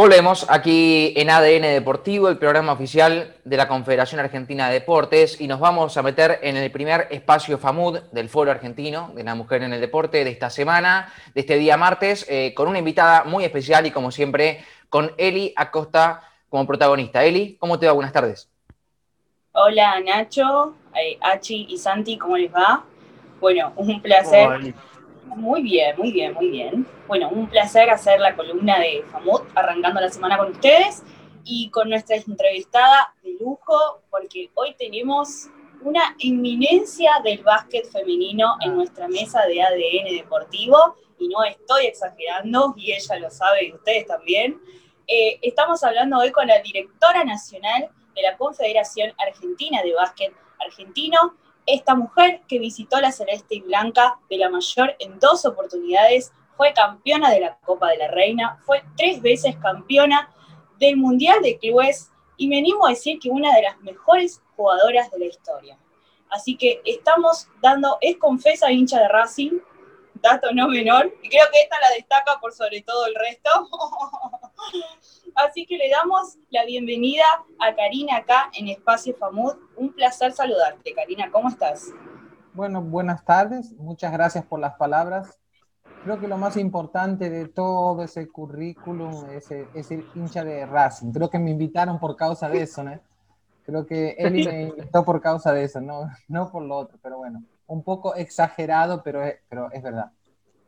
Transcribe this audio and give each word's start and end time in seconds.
Volvemos 0.00 0.46
aquí 0.48 1.12
en 1.14 1.28
ADN 1.28 1.74
Deportivo, 1.74 2.30
el 2.30 2.38
programa 2.38 2.72
oficial 2.72 3.34
de 3.44 3.56
la 3.58 3.68
Confederación 3.68 4.18
Argentina 4.18 4.68
de 4.68 4.72
Deportes, 4.72 5.38
y 5.38 5.46
nos 5.46 5.60
vamos 5.60 5.94
a 5.98 6.02
meter 6.02 6.38
en 6.40 6.56
el 6.56 6.70
primer 6.70 7.06
espacio 7.10 7.58
FAMUD 7.58 7.98
del 8.10 8.30
Foro 8.30 8.50
Argentino 8.50 9.12
de 9.14 9.24
la 9.24 9.34
Mujer 9.34 9.62
en 9.62 9.74
el 9.74 9.80
Deporte 9.82 10.24
de 10.24 10.30
esta 10.30 10.48
semana, 10.48 11.12
de 11.34 11.42
este 11.42 11.58
día 11.58 11.76
martes, 11.76 12.24
eh, 12.30 12.54
con 12.54 12.66
una 12.66 12.78
invitada 12.78 13.24
muy 13.24 13.44
especial 13.44 13.84
y 13.84 13.90
como 13.90 14.10
siempre, 14.10 14.64
con 14.88 15.12
Eli 15.18 15.52
Acosta 15.54 16.22
como 16.48 16.66
protagonista. 16.66 17.22
Eli, 17.22 17.58
¿cómo 17.60 17.78
te 17.78 17.86
va? 17.86 17.92
Buenas 17.92 18.14
tardes. 18.14 18.48
Hola 19.52 20.00
Nacho, 20.00 20.76
eh, 20.94 21.18
Achi 21.20 21.66
y 21.68 21.76
Santi, 21.76 22.16
¿cómo 22.16 22.38
les 22.38 22.50
va? 22.50 22.84
Bueno, 23.38 23.74
un 23.76 24.00
placer. 24.00 24.74
Muy 25.36 25.62
bien, 25.62 25.96
muy 25.96 26.12
bien, 26.12 26.34
muy 26.34 26.48
bien. 26.48 26.86
Bueno, 27.06 27.28
un 27.28 27.48
placer 27.48 27.88
hacer 27.88 28.20
la 28.20 28.34
columna 28.34 28.78
de 28.80 29.04
FAMUT, 29.12 29.42
arrancando 29.54 30.00
la 30.00 30.10
semana 30.10 30.36
con 30.36 30.50
ustedes 30.50 31.02
y 31.44 31.70
con 31.70 31.88
nuestra 31.88 32.16
entrevistada 32.16 33.14
de 33.22 33.34
lujo, 33.40 34.02
porque 34.10 34.50
hoy 34.54 34.74
tenemos 34.76 35.46
una 35.82 36.14
inminencia 36.18 37.12
del 37.24 37.42
básquet 37.42 37.86
femenino 37.90 38.56
en 38.60 38.74
nuestra 38.74 39.08
mesa 39.08 39.46
de 39.46 39.62
ADN 39.62 40.16
deportivo, 40.16 40.96
y 41.18 41.28
no 41.28 41.44
estoy 41.44 41.86
exagerando, 41.86 42.74
y 42.76 42.92
ella 42.92 43.18
lo 43.18 43.30
sabe 43.30 43.66
y 43.66 43.72
ustedes 43.72 44.06
también. 44.06 44.60
Eh, 45.06 45.38
estamos 45.42 45.82
hablando 45.84 46.18
hoy 46.18 46.32
con 46.32 46.46
la 46.46 46.60
directora 46.60 47.24
nacional 47.24 47.88
de 48.14 48.22
la 48.22 48.36
Confederación 48.36 49.12
Argentina 49.18 49.80
de 49.82 49.94
Básquet 49.94 50.34
Argentino, 50.58 51.34
esta 51.66 51.94
mujer 51.94 52.42
que 52.48 52.58
visitó 52.58 53.00
la 53.00 53.12
Celeste 53.12 53.56
y 53.56 53.60
Blanca 53.60 54.18
de 54.28 54.38
la 54.38 54.48
Mayor 54.48 54.96
en 54.98 55.18
dos 55.18 55.44
oportunidades, 55.44 56.32
fue 56.56 56.72
campeona 56.72 57.30
de 57.30 57.40
la 57.40 57.56
Copa 57.58 57.88
de 57.88 57.98
la 57.98 58.08
Reina, 58.08 58.58
fue 58.66 58.82
tres 58.96 59.22
veces 59.22 59.56
campeona 59.56 60.30
del 60.78 60.96
Mundial 60.96 61.40
de 61.42 61.58
Clubes 61.58 62.10
y 62.36 62.48
me 62.48 62.58
animo 62.58 62.86
a 62.86 62.90
decir 62.90 63.18
que 63.18 63.30
una 63.30 63.54
de 63.54 63.62
las 63.62 63.78
mejores 63.80 64.42
jugadoras 64.56 65.10
de 65.10 65.18
la 65.18 65.24
historia. 65.26 65.78
Así 66.30 66.56
que 66.56 66.80
estamos 66.84 67.48
dando, 67.60 67.98
es 68.00 68.16
confesa 68.16 68.70
hincha 68.70 69.00
de 69.00 69.08
Racing, 69.08 69.58
dato 70.14 70.52
no 70.52 70.68
menor, 70.68 71.12
y 71.22 71.28
creo 71.28 71.46
que 71.52 71.60
esta 71.60 71.80
la 71.80 71.90
destaca 71.90 72.38
por 72.40 72.52
sobre 72.52 72.82
todo 72.82 73.06
el 73.06 73.14
resto. 73.14 73.50
Así 75.46 75.64
que 75.64 75.78
le 75.78 75.88
damos 75.88 76.36
la 76.50 76.66
bienvenida 76.66 77.24
a 77.60 77.74
Karina 77.74 78.18
acá 78.18 78.50
en 78.58 78.68
Espacio 78.68 79.14
FAMUD. 79.14 79.54
Un 79.76 79.92
placer 79.94 80.32
saludarte, 80.32 80.92
Karina. 80.92 81.30
¿Cómo 81.30 81.48
estás? 81.48 81.86
Bueno, 82.52 82.82
buenas 82.82 83.24
tardes. 83.24 83.72
Muchas 83.78 84.12
gracias 84.12 84.44
por 84.44 84.60
las 84.60 84.74
palabras. 84.74 85.38
Creo 86.04 86.20
que 86.20 86.28
lo 86.28 86.36
más 86.36 86.58
importante 86.58 87.30
de 87.30 87.48
todo 87.48 88.02
ese 88.02 88.28
currículum 88.28 89.30
es 89.30 89.50
el, 89.50 90.06
hincha 90.14 90.44
de 90.44 90.66
Racing. 90.66 91.10
Creo 91.10 91.30
que 91.30 91.38
me 91.38 91.52
invitaron 91.52 91.98
por 91.98 92.16
causa 92.16 92.46
de 92.50 92.60
eso, 92.60 92.84
¿no? 92.84 93.00
Creo 93.64 93.86
que 93.86 94.10
él 94.18 94.32
me 94.32 94.62
invitó 94.64 95.04
por 95.06 95.22
causa 95.22 95.54
de 95.54 95.64
eso, 95.64 95.80
no, 95.80 96.10
no 96.28 96.50
por 96.50 96.62
lo 96.62 96.76
otro, 96.76 96.98
pero 97.02 97.16
bueno, 97.16 97.42
un 97.66 97.82
poco 97.82 98.14
exagerado, 98.14 99.02
pero 99.02 99.22
pero 99.48 99.70
es 99.72 99.82
verdad. 99.82 100.10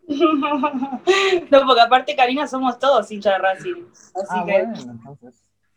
no, 1.51 1.67
porque 1.67 1.81
aparte, 1.81 2.17
Karina, 2.17 2.47
somos 2.47 2.79
todos 2.79 3.11
hinchas 3.11 3.35
de 3.35 3.39
Racing. 3.39 3.85
Así 4.15 4.27
ah, 4.31 4.45
que. 4.47 4.67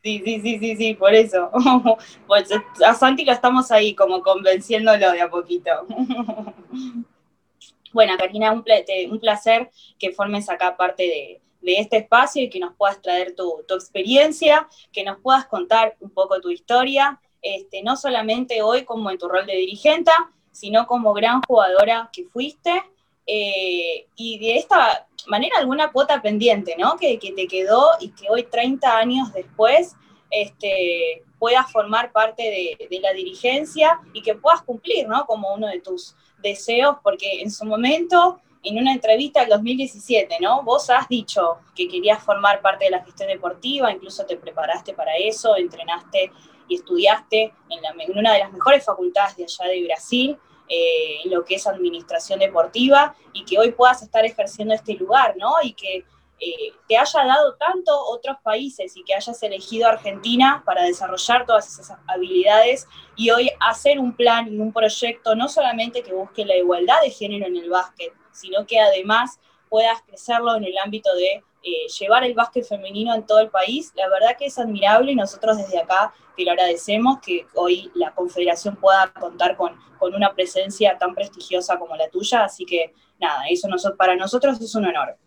Sí, 0.03 0.21
sí, 0.23 0.39
sí, 0.41 0.59
sí, 0.59 0.75
sí, 0.75 0.93
por 0.93 1.13
eso. 1.13 1.49
pues 2.27 2.49
a 2.85 2.93
Santi 2.93 3.25
lo 3.25 3.31
estamos 3.31 3.71
ahí 3.71 3.95
como 3.95 4.21
convenciéndolo 4.21 5.11
de 5.11 5.21
a 5.21 5.29
poquito. 5.29 5.71
bueno, 7.93 8.13
Karina, 8.17 8.51
un, 8.51 8.63
un, 9.09 9.19
placer 9.19 9.71
que 9.97 10.11
formes 10.11 10.49
acá 10.49 10.77
parte 10.77 11.03
de, 11.03 11.41
de, 11.61 11.79
este 11.79 11.97
espacio 11.97 12.43
y 12.43 12.49
que 12.49 12.59
nos 12.59 12.75
puedas 12.75 13.01
traer 13.01 13.35
tu, 13.35 13.63
tu, 13.67 13.73
experiencia, 13.73 14.67
que 14.91 15.03
nos 15.03 15.19
puedas 15.21 15.47
contar 15.47 15.95
un 15.99 16.11
poco 16.11 16.39
tu 16.39 16.49
historia, 16.51 17.19
este, 17.41 17.81
no 17.81 17.95
solamente 17.95 18.61
hoy 18.61 18.85
como 18.85 19.09
en 19.09 19.17
tu 19.17 19.27
rol 19.27 19.45
de 19.47 19.55
dirigente, 19.55 20.11
sino 20.51 20.85
como 20.87 21.13
gran 21.13 21.41
jugadora 21.41 22.09
que 22.13 22.25
fuiste 22.25 22.83
eh, 23.27 24.05
y 24.15 24.37
de 24.37 24.57
esta 24.57 25.07
manera 25.27 25.57
alguna 25.57 25.91
cuota 25.91 26.21
pendiente, 26.21 26.75
¿no? 26.77 26.95
Que, 26.97 27.17
te 27.17 27.47
quedó 27.47 27.91
y 27.99 28.09
que 28.09 28.29
hoy, 28.29 28.43
30 28.43 28.97
años 28.97 29.33
después, 29.33 29.95
este, 30.29 31.23
puedas 31.39 31.71
formar 31.71 32.11
parte 32.11 32.77
de, 32.89 32.99
la 32.99 33.13
dirigencia 33.13 33.99
y 34.13 34.21
que 34.21 34.35
puedas 34.35 34.61
cumplir, 34.61 35.07
¿no? 35.07 35.25
Como 35.25 35.53
uno 35.53 35.67
de 35.67 35.79
tus 35.79 36.15
deseos, 36.41 36.97
porque 37.03 37.41
en 37.41 37.51
su 37.51 37.65
momento, 37.65 38.39
en 38.63 38.77
una 38.77 38.93
entrevista 38.93 39.41
del 39.41 39.49
2017, 39.49 40.37
¿no? 40.39 40.63
Vos 40.63 40.89
has 40.89 41.07
dicho 41.07 41.57
que 41.75 41.87
querías 41.87 42.23
formar 42.23 42.61
parte 42.61 42.85
de 42.85 42.91
la 42.91 43.03
gestión 43.03 43.29
deportiva, 43.29 43.91
incluso 43.91 44.25
te 44.25 44.37
preparaste 44.37 44.93
para 44.93 45.15
eso, 45.17 45.55
entrenaste 45.55 46.31
y 46.67 46.75
estudiaste 46.75 47.53
en, 47.69 48.01
en 48.01 48.17
una 48.17 48.33
de 48.33 48.39
las 48.39 48.51
mejores 48.51 48.83
facultades 48.83 49.35
de 49.35 49.43
allá 49.43 49.71
de 49.71 49.83
Brasil. 49.83 50.37
Eh, 50.67 51.21
lo 51.25 51.45
que 51.45 51.55
es 51.55 51.67
administración 51.67 52.39
deportiva 52.39 53.15
y 53.33 53.45
que 53.45 53.59
hoy 53.59 53.71
puedas 53.71 54.01
estar 54.01 54.25
ejerciendo 54.25 54.73
este 54.73 54.95
lugar, 54.95 55.35
¿no? 55.37 55.53
Y 55.61 55.73
que 55.73 56.05
eh, 56.39 56.73
te 56.87 56.97
haya 56.97 57.23
dado 57.23 57.55
tanto 57.55 57.97
otros 58.07 58.37
países 58.43 58.97
y 58.97 59.03
que 59.03 59.13
hayas 59.13 59.41
elegido 59.43 59.87
Argentina 59.87 60.63
para 60.65 60.83
desarrollar 60.83 61.45
todas 61.45 61.67
esas 61.67 61.97
habilidades 62.07 62.87
y 63.15 63.29
hoy 63.29 63.51
hacer 63.59 63.99
un 63.99 64.13
plan 64.13 64.51
y 64.51 64.57
un 64.57 64.73
proyecto 64.73 65.35
no 65.35 65.47
solamente 65.47 66.01
que 66.01 66.13
busque 66.13 66.43
la 66.43 66.57
igualdad 66.57 66.99
de 67.01 67.11
género 67.11 67.45
en 67.45 67.55
el 67.55 67.69
básquet, 67.69 68.11
sino 68.31 68.65
que 68.65 68.79
además 68.79 69.39
puedas 69.69 70.01
crecerlo 70.01 70.55
en 70.55 70.65
el 70.65 70.77
ámbito 70.79 71.13
de 71.15 71.43
eh, 71.65 71.87
llevar 71.99 72.23
el 72.23 72.35
básquet 72.35 72.63
femenino 72.63 73.15
en 73.15 73.25
todo 73.25 73.39
el 73.39 73.49
país, 73.49 73.91
la 73.95 74.07
verdad 74.07 74.37
que 74.37 74.45
es 74.45 74.59
admirable 74.59 75.11
y 75.11 75.15
nosotros 75.15 75.57
desde 75.57 75.79
acá 75.79 76.13
te 76.37 76.45
lo 76.45 76.51
agradecemos 76.51 77.19
que 77.19 77.47
hoy 77.55 77.91
la 77.95 78.13
Confederación 78.13 78.75
pueda 78.75 79.11
contar 79.19 79.57
con, 79.57 79.73
con 79.97 80.13
una 80.13 80.31
presencia 80.35 80.95
tan 80.99 81.15
prestigiosa 81.15 81.79
como 81.79 81.95
la 81.95 82.07
tuya, 82.09 82.43
así 82.43 82.65
que 82.65 82.93
nada, 83.19 83.45
eso 83.49 83.67
para 83.97 84.15
nosotros 84.15 84.61
es 84.61 84.75
un 84.75 84.85
honor. 84.85 85.17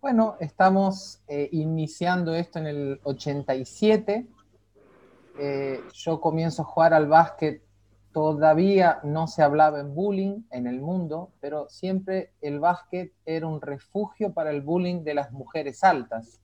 Bueno, 0.00 0.36
estamos 0.38 1.20
eh, 1.26 1.48
iniciando 1.52 2.34
esto 2.34 2.58
en 2.58 2.66
el 2.68 3.00
87. 3.02 4.26
Eh, 5.38 5.80
yo 5.92 6.20
comienzo 6.20 6.62
a 6.62 6.64
jugar 6.64 6.94
al 6.94 7.06
básquet 7.06 7.62
Todavía 8.12 9.00
no 9.04 9.28
se 9.28 9.42
hablaba 9.42 9.78
en 9.78 9.94
bullying 9.94 10.42
en 10.50 10.66
el 10.66 10.80
mundo, 10.80 11.30
pero 11.40 11.68
siempre 11.68 12.32
el 12.40 12.58
básquet 12.58 13.12
era 13.24 13.46
un 13.46 13.60
refugio 13.60 14.32
para 14.32 14.50
el 14.50 14.62
bullying 14.62 15.04
de 15.04 15.14
las 15.14 15.30
mujeres 15.30 15.84
altas, 15.84 16.40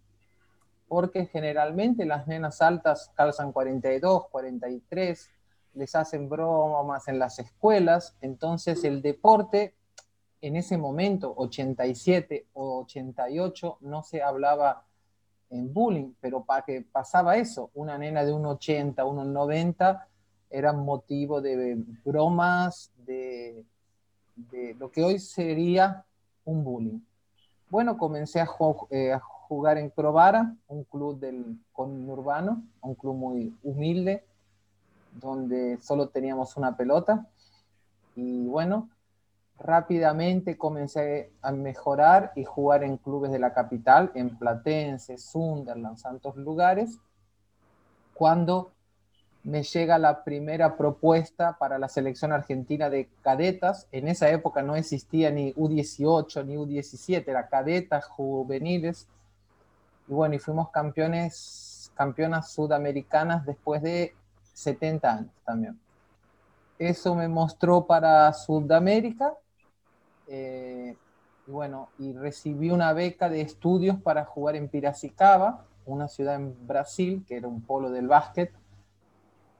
porque 0.86 1.26
generalmente 1.26 2.06
las 2.06 2.28
nenas 2.28 2.62
altas 2.62 3.10
calzan 3.16 3.50
42, 3.50 4.28
43, 4.28 5.30
les 5.74 5.94
hacen 5.96 6.28
bromas 6.28 7.08
en 7.08 7.18
las 7.18 7.38
escuelas, 7.40 8.16
entonces 8.20 8.84
el 8.84 9.02
deporte 9.02 9.74
en 10.40 10.54
ese 10.54 10.78
momento, 10.78 11.34
87 11.36 12.46
o 12.52 12.80
88, 12.82 13.78
no 13.80 14.02
se 14.04 14.22
hablaba 14.22 14.84
en 15.50 15.72
bullying, 15.72 16.12
pero 16.20 16.44
para 16.44 16.64
que 16.64 16.82
pasaba 16.82 17.36
eso, 17.36 17.70
una 17.74 17.98
nena 17.98 18.24
de 18.24 18.32
1,80, 18.32 18.94
1,90 18.94 20.04
era 20.50 20.72
motivo 20.72 21.40
de 21.40 21.82
bromas, 22.04 22.92
de, 23.06 23.64
lo 24.78 24.90
que 24.90 25.02
hoy 25.02 25.18
sería 25.18 26.04
un 26.44 26.62
bullying. 26.62 27.00
Bueno, 27.68 27.96
comencé 27.96 28.40
a, 28.40 28.48
eh, 28.90 29.18
jugar 29.48 29.78
en 29.78 29.90
Provara, 29.90 30.54
un 30.68 30.84
club 30.84 31.18
del 31.18 31.58
urbano, 31.76 32.62
un 32.80 32.94
club 32.94 33.14
muy 33.14 33.56
humilde, 33.62 34.24
donde 35.12 35.78
solo 35.80 36.08
teníamos 36.08 36.56
una 36.56 36.76
pelota. 36.76 37.26
Y 38.14 38.46
bueno, 38.46 38.88
rápidamente 39.58 40.58
comencé 40.58 41.32
a 41.42 41.52
mejorar 41.52 42.32
y 42.34 42.44
jugar 42.44 42.84
en 42.84 42.98
clubes 42.98 43.30
de 43.30 43.38
la 43.38 43.52
capital, 43.52 44.10
en 44.14 44.36
Platense, 44.36 45.18
Sunderland, 45.18 45.96
Santos 45.96 46.36
lugares, 46.36 46.98
cuando 48.14 48.72
me 49.46 49.62
llega 49.62 49.96
la 49.98 50.24
primera 50.24 50.76
propuesta 50.76 51.56
para 51.56 51.78
la 51.78 51.88
selección 51.88 52.32
argentina 52.32 52.90
de 52.90 53.08
cadetas. 53.22 53.86
En 53.92 54.08
esa 54.08 54.28
época 54.30 54.60
no 54.60 54.74
existía 54.74 55.30
ni 55.30 55.54
U18 55.54 56.44
ni 56.44 56.56
U17, 56.56 57.28
era 57.28 57.46
cadetas 57.46 58.06
juveniles. 58.06 59.06
Y 60.08 60.14
bueno, 60.14 60.34
y 60.34 60.40
fuimos 60.40 60.70
campeones, 60.70 61.92
campeonas 61.94 62.50
sudamericanas 62.50 63.46
después 63.46 63.82
de 63.82 64.16
70 64.52 65.12
años 65.12 65.32
también. 65.44 65.78
Eso 66.76 67.14
me 67.14 67.28
mostró 67.28 67.86
para 67.86 68.32
Sudamérica. 68.32 69.32
Eh, 70.26 70.96
y 71.46 71.50
bueno, 71.52 71.90
y 72.00 72.14
recibí 72.14 72.70
una 72.70 72.92
beca 72.92 73.28
de 73.28 73.42
estudios 73.42 73.96
para 74.02 74.24
jugar 74.24 74.56
en 74.56 74.68
Piracicaba, 74.68 75.66
una 75.84 76.08
ciudad 76.08 76.34
en 76.34 76.66
Brasil, 76.66 77.24
que 77.28 77.36
era 77.36 77.46
un 77.46 77.62
polo 77.62 77.92
del 77.92 78.08
básquet 78.08 78.50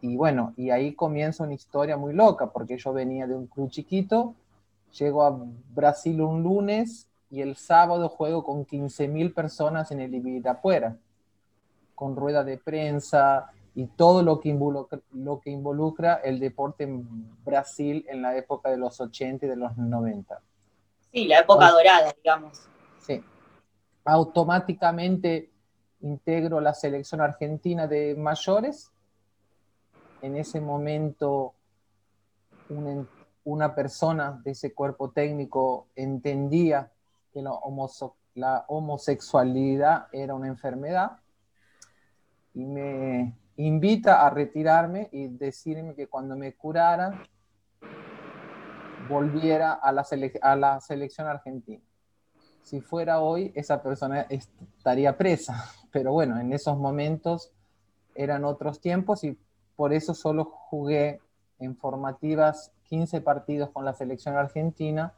y 0.00 0.16
bueno, 0.16 0.52
y 0.56 0.70
ahí 0.70 0.94
comienza 0.94 1.44
una 1.44 1.54
historia 1.54 1.96
muy 1.96 2.12
loca, 2.12 2.50
porque 2.50 2.76
yo 2.78 2.93
venía 2.93 3.26
de 3.26 3.34
un 3.34 3.46
club 3.46 3.70
chiquito, 3.70 4.34
llego 4.98 5.22
a 5.25 5.38
Brasil 5.75 6.20
un 6.20 6.43
lunes 6.43 7.08
y 7.31 7.40
el 7.40 7.56
sábado 7.56 8.08
juego 8.08 8.44
con 8.44 8.66
15.000 8.66 9.34
personas 9.34 9.90
en 9.90 10.00
el 10.00 10.14
Ibirapuera, 10.14 10.96
con 11.94 12.14
rueda 12.14 12.44
de 12.44 12.58
prensa 12.58 13.50
y 13.75 13.87
todo 13.87 14.22
lo 14.22 14.40
que, 14.40 14.48
involucra, 14.48 15.00
lo 15.12 15.40
que 15.40 15.50
involucra 15.50 16.14
el 16.16 16.40
deporte 16.40 16.84
en 16.84 17.34
Brasil 17.44 18.04
en 18.08 18.22
la 18.22 18.37
época 18.37 18.70
de 18.70 18.76
los 18.76 19.00
80 19.00 19.46
y 19.46 19.48
de 19.48 19.56
los 19.56 19.76
90. 19.76 20.40
Sí, 21.12 21.26
la 21.26 21.40
época 21.40 21.70
dorada, 21.70 22.12
digamos. 22.22 22.62
Sí. 23.00 23.22
Automáticamente 24.04 25.50
integro 26.00 26.60
la 26.60 26.75
selección 26.75 27.20
argentina 27.20 27.87
de 27.87 28.14
mayores. 28.14 28.90
En 30.22 30.36
ese 30.36 30.60
momento 30.60 31.54
una, 32.68 33.06
una 33.44 33.74
persona 33.74 34.40
de 34.44 34.52
ese 34.52 34.74
cuerpo 34.74 35.10
técnico 35.10 35.88
entendía 35.94 36.90
que 37.32 37.42
la, 37.42 37.52
la 38.34 38.64
homosexualidad 38.68 40.08
era 40.12 40.34
una 40.34 40.48
enfermedad 40.48 41.18
y 42.54 42.64
me 42.64 43.36
invita 43.56 44.26
a 44.26 44.30
retirarme 44.30 45.08
y 45.12 45.28
decirme 45.28 45.94
que 45.94 46.08
cuando 46.08 46.36
me 46.36 46.54
curara 46.54 47.22
volviera 49.08 49.74
a 49.74 49.92
la, 49.92 50.04
a 50.42 50.56
la 50.56 50.80
selección 50.80 51.26
argentina. 51.26 51.82
Si 52.62 52.80
fuera 52.80 53.20
hoy, 53.20 53.52
esa 53.54 53.82
persona 53.82 54.22
estaría 54.22 55.16
presa, 55.16 55.64
pero 55.92 56.12
bueno, 56.12 56.38
en 56.40 56.52
esos 56.52 56.76
momentos 56.76 57.52
eran 58.14 58.44
otros 58.44 58.80
tiempos 58.80 59.22
y 59.24 59.38
por 59.76 59.93
eso 59.93 60.14
solo 60.14 60.44
jugué 60.44 61.20
en 61.58 61.76
formativas 61.76 62.73
15 62.84 63.20
partidos 63.20 63.70
con 63.70 63.84
la 63.84 63.93
selección 63.93 64.37
argentina 64.37 65.14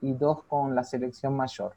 y 0.00 0.12
dos 0.12 0.42
con 0.44 0.74
la 0.74 0.84
selección 0.84 1.36
mayor. 1.36 1.74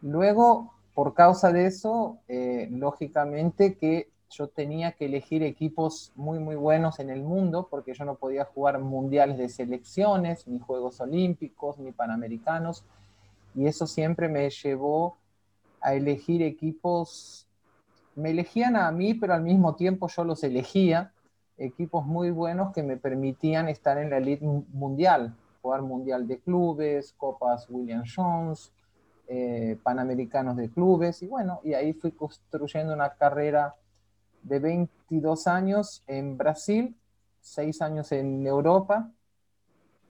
Luego, 0.00 0.72
por 0.94 1.14
causa 1.14 1.52
de 1.52 1.66
eso, 1.66 2.18
eh, 2.28 2.68
lógicamente 2.70 3.76
que 3.76 4.10
yo 4.30 4.48
tenía 4.48 4.92
que 4.92 5.06
elegir 5.06 5.42
equipos 5.42 6.12
muy, 6.16 6.38
muy 6.38 6.56
buenos 6.56 6.98
en 6.98 7.10
el 7.10 7.22
mundo, 7.22 7.68
porque 7.70 7.94
yo 7.94 8.04
no 8.04 8.16
podía 8.16 8.44
jugar 8.44 8.80
mundiales 8.80 9.38
de 9.38 9.48
selecciones, 9.48 10.46
ni 10.46 10.58
Juegos 10.58 11.00
Olímpicos, 11.00 11.78
ni 11.78 11.92
Panamericanos, 11.92 12.84
y 13.54 13.66
eso 13.66 13.86
siempre 13.86 14.28
me 14.28 14.50
llevó 14.50 15.16
a 15.80 15.94
elegir 15.94 16.42
equipos, 16.42 17.46
me 18.16 18.30
elegían 18.30 18.76
a 18.76 18.90
mí, 18.90 19.14
pero 19.14 19.34
al 19.34 19.42
mismo 19.42 19.74
tiempo 19.74 20.08
yo 20.08 20.24
los 20.24 20.42
elegía, 20.44 21.12
equipos 21.56 22.06
muy 22.06 22.30
buenos 22.30 22.72
que 22.72 22.82
me 22.82 22.96
permitían 22.96 23.68
estar 23.68 23.98
en 23.98 24.10
la 24.10 24.18
elite 24.18 24.44
mundial, 24.44 25.34
jugar 25.62 25.82
mundial 25.82 26.26
de 26.26 26.40
clubes, 26.40 27.14
copas 27.16 27.66
William 27.68 28.04
Jones, 28.04 28.72
eh, 29.26 29.78
panamericanos 29.82 30.56
de 30.56 30.70
clubes, 30.70 31.22
y 31.22 31.26
bueno, 31.26 31.60
y 31.64 31.74
ahí 31.74 31.92
fui 31.92 32.12
construyendo 32.12 32.92
una 32.92 33.10
carrera 33.10 33.74
de 34.42 34.58
22 34.58 35.46
años 35.46 36.04
en 36.06 36.36
Brasil, 36.36 36.96
6 37.40 37.82
años 37.82 38.12
en 38.12 38.46
Europa, 38.46 39.10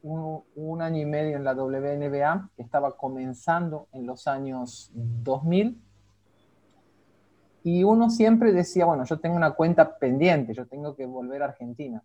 un, 0.05 0.83
año 0.83 1.01
y 1.01 1.07
medio 1.07 1.37
en 1.37 1.45
la 1.45 1.55
WNBA, 1.55 2.51
que 2.57 2.63
estaba 2.63 2.97
comenzando 2.97 3.89
en 3.93 4.07
los 4.07 4.27
años 4.27 4.91
2000. 4.93 5.81
Y 7.67 7.83
uno 7.83 8.11
siempre 8.11 8.53
decía, 8.53 8.85
bueno, 8.85 9.05
yo 9.05 9.19
tengo 9.19 9.37
una 9.37 9.53
cuenta 9.53 9.97
pendiente, 9.97 10.53
yo 10.53 10.67
tengo 10.67 10.95
que 10.95 11.07
volver 11.07 11.43
a 11.43 11.47
Argentina. 11.47 12.05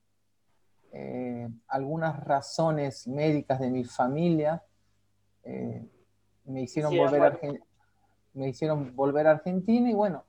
Eh, 0.93 1.49
algunas 1.67 2.17
razones 2.23 3.05
médicas 3.09 3.59
de 3.59 3.69
mi 3.69 3.83
familia 3.83 4.63
eh, 5.43 5.85
me, 6.45 6.61
hicieron 6.61 6.95
volver 6.97 7.23
a 7.23 7.39
me 8.33 8.47
hicieron 8.47 8.95
volver 8.95 9.27
a 9.27 9.31
Argentina 9.31 9.89
y 9.89 9.93
bueno, 9.93 10.23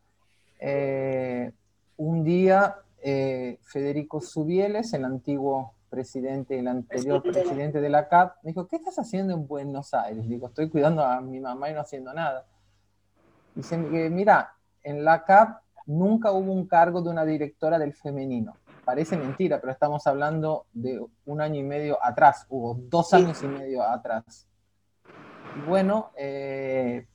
eh, 0.59 1.53
un 1.97 2.25
día 2.25 2.77
Federico 3.01 4.21
Subieles, 4.21 4.93
el 4.93 5.05
antiguo 5.05 5.75
presidente, 5.89 6.59
el 6.59 6.67
anterior 6.67 7.23
presidente 7.23 7.81
de 7.81 7.89
la 7.89 8.09
CAP, 8.09 8.43
me 8.43 8.49
dijo, 8.51 8.67
¿qué 8.67 8.77
estás 8.77 8.99
haciendo 8.99 9.33
en 9.33 9.47
Buenos 9.47 9.95
Aires? 9.95 10.29
Digo, 10.29 10.49
estoy 10.49 10.69
cuidando 10.69 11.05
a 11.05 11.21
mi 11.21 11.39
mamá 11.39 11.71
y 11.71 11.75
no 11.75 11.81
haciendo 11.81 12.13
nada. 12.13 12.47
Dice, 13.55 13.79
mira, 13.79 14.55
en 14.83 15.05
la 15.05 15.25
CAP 15.25 15.61
nunca 15.87 16.33
hubo 16.33 16.53
un 16.53 16.67
cargo 16.67 17.03
de 17.03 17.11
una 17.11 17.25
directora 17.25 17.79
del 17.79 17.95
femenino. 17.95 18.57
Parece 18.85 19.17
mentira, 19.17 19.61
pero 19.61 19.73
estamos 19.73 20.07
hablando 20.07 20.67
de 20.73 21.05
un 21.27 21.41
año 21.41 21.61
y 21.61 21.63
medio 21.63 21.99
atrás, 22.03 22.47
hubo 22.49 22.75
dos 22.75 23.13
años 23.15 23.43
y 23.43 23.47
medio 23.47 23.83
atrás. 23.83 24.47
Y 25.57 25.69
bueno, 25.69 26.11
eh, 26.17 27.07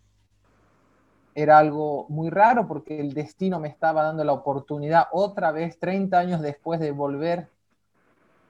era 1.33 1.57
algo 1.57 2.05
muy 2.09 2.29
raro 2.29 2.67
porque 2.67 2.99
el 2.99 3.13
destino 3.13 3.59
me 3.59 3.67
estaba 3.67 4.03
dando 4.03 4.23
la 4.23 4.33
oportunidad 4.33 5.07
otra 5.11 5.51
vez, 5.51 5.77
30 5.79 6.17
años 6.17 6.41
después 6.41 6.79
de 6.79 6.91
volver 6.91 7.49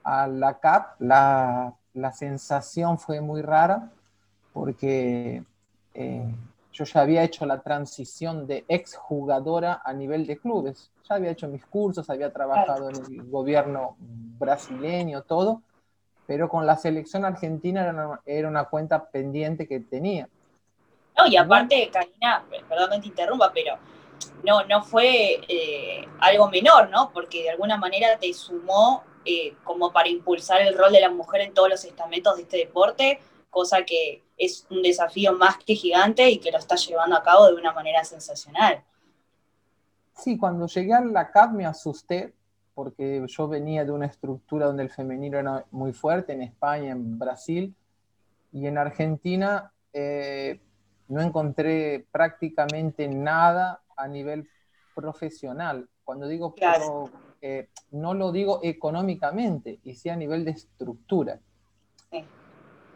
a 0.04 0.28
la 0.28 0.60
CAP, 0.60 1.00
la, 1.00 1.74
la 1.94 2.12
sensación 2.12 2.98
fue 2.98 3.20
muy 3.20 3.42
rara 3.42 3.90
porque 4.52 5.42
eh, 5.94 6.34
yo 6.76 6.84
ya 6.84 7.00
había 7.00 7.22
hecho 7.22 7.46
la 7.46 7.62
transición 7.62 8.46
de 8.46 8.64
exjugadora 8.68 9.80
a 9.82 9.94
nivel 9.94 10.26
de 10.26 10.36
clubes. 10.36 10.90
Ya 11.08 11.14
había 11.14 11.30
hecho 11.30 11.48
mis 11.48 11.64
cursos, 11.64 12.10
había 12.10 12.30
trabajado 12.30 12.90
en 12.90 12.96
el 12.96 13.22
gobierno 13.30 13.96
brasileño, 13.98 15.22
todo, 15.22 15.62
pero 16.26 16.50
con 16.50 16.66
la 16.66 16.76
selección 16.76 17.24
argentina 17.24 17.82
era 17.82 17.92
una, 17.92 18.20
era 18.26 18.48
una 18.48 18.64
cuenta 18.64 19.08
pendiente 19.08 19.66
que 19.66 19.80
tenía. 19.80 20.28
No, 21.16 21.26
y 21.26 21.36
aparte, 21.36 21.90
Karina, 21.90 22.44
perdón 22.68 22.90
que 22.90 23.00
te 23.00 23.08
interrumpa, 23.08 23.50
pero 23.54 23.78
no, 24.44 24.64
no 24.64 24.82
fue 24.82 25.40
eh, 25.48 26.06
algo 26.20 26.50
menor, 26.50 26.90
¿no? 26.90 27.10
Porque 27.10 27.44
de 27.44 27.50
alguna 27.50 27.78
manera 27.78 28.18
te 28.18 28.34
sumó 28.34 29.02
eh, 29.24 29.54
como 29.64 29.92
para 29.92 30.10
impulsar 30.10 30.60
el 30.60 30.76
rol 30.76 30.92
de 30.92 31.00
la 31.00 31.08
mujer 31.08 31.40
en 31.40 31.54
todos 31.54 31.70
los 31.70 31.84
estamentos 31.86 32.36
de 32.36 32.42
este 32.42 32.58
deporte, 32.58 33.18
cosa 33.56 33.86
que 33.86 34.22
es 34.36 34.66
un 34.68 34.82
desafío 34.82 35.32
más 35.32 35.56
que 35.56 35.74
gigante 35.74 36.28
y 36.28 36.38
que 36.38 36.50
lo 36.50 36.58
está 36.58 36.76
llevando 36.76 37.16
a 37.16 37.22
cabo 37.22 37.46
de 37.46 37.54
una 37.54 37.72
manera 37.72 38.04
sensacional. 38.04 38.84
Sí, 40.14 40.36
cuando 40.36 40.66
llegué 40.66 40.92
a 40.92 41.00
la 41.00 41.30
CAP 41.30 41.52
me 41.52 41.64
asusté 41.64 42.34
porque 42.74 43.24
yo 43.26 43.48
venía 43.48 43.86
de 43.86 43.92
una 43.92 44.04
estructura 44.04 44.66
donde 44.66 44.82
el 44.82 44.90
femenino 44.90 45.38
era 45.38 45.64
muy 45.70 45.94
fuerte, 45.94 46.34
en 46.34 46.42
España, 46.42 46.92
en 46.92 47.18
Brasil, 47.18 47.74
y 48.52 48.66
en 48.66 48.76
Argentina 48.76 49.72
eh, 49.94 50.60
no 51.08 51.22
encontré 51.22 52.06
prácticamente 52.12 53.08
nada 53.08 53.80
a 53.96 54.06
nivel 54.06 54.50
profesional. 54.94 55.88
Cuando 56.04 56.28
digo 56.28 56.52
claro. 56.52 57.10
Eh, 57.40 57.68
no 57.92 58.12
lo 58.12 58.32
digo 58.32 58.60
económicamente, 58.62 59.78
y 59.82 59.94
sí 59.94 60.10
a 60.10 60.16
nivel 60.16 60.44
de 60.44 60.50
estructura. 60.50 61.40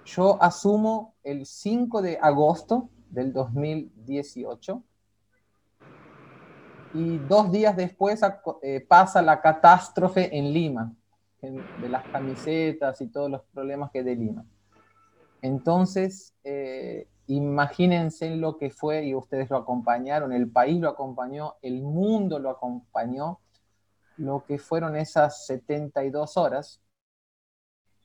Yo 0.04 0.42
asumo 0.42 1.14
el 1.22 1.46
5 1.46 2.02
de 2.02 2.18
agosto 2.20 2.88
del 3.10 3.32
2018 3.32 4.82
y 6.94 7.18
dos 7.18 7.52
días 7.52 7.76
después 7.76 8.20
eh, 8.62 8.84
pasa 8.86 9.22
la 9.22 9.40
catástrofe 9.40 10.36
en 10.36 10.52
Lima, 10.52 10.92
de 11.40 11.88
las 11.88 12.04
camisetas 12.08 13.00
y 13.00 13.06
todos 13.06 13.30
los 13.30 13.42
problemas 13.52 13.90
que 13.90 14.02
de 14.02 14.14
Lima. 14.14 14.44
Entonces, 15.40 16.34
eh, 16.44 17.06
imagínense 17.28 18.36
lo 18.36 18.58
que 18.58 18.70
fue, 18.70 19.04
y 19.06 19.14
ustedes 19.14 19.48
lo 19.50 19.56
acompañaron, 19.56 20.32
el 20.32 20.50
país 20.50 20.80
lo 20.80 20.88
acompañó, 20.88 21.54
el 21.62 21.82
mundo 21.82 22.38
lo 22.38 22.50
acompañó, 22.50 23.40
lo 24.16 24.44
que 24.44 24.58
fueron 24.58 24.96
esas 24.96 25.46
72 25.46 26.36
horas, 26.36 26.80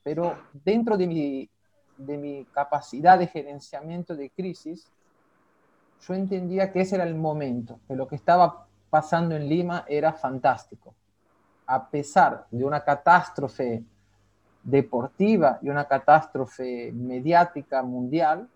pero 0.04 0.38
dentro 0.54 0.96
de 0.96 1.08
mi, 1.08 1.50
de 1.98 2.18
mi 2.18 2.46
capacidad 2.46 3.18
de 3.18 3.28
gerenciamiento 3.28 4.16
de 4.16 4.30
crisis, 4.30 4.88
yo 6.02 6.14
entendía 6.14 6.72
que 6.72 6.82
ese 6.82 6.96
era 6.96 7.04
el 7.04 7.16
momento, 7.16 7.80
que 7.88 7.96
lo 7.96 8.08
que 8.08 8.16
estaba 8.16 8.68
pasando 8.90 9.36
en 9.36 9.48
Lima 9.48 9.86
era 9.88 10.14
fantástico. 10.14 10.94
A 11.68 11.90
pesar 11.90 12.46
de 12.52 12.64
una 12.64 12.84
catástrofe 12.84 13.84
deportiva 14.64 15.60
y 15.62 15.70
una 15.70 15.86
catástrofe 15.86 16.92
mediática 16.94 17.82
mundial, 17.82 18.48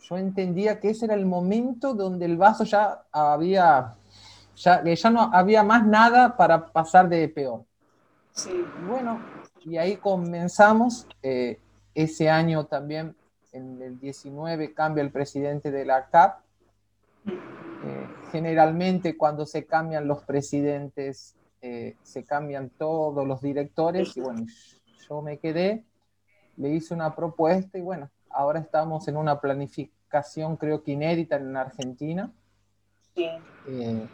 yo 0.00 0.16
entendía 0.16 0.80
que 0.80 0.90
ese 0.90 1.04
era 1.04 1.14
el 1.14 1.26
momento 1.26 1.94
donde 1.94 2.24
el 2.24 2.36
vaso 2.36 2.64
ya 2.64 3.04
había 3.12 3.94
ya, 4.58 4.82
ya 4.82 5.10
no 5.10 5.30
había 5.32 5.62
más 5.62 5.86
nada 5.86 6.36
para 6.36 6.66
pasar 6.66 7.08
de 7.08 7.28
peor. 7.28 7.64
Sí. 8.32 8.64
Bueno, 8.88 9.20
y 9.64 9.76
ahí 9.76 9.96
comenzamos. 9.96 11.06
Eh, 11.22 11.58
ese 11.94 12.30
año 12.30 12.66
también, 12.66 13.16
en 13.52 13.80
el 13.82 13.98
19, 13.98 14.74
cambia 14.74 15.02
el 15.02 15.10
presidente 15.10 15.70
de 15.70 15.84
la 15.84 16.08
CAP. 16.08 16.40
Eh, 17.26 18.06
generalmente 18.32 19.16
cuando 19.16 19.46
se 19.46 19.64
cambian 19.66 20.06
los 20.06 20.22
presidentes, 20.24 21.36
eh, 21.60 21.96
se 22.02 22.24
cambian 22.24 22.70
todos 22.70 23.26
los 23.26 23.40
directores 23.40 24.16
y 24.16 24.20
bueno, 24.20 24.46
yo 25.08 25.22
me 25.22 25.38
quedé, 25.38 25.84
le 26.56 26.70
hice 26.70 26.94
una 26.94 27.14
propuesta 27.14 27.78
y 27.78 27.82
bueno, 27.82 28.10
ahora 28.30 28.60
estamos 28.60 29.08
en 29.08 29.16
una 29.16 29.40
planificación 29.40 29.98
creo 30.56 30.82
que 30.82 30.92
inédita 30.92 31.36
en 31.36 31.56
Argentina. 31.56 32.32
Sí. 33.14 33.28
Eh, 33.68 34.06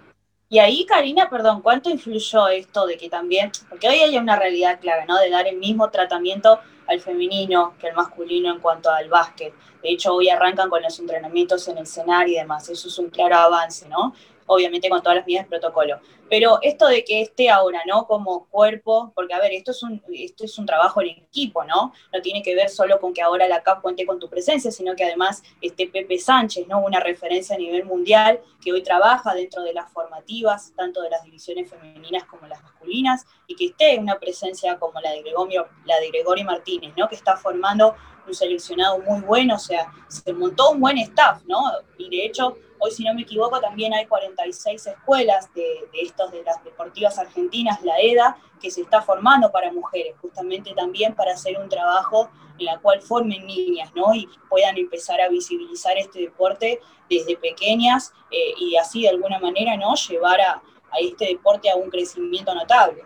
y 0.48 0.58
ahí, 0.58 0.84
Karina, 0.86 1.28
perdón, 1.30 1.62
¿cuánto 1.62 1.90
influyó 1.90 2.48
esto 2.48 2.86
de 2.86 2.96
que 2.96 3.08
también, 3.08 3.50
porque 3.68 3.88
hoy 3.88 3.96
hay 3.96 4.16
una 4.18 4.36
realidad 4.36 4.78
clara, 4.80 5.04
¿no? 5.06 5.18
De 5.18 5.30
dar 5.30 5.46
el 5.46 5.56
mismo 5.56 5.90
tratamiento 5.90 6.60
al 6.86 7.00
femenino 7.00 7.74
que 7.80 7.88
al 7.88 7.94
masculino 7.94 8.52
en 8.52 8.60
cuanto 8.60 8.90
al 8.90 9.08
básquet. 9.08 9.54
De 9.82 9.90
hecho, 9.90 10.14
hoy 10.14 10.28
arrancan 10.28 10.68
con 10.68 10.82
los 10.82 10.98
entrenamientos 10.98 11.66
en 11.68 11.78
el 11.78 11.84
escenario 11.84 12.34
y 12.34 12.38
demás. 12.38 12.68
Eso 12.68 12.88
es 12.88 12.98
un 12.98 13.10
claro 13.10 13.36
avance, 13.36 13.88
¿no? 13.88 14.14
Obviamente 14.46 14.88
con 14.88 15.02
todas 15.02 15.16
las 15.16 15.26
medidas 15.26 15.44
de 15.44 15.50
protocolo. 15.50 15.98
Pero 16.28 16.58
esto 16.62 16.86
de 16.86 17.04
que 17.04 17.20
esté 17.20 17.50
ahora, 17.50 17.82
¿no? 17.86 18.06
Como 18.06 18.46
cuerpo, 18.48 19.12
porque 19.14 19.34
a 19.34 19.40
ver, 19.40 19.52
esto 19.52 19.72
es 19.72 19.82
un, 19.82 20.02
esto 20.12 20.44
es 20.44 20.58
un 20.58 20.66
trabajo 20.66 21.02
en 21.02 21.10
equipo, 21.10 21.64
¿no? 21.64 21.92
No 22.12 22.22
tiene 22.22 22.42
que 22.42 22.54
ver 22.54 22.70
solo 22.70 22.98
con 22.98 23.12
que 23.12 23.22
ahora 23.22 23.46
la 23.46 23.62
CAP 23.62 23.82
cuente 23.82 24.06
con 24.06 24.18
tu 24.18 24.28
presencia, 24.28 24.70
sino 24.70 24.96
que 24.96 25.04
además 25.04 25.42
esté 25.60 25.86
Pepe 25.86 26.18
Sánchez, 26.18 26.66
¿no? 26.66 26.80
Una 26.80 27.00
referencia 27.00 27.56
a 27.56 27.58
nivel 27.58 27.84
mundial 27.84 28.40
que 28.62 28.72
hoy 28.72 28.82
trabaja 28.82 29.34
dentro 29.34 29.62
de 29.62 29.74
las 29.74 29.92
formativas, 29.92 30.72
tanto 30.76 31.02
de 31.02 31.10
las 31.10 31.22
divisiones 31.24 31.68
femeninas 31.68 32.24
como 32.24 32.46
las 32.46 32.62
masculinas, 32.62 33.26
y 33.46 33.54
que 33.54 33.66
esté 33.66 33.98
una 33.98 34.18
presencia 34.18 34.78
como 34.78 35.00
la 35.00 35.10
de 35.10 35.22
Gregorio, 35.22 35.68
la 35.84 35.98
de 36.00 36.08
Gregorio 36.08 36.44
Martínez, 36.44 36.94
¿no? 36.96 37.08
Que 37.08 37.16
está 37.16 37.36
formando 37.36 37.94
un 38.26 38.34
seleccionado 38.34 38.98
muy 39.00 39.20
bueno, 39.20 39.56
o 39.56 39.58
sea, 39.58 39.92
se 40.08 40.32
montó 40.32 40.70
un 40.70 40.80
buen 40.80 40.98
staff, 40.98 41.42
¿no? 41.46 41.60
Y 41.98 42.08
de 42.08 42.24
hecho, 42.24 42.56
Hoy, 42.85 42.91
si 42.91 43.03
no 43.03 43.14
me 43.14 43.23
equivoco, 43.23 43.59
también 43.62 43.95
hay 43.95 44.05
46 44.05 44.88
escuelas 44.88 45.49
de, 45.55 45.88
estos 46.03 46.31
de 46.31 46.43
las 46.43 46.62
deportivas 46.62 47.19
argentinas, 47.19 47.83
la 47.83 47.99
EDA, 47.99 48.37
que 48.61 48.71
se 48.71 48.83
está 48.83 49.00
formando 49.00 49.50
para 49.50 49.73
mujeres, 49.73 50.14
justamente 50.21 50.75
también 50.75 51.14
para 51.14 51.33
hacer 51.33 51.59
un 51.59 51.71
trabajo 51.71 52.29
en 52.59 52.67
la 52.67 52.79
cual 52.81 53.00
formen 53.00 53.47
niñas, 53.47 53.91
¿no? 53.95 54.14
Y 54.14 54.29
puedan 54.50 54.76
empezar 54.76 55.19
a 55.23 55.31
visibilizar 55.31 55.97
este 55.97 56.21
deporte 56.21 56.79
desde 57.09 57.38
pequeñas 57.38 58.12
eh, 58.31 58.53
y 58.59 58.76
así 58.76 59.00
de 59.00 59.09
alguna 59.09 59.38
manera, 59.38 59.79
¿no? 59.79 59.95
Llevar 59.95 60.43
a, 60.43 60.62
este 61.00 61.29
deporte 61.29 61.71
a 61.71 61.76
un 61.76 61.88
crecimiento 61.88 62.55
notable. 62.55 63.00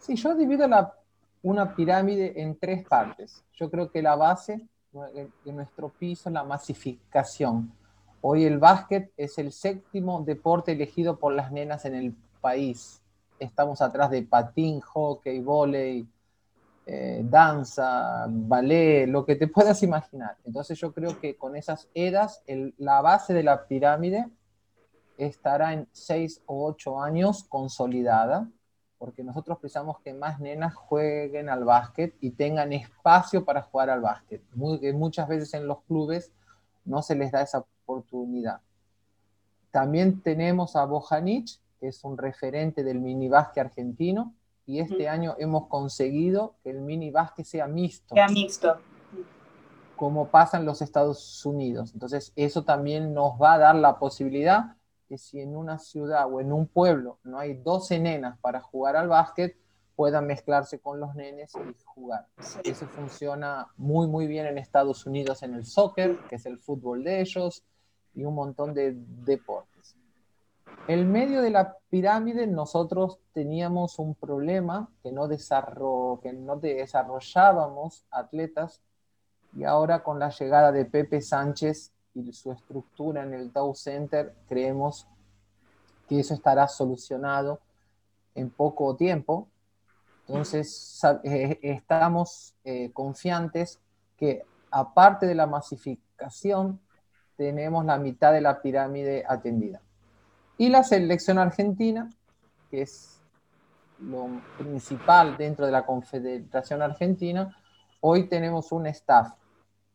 Sí, 0.00 0.16
yo 0.16 0.34
divido 0.34 0.68
una 1.42 1.76
pirámide 1.76 2.42
en 2.42 2.58
tres 2.58 2.84
partes. 2.88 3.44
Yo 3.52 3.70
creo 3.70 3.88
que 3.88 4.02
la 4.02 4.16
base 4.16 4.66
de 5.44 5.52
nuestro 5.52 5.90
piso 5.90 6.28
es 6.28 6.32
la 6.32 6.42
masificación. 6.42 7.72
Hoy 8.20 8.44
el 8.44 8.58
básquet 8.58 9.12
es 9.16 9.38
el 9.38 9.52
séptimo 9.52 10.22
deporte 10.22 10.72
elegido 10.72 11.18
por 11.18 11.32
las 11.34 11.52
nenas 11.52 11.84
en 11.84 11.94
el 11.94 12.16
país. 12.40 13.00
Estamos 13.38 13.80
atrás 13.80 14.10
de 14.10 14.22
patín, 14.22 14.80
hockey, 14.80 15.40
volei, 15.40 16.04
eh, 16.84 17.22
danza, 17.24 18.26
ballet, 18.28 19.06
lo 19.06 19.24
que 19.24 19.36
te 19.36 19.46
puedas 19.46 19.82
imaginar. 19.84 20.36
Entonces 20.44 20.76
yo 20.80 20.92
creo 20.92 21.20
que 21.20 21.36
con 21.36 21.54
esas 21.54 21.88
eras, 21.94 22.42
la 22.78 23.00
base 23.02 23.34
de 23.34 23.44
la 23.44 23.68
pirámide 23.68 24.28
estará 25.16 25.72
en 25.72 25.86
seis 25.92 26.42
o 26.46 26.66
ocho 26.66 27.00
años 27.00 27.44
consolidada, 27.44 28.48
porque 28.98 29.22
nosotros 29.22 29.58
pensamos 29.58 30.00
que 30.00 30.12
más 30.12 30.40
nenas 30.40 30.74
jueguen 30.74 31.48
al 31.48 31.62
básquet 31.62 32.16
y 32.20 32.30
tengan 32.30 32.72
espacio 32.72 33.44
para 33.44 33.62
jugar 33.62 33.90
al 33.90 34.00
básquet. 34.00 34.42
muchas 34.54 35.28
veces 35.28 35.54
en 35.54 35.68
los 35.68 35.82
clubes 35.82 36.32
no 36.84 37.02
se 37.02 37.14
les 37.14 37.30
da 37.30 37.42
esa 37.42 37.64
oportunidad. 37.88 38.60
También 39.70 40.20
tenemos 40.22 40.76
a 40.76 40.84
Bojanic, 40.84 41.48
que 41.80 41.88
es 41.88 42.04
un 42.04 42.18
referente 42.18 42.84
del 42.84 43.00
mini 43.00 43.30
argentino, 43.32 44.34
y 44.66 44.80
este 44.80 45.08
año 45.08 45.34
hemos 45.38 45.68
conseguido 45.68 46.56
que 46.62 46.70
el 46.70 46.82
mini 46.82 47.10
sea 47.42 47.66
mixto. 47.66 48.14
Sea 48.14 48.28
mixto. 48.28 48.76
Como 49.96 50.28
pasa 50.28 50.58
en 50.58 50.66
los 50.66 50.82
Estados 50.82 51.44
Unidos. 51.46 51.92
Entonces, 51.94 52.32
eso 52.36 52.64
también 52.64 53.14
nos 53.14 53.40
va 53.40 53.54
a 53.54 53.58
dar 53.58 53.74
la 53.76 53.98
posibilidad 53.98 54.76
que 55.08 55.16
si 55.16 55.40
en 55.40 55.56
una 55.56 55.78
ciudad 55.78 56.30
o 56.30 56.40
en 56.40 56.52
un 56.52 56.66
pueblo 56.66 57.18
no 57.24 57.38
hay 57.38 57.54
12 57.54 57.98
nenas 57.98 58.38
para 58.40 58.60
jugar 58.60 58.94
al 58.96 59.08
básquet, 59.08 59.56
puedan 59.96 60.26
mezclarse 60.26 60.78
con 60.78 61.00
los 61.00 61.14
nenes 61.16 61.52
y 61.56 61.74
jugar. 61.84 62.28
Eso 62.62 62.86
funciona 62.86 63.66
muy, 63.76 64.06
muy 64.06 64.28
bien 64.28 64.46
en 64.46 64.58
Estados 64.58 65.06
Unidos 65.06 65.42
en 65.42 65.54
el 65.54 65.64
soccer, 65.64 66.18
que 66.28 66.36
es 66.36 66.46
el 66.46 66.58
fútbol 66.58 67.02
de 67.02 67.20
ellos, 67.20 67.64
y 68.18 68.24
un 68.24 68.34
montón 68.34 68.74
de 68.74 68.96
deportes. 69.24 69.94
En 70.88 71.12
medio 71.12 71.40
de 71.40 71.50
la 71.50 71.76
pirámide 71.88 72.48
nosotros 72.48 73.20
teníamos 73.32 74.00
un 74.00 74.16
problema 74.16 74.90
que 75.02 75.12
no, 75.12 75.28
que 75.28 76.32
no 76.32 76.56
desarrollábamos 76.56 78.04
atletas 78.10 78.82
y 79.54 79.62
ahora 79.62 80.02
con 80.02 80.18
la 80.18 80.30
llegada 80.30 80.72
de 80.72 80.84
Pepe 80.84 81.20
Sánchez 81.20 81.92
y 82.12 82.32
su 82.32 82.50
estructura 82.50 83.22
en 83.22 83.34
el 83.34 83.52
Dow 83.52 83.72
Center 83.74 84.34
creemos 84.48 85.06
que 86.08 86.18
eso 86.18 86.34
estará 86.34 86.66
solucionado 86.66 87.60
en 88.34 88.50
poco 88.50 88.96
tiempo. 88.96 89.46
Entonces 90.26 91.00
eh, 91.22 91.60
estamos 91.62 92.56
eh, 92.64 92.90
confiantes 92.92 93.78
que 94.16 94.44
aparte 94.72 95.26
de 95.26 95.36
la 95.36 95.46
masificación 95.46 96.80
tenemos 97.38 97.84
la 97.84 97.98
mitad 97.98 98.32
de 98.32 98.40
la 98.40 98.60
pirámide 98.60 99.24
atendida. 99.26 99.80
Y 100.58 100.68
la 100.70 100.82
selección 100.82 101.38
argentina, 101.38 102.10
que 102.68 102.82
es 102.82 103.22
lo 104.00 104.26
principal 104.58 105.36
dentro 105.36 105.64
de 105.64 105.70
la 105.70 105.86
Confederación 105.86 106.82
Argentina, 106.82 107.56
hoy 108.00 108.28
tenemos 108.28 108.72
un 108.72 108.88
staff 108.88 109.34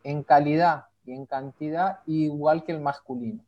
en 0.05 0.23
calidad 0.23 0.85
y 1.05 1.11
en 1.11 1.25
cantidad 1.25 1.99
igual 2.07 2.63
que 2.63 2.71
el 2.71 2.79
masculino. 2.79 3.43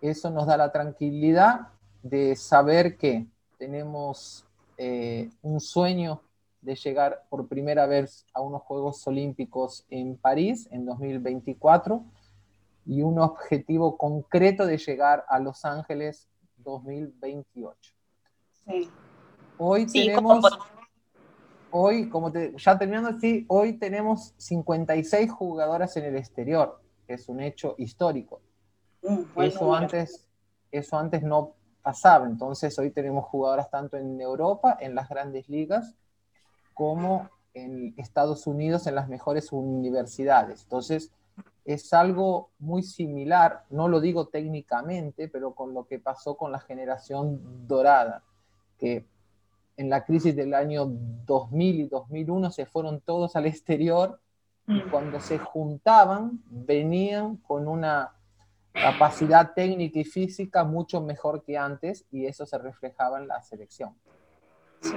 Eso 0.00 0.30
nos 0.30 0.46
da 0.46 0.56
la 0.56 0.72
tranquilidad 0.72 1.68
de 2.02 2.36
saber 2.36 2.96
que 2.96 3.26
tenemos 3.58 4.46
eh, 4.78 5.30
un 5.42 5.60
sueño 5.60 6.22
de 6.62 6.74
llegar 6.74 7.24
por 7.28 7.48
primera 7.48 7.86
vez 7.86 8.24
a 8.32 8.40
unos 8.40 8.62
Juegos 8.62 9.06
Olímpicos 9.06 9.84
en 9.90 10.16
París 10.16 10.68
en 10.70 10.86
2024 10.86 12.02
y 12.88 13.02
un 13.02 13.18
objetivo 13.18 13.98
concreto 13.98 14.64
de 14.64 14.78
llegar 14.78 15.24
a 15.28 15.38
Los 15.38 15.66
Ángeles 15.66 16.26
2028. 16.56 17.92
Sí. 18.64 18.90
Hoy 19.58 19.86
tenemos, 19.86 20.42
hoy, 21.70 22.08
como 22.08 22.32
te, 22.32 22.54
ya 22.56 22.78
terminando 22.78 23.10
así, 23.10 23.44
hoy 23.48 23.74
tenemos 23.74 24.32
56 24.38 25.30
jugadoras 25.30 25.98
en 25.98 26.06
el 26.06 26.16
exterior, 26.16 26.80
que 27.06 27.14
es 27.14 27.28
un 27.28 27.40
hecho 27.40 27.74
histórico. 27.76 28.40
Mm, 29.02 29.42
eso, 29.42 29.74
antes, 29.74 30.26
eso 30.72 30.96
antes 30.96 31.22
no 31.22 31.56
pasaba, 31.82 32.26
entonces 32.26 32.78
hoy 32.78 32.90
tenemos 32.90 33.26
jugadoras 33.26 33.70
tanto 33.70 33.98
en 33.98 34.18
Europa, 34.18 34.78
en 34.80 34.94
las 34.94 35.10
grandes 35.10 35.46
ligas, 35.50 35.94
como 36.72 37.28
en 37.52 37.92
Estados 37.98 38.46
Unidos, 38.46 38.86
en 38.86 38.94
las 38.94 39.10
mejores 39.10 39.52
universidades. 39.52 40.62
Entonces, 40.62 41.12
es 41.68 41.92
algo 41.92 42.50
muy 42.58 42.82
similar, 42.82 43.64
no 43.68 43.88
lo 43.88 44.00
digo 44.00 44.28
técnicamente, 44.28 45.28
pero 45.28 45.54
con 45.54 45.74
lo 45.74 45.86
que 45.86 45.98
pasó 45.98 46.34
con 46.34 46.50
la 46.50 46.60
generación 46.60 47.68
dorada, 47.68 48.24
que 48.78 49.04
en 49.76 49.90
la 49.90 50.02
crisis 50.02 50.34
del 50.34 50.54
año 50.54 50.86
2000 50.88 51.80
y 51.80 51.88
2001 51.88 52.50
se 52.52 52.64
fueron 52.64 53.02
todos 53.02 53.36
al 53.36 53.44
exterior 53.44 54.18
y 54.66 54.76
mm. 54.76 54.90
cuando 54.90 55.20
se 55.20 55.38
juntaban 55.38 56.40
venían 56.46 57.36
con 57.36 57.68
una 57.68 58.14
capacidad 58.72 59.52
técnica 59.52 59.98
y 59.98 60.04
física 60.04 60.64
mucho 60.64 61.02
mejor 61.02 61.44
que 61.44 61.58
antes 61.58 62.06
y 62.10 62.24
eso 62.24 62.46
se 62.46 62.56
reflejaba 62.56 63.18
en 63.18 63.28
la 63.28 63.42
selección. 63.42 63.94
Sí 64.80 64.96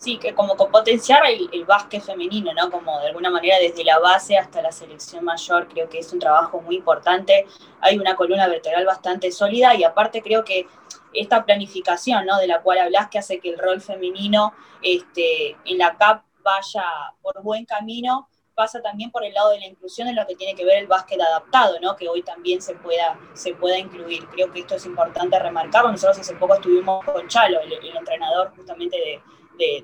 sí, 0.00 0.16
que 0.18 0.34
como 0.34 0.56
potenciar 0.56 1.22
el, 1.26 1.64
básquet 1.66 2.02
femenino, 2.02 2.52
¿no? 2.54 2.70
Como 2.70 2.98
de 3.00 3.08
alguna 3.08 3.30
manera 3.30 3.58
desde 3.58 3.84
la 3.84 3.98
base 3.98 4.38
hasta 4.38 4.62
la 4.62 4.72
selección 4.72 5.24
mayor, 5.24 5.68
creo 5.68 5.88
que 5.90 5.98
es 5.98 6.12
un 6.12 6.18
trabajo 6.18 6.60
muy 6.62 6.76
importante. 6.76 7.46
Hay 7.80 7.98
una 7.98 8.16
columna 8.16 8.48
vertebral 8.48 8.86
bastante 8.86 9.30
sólida 9.30 9.74
y 9.74 9.84
aparte 9.84 10.22
creo 10.22 10.42
que 10.42 10.66
esta 11.12 11.44
planificación, 11.44 12.24
¿no? 12.24 12.38
De 12.38 12.46
la 12.46 12.62
cual 12.62 12.78
hablas, 12.78 13.08
que 13.10 13.18
hace 13.18 13.40
que 13.40 13.50
el 13.50 13.58
rol 13.58 13.80
femenino 13.82 14.54
este, 14.82 15.56
en 15.66 15.78
la 15.78 15.96
CAP 15.96 16.24
vaya 16.42 16.84
por 17.20 17.42
buen 17.42 17.66
camino, 17.66 18.28
pasa 18.54 18.80
también 18.80 19.10
por 19.10 19.22
el 19.24 19.34
lado 19.34 19.50
de 19.50 19.60
la 19.60 19.66
inclusión 19.66 20.08
en 20.08 20.16
lo 20.16 20.26
que 20.26 20.34
tiene 20.34 20.54
que 20.54 20.64
ver 20.64 20.78
el 20.78 20.86
básquet 20.86 21.20
adaptado, 21.20 21.78
¿no? 21.80 21.96
que 21.96 22.08
hoy 22.08 22.22
también 22.22 22.62
se 22.62 22.74
pueda, 22.74 23.18
se 23.34 23.54
pueda 23.54 23.78
incluir. 23.78 24.26
Creo 24.28 24.50
que 24.50 24.60
esto 24.60 24.76
es 24.76 24.86
importante 24.86 25.38
remarcarlo. 25.38 25.90
Nosotros 25.90 26.18
hace 26.18 26.34
poco 26.36 26.54
estuvimos 26.54 27.04
con 27.04 27.26
Chalo, 27.28 27.60
el 27.60 27.96
entrenador 27.96 28.52
justamente 28.56 28.96
de, 28.96 29.22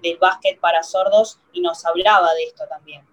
del 0.02 0.18
básquet 0.18 0.59
para 0.61 0.83
sordos 0.83 1.40
y 1.52 1.61
nos 1.61 1.85
hablaba 1.85 2.33
de 2.35 2.45
esto 2.45 2.64
también. 2.68 3.04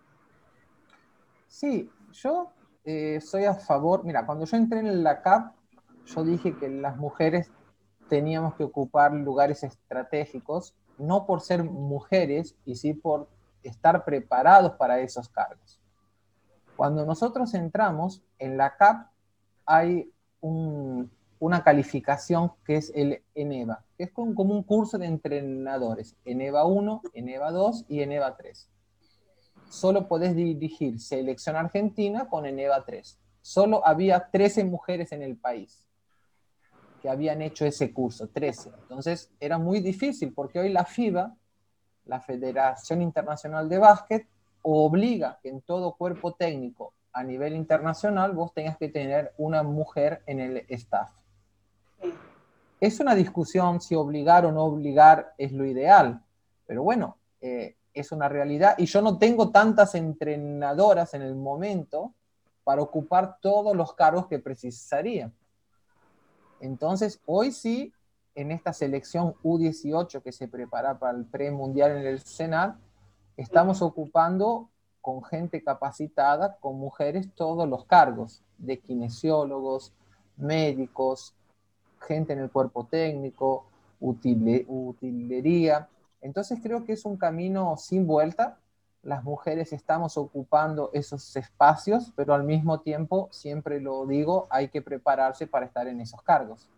Sí, 1.47 1.89
yo 2.13 2.51
eh, 2.83 3.21
soy 3.21 3.45
a 3.45 3.53
favor, 3.53 4.03
mira, 4.03 4.25
cuando 4.25 4.45
yo 4.45 4.57
entré 4.57 4.79
en 4.79 5.03
la 5.03 5.21
CAP, 5.21 5.53
yo 6.05 6.23
dije 6.23 6.57
que 6.57 6.69
las 6.69 6.97
mujeres 6.97 7.51
teníamos 8.09 8.55
que 8.55 8.63
ocupar 8.63 9.13
lugares 9.13 9.63
estratégicos, 9.63 10.75
no 10.97 11.25
por 11.25 11.41
ser 11.41 11.63
mujeres, 11.63 12.55
y 12.65 12.75
sí 12.75 12.93
por 12.93 13.29
estar 13.63 14.03
preparados 14.03 14.73
para 14.73 14.99
esos 14.99 15.29
cargos. 15.29 15.79
Cuando 16.75 17.05
nosotros 17.05 17.53
entramos 17.53 18.23
en 18.39 18.57
la 18.57 18.75
CAP 18.75 19.07
hay 19.65 20.11
una 20.41 21.63
calificación 21.63 22.51
que 22.65 22.75
es 22.75 22.91
el 22.95 23.23
ENEVA, 23.33 23.83
es 24.03 24.11
como 24.11 24.53
un 24.53 24.63
curso 24.63 24.97
de 24.97 25.05
entrenadores, 25.05 26.15
ENEVA 26.25 26.65
1, 26.65 27.01
ENEVA 27.13 27.51
2 27.51 27.85
y 27.89 28.01
ENEVA 28.01 28.35
3. 28.35 28.69
Solo 29.69 30.07
podés 30.07 30.35
dirigir 30.35 30.99
selección 30.99 31.55
argentina 31.55 32.27
con 32.29 32.45
ENEVA 32.45 32.85
3. 32.85 33.19
Solo 33.41 33.85
había 33.85 34.29
13 34.31 34.63
mujeres 34.65 35.11
en 35.11 35.23
el 35.23 35.37
país 35.37 35.87
que 37.01 37.09
habían 37.09 37.41
hecho 37.41 37.65
ese 37.65 37.91
curso, 37.91 38.29
13. 38.29 38.71
Entonces 38.83 39.29
era 39.39 39.57
muy 39.57 39.81
difícil 39.81 40.31
porque 40.33 40.59
hoy 40.59 40.69
la 40.69 40.85
FIBA, 40.85 41.35
la 42.05 42.21
Federación 42.21 43.01
Internacional 43.01 43.67
de 43.67 43.77
Básquet, 43.77 44.27
obliga 44.61 45.39
que 45.41 45.49
en 45.49 45.61
todo 45.61 45.95
cuerpo 45.95 46.33
técnico 46.33 46.93
a 47.11 47.23
nivel 47.23 47.55
internacional 47.55 48.31
vos 48.31 48.53
tengas 48.53 48.77
que 48.77 48.89
tener 48.89 49.33
una 49.37 49.63
mujer 49.63 50.23
en 50.25 50.39
el 50.39 50.65
staff. 50.69 51.09
Es 52.83 52.99
una 52.99 53.15
discusión 53.15 53.79
si 53.79 53.95
obligar 53.95 54.45
o 54.45 54.51
no 54.51 54.65
obligar 54.65 55.33
es 55.37 55.53
lo 55.53 55.63
ideal, 55.63 56.21
pero 56.67 56.83
bueno, 56.83 57.15
eh, 57.39 57.77
es 57.93 58.11
una 58.11 58.27
realidad 58.27 58.75
y 58.77 58.87
yo 58.87 59.01
no 59.01 59.17
tengo 59.17 59.51
tantas 59.51 59.95
entrenadoras 59.95 61.13
en 61.13 61.21
el 61.21 61.33
momento 61.33 62.13
para 62.65 62.81
ocupar 62.81 63.37
todos 63.39 63.73
los 63.73 63.93
cargos 63.93 64.27
que 64.27 64.37
precisaría. 64.37 65.31
Entonces, 66.59 67.21
hoy 67.25 67.53
sí, 67.53 67.93
en 68.35 68.51
esta 68.51 68.73
selección 68.73 69.33
U18 69.43 70.21
que 70.21 70.33
se 70.33 70.49
prepara 70.49 70.99
para 70.99 71.17
el 71.17 71.23
premundial 71.23 71.91
en 71.91 72.05
el 72.05 72.19
Senat, 72.19 72.75
estamos 73.37 73.81
ocupando 73.81 74.67
con 74.99 75.23
gente 75.23 75.63
capacitada, 75.63 76.57
con 76.59 76.79
mujeres, 76.79 77.29
todos 77.33 77.65
los 77.65 77.85
cargos 77.85 78.43
de 78.57 78.77
kinesiólogos, 78.77 79.93
médicos, 80.35 81.33
gente 82.07 82.33
en 82.33 82.39
el 82.39 82.49
cuerpo 82.49 82.85
técnico, 82.89 83.65
utilería. 83.99 85.87
Entonces 86.21 86.59
creo 86.61 86.85
que 86.85 86.93
es 86.93 87.05
un 87.05 87.17
camino 87.17 87.75
sin 87.77 88.05
vuelta. 88.05 88.57
Las 89.01 89.23
mujeres 89.23 89.73
estamos 89.73 90.17
ocupando 90.17 90.89
esos 90.93 91.35
espacios, 91.35 92.11
pero 92.15 92.33
al 92.33 92.43
mismo 92.43 92.79
tiempo, 92.79 93.27
siempre 93.31 93.81
lo 93.81 94.05
digo, 94.05 94.47
hay 94.49 94.69
que 94.69 94.81
prepararse 94.81 95.45
para 95.47 95.65
estar 95.65 95.87
en 95.87 95.99
esos 95.99 96.21
cargos. 96.21 96.69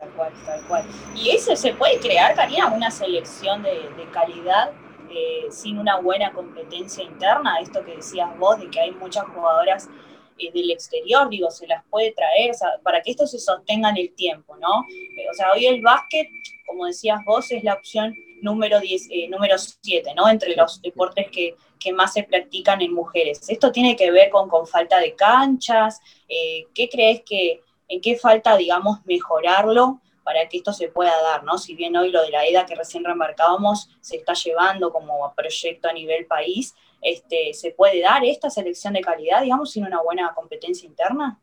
tal 0.00 0.10
cual, 0.10 0.32
tal 0.44 0.66
cual. 0.66 0.84
¿Y 1.14 1.30
eso 1.30 1.54
se 1.54 1.74
puede 1.74 2.00
crear, 2.00 2.34
Karina, 2.34 2.72
una 2.74 2.90
selección 2.90 3.62
de, 3.62 3.88
calidad 4.12 4.72
eh, 5.08 5.46
sin 5.50 5.78
una 5.78 6.00
buena 6.00 6.32
competencia 6.32 7.04
interna, 7.04 7.60
esto 7.60 7.84
que 7.84 7.96
decías 7.96 8.36
vos, 8.38 8.58
de 8.58 8.68
que 8.68 8.80
hay 8.80 8.90
muchas 8.92 9.24
jugadoras 9.26 9.88
del 10.36 10.70
exterior, 10.70 11.28
digo, 11.28 11.50
se 11.50 11.66
las 11.66 11.84
puede 11.86 12.12
traer, 12.12 12.52
para 12.82 13.02
que 13.02 13.10
esto 13.12 13.26
se 13.26 13.38
sostenga 13.38 13.90
en 13.90 13.96
el 13.96 14.14
tiempo, 14.14 14.56
¿no? 14.56 14.84
Eh, 14.90 15.26
o 15.30 15.34
sea, 15.34 15.52
hoy 15.52 15.66
el 15.66 15.82
básquet, 15.82 16.28
como 16.66 16.86
decías 16.86 17.20
vos, 17.24 17.50
es 17.50 17.62
la 17.64 17.74
opción 17.74 18.14
número 18.42 18.80
10, 18.80 19.08
número 19.30 19.56
7, 19.58 20.14
¿no? 20.14 20.28
Entre 20.28 20.56
los 20.56 20.80
deportes 20.82 21.30
que, 21.30 21.56
que, 21.78 21.92
más 21.92 22.12
se 22.12 22.24
practican 22.24 22.80
en 22.82 22.92
mujeres. 22.92 23.48
Esto 23.48 23.70
tiene 23.70 23.94
que 23.96 24.10
ver 24.10 24.30
con, 24.30 24.48
con 24.48 24.66
falta 24.66 24.98
de 24.98 25.14
canchas, 25.14 26.00
¿qué 26.28 26.88
crees 26.88 27.22
que, 27.24 27.60
en 27.88 28.00
qué 28.00 28.16
falta, 28.16 28.56
digamos, 28.56 28.98
mejorarlo 29.04 30.00
para 30.24 30.48
que 30.48 30.58
esto 30.58 30.72
se 30.72 30.88
pueda 30.88 31.20
dar, 31.22 31.44
¿no? 31.44 31.58
Si 31.58 31.74
bien 31.74 31.96
hoy 31.96 32.10
lo 32.10 32.22
de 32.22 32.30
la 32.30 32.46
EDA 32.46 32.64
que 32.64 32.74
recién 32.74 33.04
remarcábamos 33.04 33.90
se 34.00 34.16
está 34.16 34.34
llevando 34.34 34.92
como 34.92 35.32
proyecto 35.34 35.88
a 35.88 35.92
nivel 35.92 36.26
país, 36.26 36.74
este, 37.02 37.52
¿se 37.52 37.72
puede 37.72 38.00
dar 38.00 38.24
esta 38.24 38.48
selección 38.48 38.94
de 38.94 39.00
calidad, 39.00 39.42
digamos, 39.42 39.70
sin 39.70 39.84
una 39.84 40.00
buena 40.00 40.32
competencia 40.34 40.86
interna? 40.86 41.38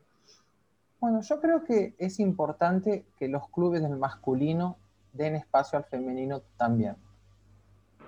Bueno, 0.98 1.22
yo 1.22 1.40
creo 1.40 1.64
que 1.64 1.94
es 1.98 2.18
importante 2.18 3.04
que 3.18 3.28
los 3.28 3.48
clubes 3.48 3.82
del 3.82 3.96
masculino 3.96 4.76
den 5.12 5.36
espacio 5.36 5.78
al 5.78 5.84
femenino 5.84 6.42
también. 6.56 6.96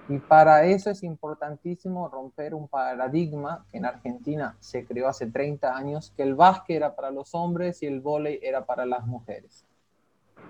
Y 0.09 0.19
para 0.19 0.65
eso 0.65 0.91
es 0.91 1.05
importantísimo 1.05 2.09
romper 2.09 2.55
un 2.55 2.67
paradigma 2.67 3.65
que 3.71 3.79
en 3.79 3.87
Argentina 3.87 4.57
se 4.59 4.85
creó 4.85 5.09
hace 5.09 5.27
30 5.27 5.77
años, 5.77 6.12
que 6.17 6.25
el 6.25 6.35
básquet 6.35 6.77
era 6.77 6.97
para 6.97 7.11
los 7.12 7.35
hombres 7.35 7.83
y 7.83 7.87
el 7.87 8.01
vóley 8.01 8.41
era 8.43 8.67
para 8.67 8.85
las 8.85 9.07
mujeres 9.07 9.65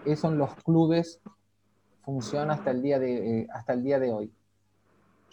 eso 0.05 0.29
en 0.29 0.38
los 0.38 0.55
clubes 0.57 1.21
funciona 2.03 2.55
hasta 2.55 2.71
el, 2.71 2.83
día 2.83 2.99
de, 2.99 3.41
eh, 3.41 3.49
hasta 3.53 3.73
el 3.75 3.83
día 3.85 3.99
de 3.99 4.12
hoy. 4.12 4.33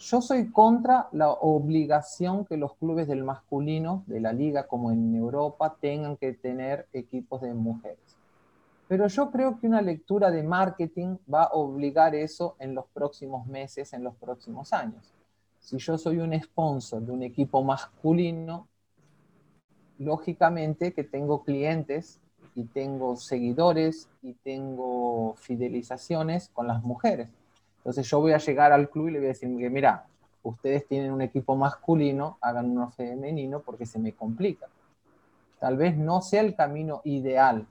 Yo 0.00 0.22
soy 0.22 0.50
contra 0.50 1.10
la 1.12 1.30
obligación 1.30 2.46
que 2.46 2.56
los 2.56 2.74
clubes 2.76 3.06
del 3.06 3.22
masculino, 3.22 4.02
de 4.06 4.18
la 4.20 4.32
liga 4.32 4.66
como 4.66 4.90
en 4.90 5.14
Europa, 5.14 5.76
tengan 5.78 6.16
que 6.16 6.32
tener 6.32 6.88
equipos 6.94 7.42
de 7.42 7.52
mujeres. 7.52 8.16
Pero 8.88 9.08
yo 9.08 9.30
creo 9.30 9.60
que 9.60 9.66
una 9.66 9.82
lectura 9.82 10.30
de 10.30 10.42
marketing 10.42 11.18
va 11.32 11.42
a 11.42 11.52
obligar 11.52 12.14
eso 12.14 12.56
en 12.58 12.74
los 12.74 12.86
próximos 12.86 13.46
meses, 13.46 13.92
en 13.92 14.02
los 14.02 14.14
próximos 14.14 14.72
años. 14.72 15.12
Si 15.58 15.76
yo 15.76 15.98
soy 15.98 16.16
un 16.16 16.32
sponsor 16.40 17.02
de 17.02 17.12
un 17.12 17.22
equipo 17.22 17.62
masculino, 17.62 18.68
lógicamente 19.98 20.94
que 20.94 21.04
tengo 21.04 21.44
clientes 21.44 22.20
y 22.54 22.64
tengo 22.64 23.16
seguidores 23.16 24.08
y 24.22 24.32
tengo 24.32 25.34
fidelizaciones 25.36 26.48
con 26.48 26.66
las 26.68 26.82
mujeres. 26.82 27.28
Entonces 27.80 28.08
yo 28.08 28.20
voy 28.20 28.32
a 28.32 28.38
llegar 28.38 28.72
al 28.72 28.90
club 28.90 29.08
y 29.08 29.12
le 29.12 29.18
voy 29.18 29.26
a 29.26 29.28
decir, 29.28 29.48
mira, 29.48 30.06
ustedes 30.42 30.86
tienen 30.86 31.12
un 31.12 31.22
equipo 31.22 31.56
masculino, 31.56 32.38
hagan 32.40 32.70
uno 32.70 32.90
femenino 32.90 33.60
porque 33.60 33.86
se 33.86 33.98
me 33.98 34.12
complica. 34.12 34.66
Tal 35.58 35.76
vez 35.76 35.96
no 35.96 36.20
sea 36.20 36.42
el 36.42 36.54
camino 36.54 37.00
ideal, 37.04 37.66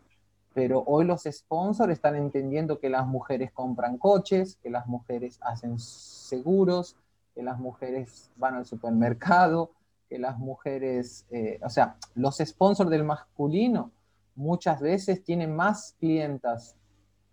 pero 0.53 0.83
hoy 0.85 1.05
los 1.05 1.23
sponsors 1.23 1.93
están 1.93 2.15
entendiendo 2.15 2.79
que 2.79 2.89
las 2.89 3.05
mujeres 3.05 3.51
compran 3.51 3.97
coches, 3.97 4.57
que 4.63 4.69
las 4.69 4.87
mujeres 4.87 5.39
hacen 5.41 5.77
seguros, 5.79 6.95
que 7.35 7.43
las 7.43 7.59
mujeres 7.59 8.31
van 8.35 8.55
al 8.55 8.65
supermercado, 8.65 9.71
que 10.09 10.17
las 10.17 10.39
mujeres, 10.39 11.25
eh, 11.29 11.59
o 11.63 11.69
sea, 11.69 11.97
los 12.15 12.37
sponsors 12.37 12.89
del 12.89 13.03
masculino 13.03 13.91
muchas 14.35 14.81
veces 14.81 15.23
tienen 15.23 15.55
más 15.55 15.95
clientas 15.99 16.75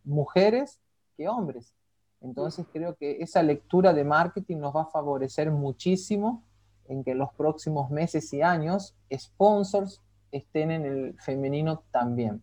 mujeres 0.05 0.79
que 1.17 1.29
hombres. 1.29 1.75
Entonces 2.21 2.67
creo 2.73 2.97
que 2.97 3.19
esa 3.21 3.43
lectura 3.43 3.93
de 3.93 4.05
marketing 4.05 4.59
nos 4.59 4.75
va 4.75 4.83
a 4.83 4.87
favorecer 4.87 5.51
muchísimo 5.51 6.43
en 6.89 7.05
que 7.05 7.13
en 7.13 7.19
los 7.19 7.33
próximos 7.35 7.91
meses 7.91 8.33
y 8.33 8.43
años 8.43 8.95
sponsors 9.13 10.01
estén 10.33 10.71
en 10.71 10.85
el 10.85 11.15
femenino 11.21 11.83
también. 11.91 12.43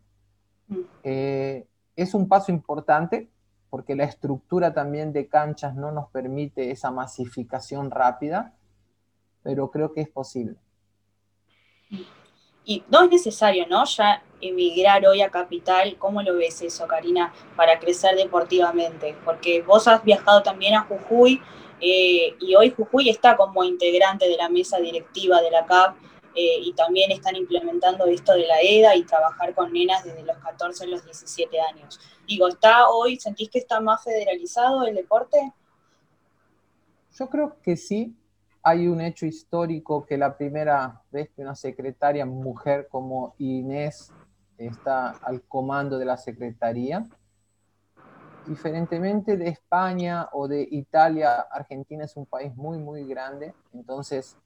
Mm. 0.67 0.79
Eh, 1.03 1.67
es 1.95 2.13
un 2.13 2.27
paso 2.27 2.51
importante 2.51 3.29
porque 3.69 3.95
la 3.95 4.03
estructura 4.03 4.73
también 4.73 5.13
de 5.13 5.27
canchas 5.27 5.75
no 5.75 5.91
nos 5.91 6.09
permite 6.11 6.71
esa 6.71 6.91
masificación 6.91 7.89
rápida, 7.89 8.53
pero 9.41 9.71
creo 9.71 9.93
que 9.93 10.01
es 10.01 10.09
posible. 10.09 10.57
Y 12.65 12.83
no 12.89 13.03
es 13.03 13.09
necesario, 13.09 13.65
¿no? 13.67 13.83
Ya 13.85 14.21
emigrar 14.49 15.05
hoy 15.05 15.21
a 15.21 15.29
Capital, 15.29 15.95
¿cómo 15.97 16.21
lo 16.21 16.35
ves 16.35 16.61
eso, 16.61 16.87
Karina, 16.87 17.33
para 17.55 17.79
crecer 17.79 18.15
deportivamente? 18.15 19.15
Porque 19.23 19.61
vos 19.61 19.87
has 19.87 20.03
viajado 20.03 20.43
también 20.43 20.75
a 20.75 20.81
Jujuy 20.81 21.41
eh, 21.79 22.35
y 22.39 22.55
hoy 22.55 22.71
Jujuy 22.71 23.09
está 23.09 23.35
como 23.35 23.63
integrante 23.63 24.27
de 24.27 24.37
la 24.37 24.49
mesa 24.49 24.77
directiva 24.77 25.41
de 25.41 25.51
la 25.51 25.65
CAP 25.65 25.97
eh, 26.35 26.59
y 26.61 26.73
también 26.73 27.11
están 27.11 27.35
implementando 27.35 28.05
esto 28.05 28.33
de 28.33 28.47
la 28.47 28.61
EDA 28.61 28.95
y 28.95 29.03
trabajar 29.03 29.53
con 29.53 29.71
nenas 29.73 30.03
desde 30.03 30.23
los 30.23 30.37
14 30.37 30.85
a 30.85 30.87
los 30.87 31.03
17 31.03 31.59
años. 31.59 31.99
Digo, 32.27 32.47
¿está 32.47 32.89
hoy, 32.89 33.19
sentís 33.19 33.49
que 33.49 33.59
está 33.59 33.79
más 33.81 34.03
federalizado 34.03 34.85
el 34.85 34.95
deporte? 34.95 35.51
Yo 37.17 37.29
creo 37.29 37.57
que 37.61 37.75
sí, 37.75 38.15
hay 38.63 38.87
un 38.87 39.01
hecho 39.01 39.25
histórico 39.25 40.05
que 40.05 40.17
la 40.17 40.37
primera 40.37 41.01
vez 41.11 41.29
que 41.35 41.41
una 41.41 41.53
secretaria 41.53 42.25
mujer 42.25 42.87
como 42.89 43.35
Inés 43.37 44.11
está 44.67 45.11
al 45.21 45.41
comando 45.41 45.97
de 45.97 46.05
la 46.05 46.17
secretaría. 46.17 47.05
Diferentemente 48.45 49.37
de 49.37 49.49
España 49.49 50.29
o 50.33 50.47
de 50.47 50.67
Italia, 50.69 51.41
Argentina 51.51 52.05
es 52.05 52.17
un 52.17 52.25
país 52.25 52.55
muy, 52.55 52.77
muy 52.77 53.05
grande. 53.05 53.53
Entonces, 53.73 54.37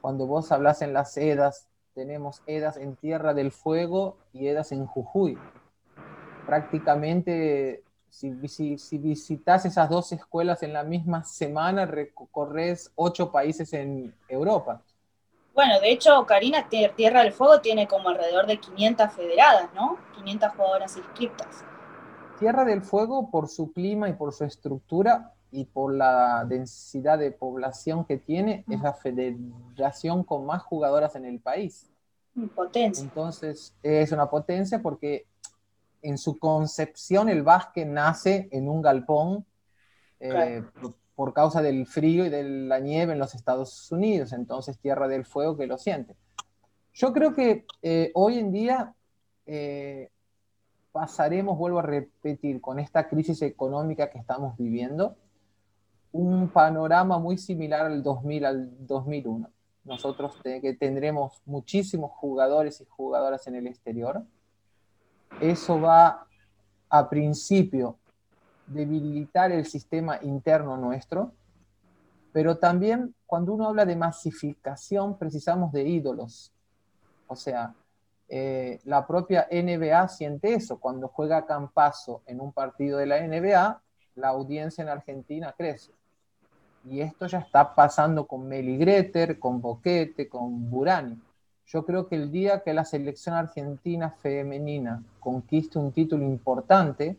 cuando 0.00 0.26
vos 0.26 0.50
hablas 0.52 0.82
en 0.82 0.92
las 0.92 1.16
EDAS, 1.16 1.68
tenemos 1.94 2.42
EDAS 2.46 2.76
en 2.78 2.96
Tierra 2.96 3.34
del 3.34 3.52
Fuego 3.52 4.16
y 4.32 4.46
EDAS 4.46 4.72
en 4.72 4.86
Jujuy. 4.86 5.38
Prácticamente 6.46 7.84
si, 8.12 8.76
si, 8.78 8.98
visitas 8.98 9.64
esas 9.64 9.88
dos 9.88 10.12
escuelas 10.12 10.62
en 10.62 10.74
la 10.74 10.84
misma 10.84 11.24
semana, 11.24 11.86
recorres 11.86 12.92
ocho 12.94 13.32
países 13.32 13.72
en 13.72 14.14
Europa. 14.28 14.82
Bueno, 15.54 15.80
de 15.80 15.92
hecho, 15.92 16.24
Karina, 16.26 16.68
Tierra 16.68 17.22
del 17.22 17.32
Fuego 17.32 17.60
tiene 17.60 17.86
como 17.86 18.08
alrededor 18.08 18.46
de 18.46 18.58
500 18.58 19.12
federadas, 19.12 19.72
¿no? 19.74 19.98
500 20.16 20.50
jugadoras 20.52 20.96
inscritas. 20.96 21.64
Tierra 22.38 22.64
del 22.64 22.82
Fuego, 22.82 23.30
por 23.30 23.48
su 23.48 23.72
clima 23.72 24.08
y 24.08 24.14
por 24.14 24.32
su 24.32 24.44
estructura, 24.44 25.34
y 25.52 25.66
por 25.66 25.94
la 25.94 26.44
densidad 26.48 27.18
de 27.18 27.30
población 27.30 28.06
que 28.06 28.16
tiene, 28.16 28.64
es 28.68 28.80
la 28.80 28.94
federación 28.94 30.24
con 30.24 30.46
más 30.46 30.62
jugadoras 30.62 31.14
en 31.14 31.26
el 31.26 31.40
país. 31.40 31.92
Potencia. 32.54 33.04
Entonces, 33.04 33.74
es 33.82 34.10
una 34.12 34.30
potencia 34.30 34.80
porque 34.80 35.26
en 36.00 36.16
su 36.16 36.38
concepción 36.38 37.28
el 37.28 37.42
básquet 37.42 37.86
nace 37.86 38.48
en 38.50 38.66
un 38.66 38.80
galpón 38.80 39.44
eh, 40.18 40.64
por, 41.14 41.32
causa 41.32 41.62
del 41.62 41.86
frío 41.86 42.26
y 42.26 42.28
de 42.28 42.42
la 42.44 42.80
nieve 42.80 43.12
en 43.12 43.18
los 43.18 43.34
Estados 43.34 43.90
Unidos, 43.92 44.32
entonces 44.32 44.78
Tierra 44.78 45.08
del 45.08 45.24
Fuego 45.24 45.56
que 45.56 45.66
lo 45.66 45.78
siente. 45.78 46.16
Yo 46.94 47.12
creo 47.12 47.34
que 47.34 47.64
eh, 47.82 48.10
hoy 48.14 48.38
en 48.38 48.52
día 48.52 48.94
eh, 49.46 50.10
pasaremos, 50.92 51.56
vuelvo 51.56 51.78
a 51.78 51.82
repetir, 51.82 52.60
con 52.60 52.78
esta 52.78 53.08
crisis 53.08 53.40
económica 53.42 54.10
que 54.10 54.18
estamos 54.18 54.56
viviendo, 54.56 55.16
un 56.12 56.48
panorama 56.50 57.18
muy 57.18 57.38
similar 57.38 57.86
al 57.86 58.02
2000 58.02 58.44
al 58.44 58.86
2001. 58.86 59.50
Nosotros 59.84 60.38
que 60.42 60.76
tendremos 60.78 61.42
muchísimos 61.44 62.12
jugadores 62.12 62.80
y 62.80 62.84
jugadoras 62.84 63.46
en 63.46 63.56
el 63.56 63.66
exterior. 63.66 64.22
Eso 65.40 65.80
va 65.80 66.26
a 66.88 67.08
principio 67.08 67.98
debilitar 68.72 69.52
el 69.52 69.66
sistema 69.66 70.18
interno 70.22 70.76
nuestro, 70.76 71.32
pero 72.32 72.58
también 72.58 73.14
cuando 73.26 73.52
uno 73.52 73.68
habla 73.68 73.84
de 73.84 73.96
masificación 73.96 75.18
precisamos 75.18 75.72
de 75.72 75.82
ídolos. 75.84 76.52
O 77.26 77.36
sea, 77.36 77.74
eh, 78.28 78.80
la 78.84 79.06
propia 79.06 79.46
NBA 79.50 80.08
siente 80.08 80.54
eso. 80.54 80.78
Cuando 80.78 81.08
juega 81.08 81.44
Campazo 81.44 82.22
en 82.26 82.40
un 82.40 82.52
partido 82.52 82.98
de 82.98 83.06
la 83.06 83.20
NBA, 83.20 83.80
la 84.14 84.28
audiencia 84.28 84.82
en 84.82 84.88
Argentina 84.88 85.54
crece. 85.56 85.92
Y 86.88 87.00
esto 87.00 87.26
ya 87.26 87.38
está 87.38 87.74
pasando 87.74 88.26
con 88.26 88.48
Meli 88.48 88.76
Greter, 88.76 89.38
con 89.38 89.60
Boquete, 89.60 90.28
con 90.28 90.70
Burani. 90.70 91.20
Yo 91.66 91.84
creo 91.84 92.08
que 92.08 92.16
el 92.16 92.30
día 92.30 92.62
que 92.62 92.74
la 92.74 92.84
selección 92.84 93.34
argentina 93.34 94.10
femenina 94.10 95.02
conquiste 95.20 95.78
un 95.78 95.92
título 95.92 96.24
importante, 96.24 97.16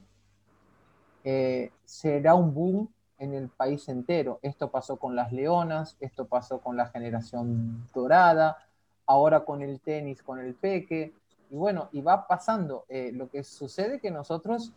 eh, 1.23 1.71
será 1.85 2.35
un 2.35 2.53
boom 2.53 2.89
en 3.17 3.33
el 3.33 3.49
país 3.49 3.87
entero. 3.87 4.39
Esto 4.41 4.69
pasó 4.69 4.97
con 4.97 5.15
las 5.15 5.31
Leonas, 5.31 5.95
esto 5.99 6.25
pasó 6.25 6.59
con 6.59 6.75
la 6.75 6.87
generación 6.87 7.87
dorada, 7.93 8.57
ahora 9.05 9.45
con 9.45 9.61
el 9.61 9.79
tenis, 9.79 10.21
con 10.21 10.39
el 10.39 10.55
peque. 10.55 11.13
Y 11.49 11.55
bueno, 11.55 11.89
y 11.91 12.01
va 12.01 12.27
pasando. 12.27 12.85
Eh, 12.89 13.11
lo 13.13 13.29
que 13.29 13.43
sucede 13.43 13.99
que 13.99 14.11
nosotros 14.11 14.73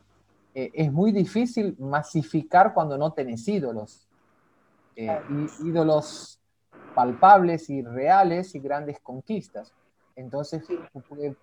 eh, 0.55 0.71
es 0.75 0.93
muy 0.93 1.13
difícil 1.13 1.77
masificar 1.79 2.73
cuando 2.73 2.97
no 2.97 3.13
tenés 3.13 3.47
ídolos. 3.49 4.07
Eh, 4.95 5.21
ídolos 5.65 6.39
palpables 6.95 7.69
y 7.69 7.83
reales 7.83 8.55
y 8.55 8.61
grandes 8.61 9.01
conquistas. 9.01 9.73
Entonces, 10.15 10.63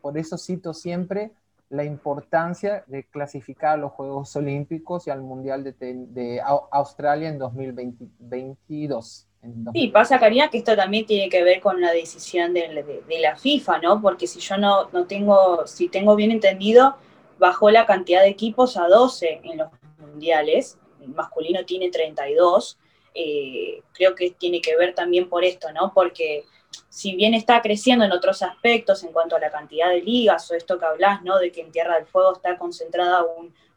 por 0.02 0.18
eso 0.18 0.38
cito 0.38 0.74
siempre 0.74 1.32
la 1.70 1.84
importancia 1.84 2.84
de 2.88 3.06
clasificar 3.06 3.74
a 3.74 3.78
los 3.78 3.92
Juegos 3.94 4.36
Olímpicos 4.36 5.08
y 5.08 5.10
al 5.10 5.22
Mundial 5.22 5.64
de, 5.64 6.42
Australia 6.72 7.30
en 7.30 7.40
2022. 7.40 9.28
Sí, 9.74 9.88
pasa, 9.90 10.20
Karina, 10.20 10.50
que 10.50 10.60
esto 10.60 10.76
también 10.76 11.06
tiene 11.06 11.28
que 11.30 11.44
ver 11.44 11.60
con 11.60 11.82
la 11.82 11.92
decisión 11.92 12.54
de, 12.54 13.04
la 13.20 13.36
FIFA, 13.36 13.80
¿no? 13.80 14.02
Porque 14.02 14.26
si 14.26 14.40
yo 14.40 14.58
no, 14.58 14.88
tengo, 15.08 15.68
si 15.68 15.90
tengo 15.90 16.16
bien 16.16 16.32
entendido, 16.32 16.96
bajó 17.40 17.70
la 17.70 17.86
cantidad 17.86 18.22
de 18.22 18.30
equipos 18.30 18.78
a 18.78 18.88
12 18.88 19.42
en 19.44 19.58
los 19.58 19.70
mundiales, 19.98 20.78
el 21.02 21.10
masculino 21.10 21.66
tiene 21.66 21.90
32, 21.90 22.80
eh, 23.16 23.82
creo 23.92 24.16
que 24.16 24.32
tiene 24.32 24.62
que 24.62 24.78
ver 24.78 24.96
también 24.96 25.28
por 25.28 25.44
esto, 25.44 25.72
¿no? 25.74 25.92
Porque 25.94 26.46
si 26.90 27.16
bien 27.16 27.34
está 27.34 27.62
creciendo 27.62 28.06
en 28.06 28.12
otros 28.12 28.42
aspectos 28.42 29.04
en 29.04 29.12
cuanto 29.12 29.36
a 29.36 29.40
la 29.40 29.50
cantidad 29.50 29.90
de 29.90 30.02
ligas 30.02 30.50
o 30.52 30.56
esto 30.56 30.78
que 30.78 30.86
hablas, 30.86 31.22
¿no? 31.24 31.38
De 31.40 31.52
que 31.52 31.62
en 31.62 31.72
Tierra 31.72 31.96
del 31.96 32.06
Fuego 32.06 32.34
está 32.34 32.58
concentrada 32.58 33.26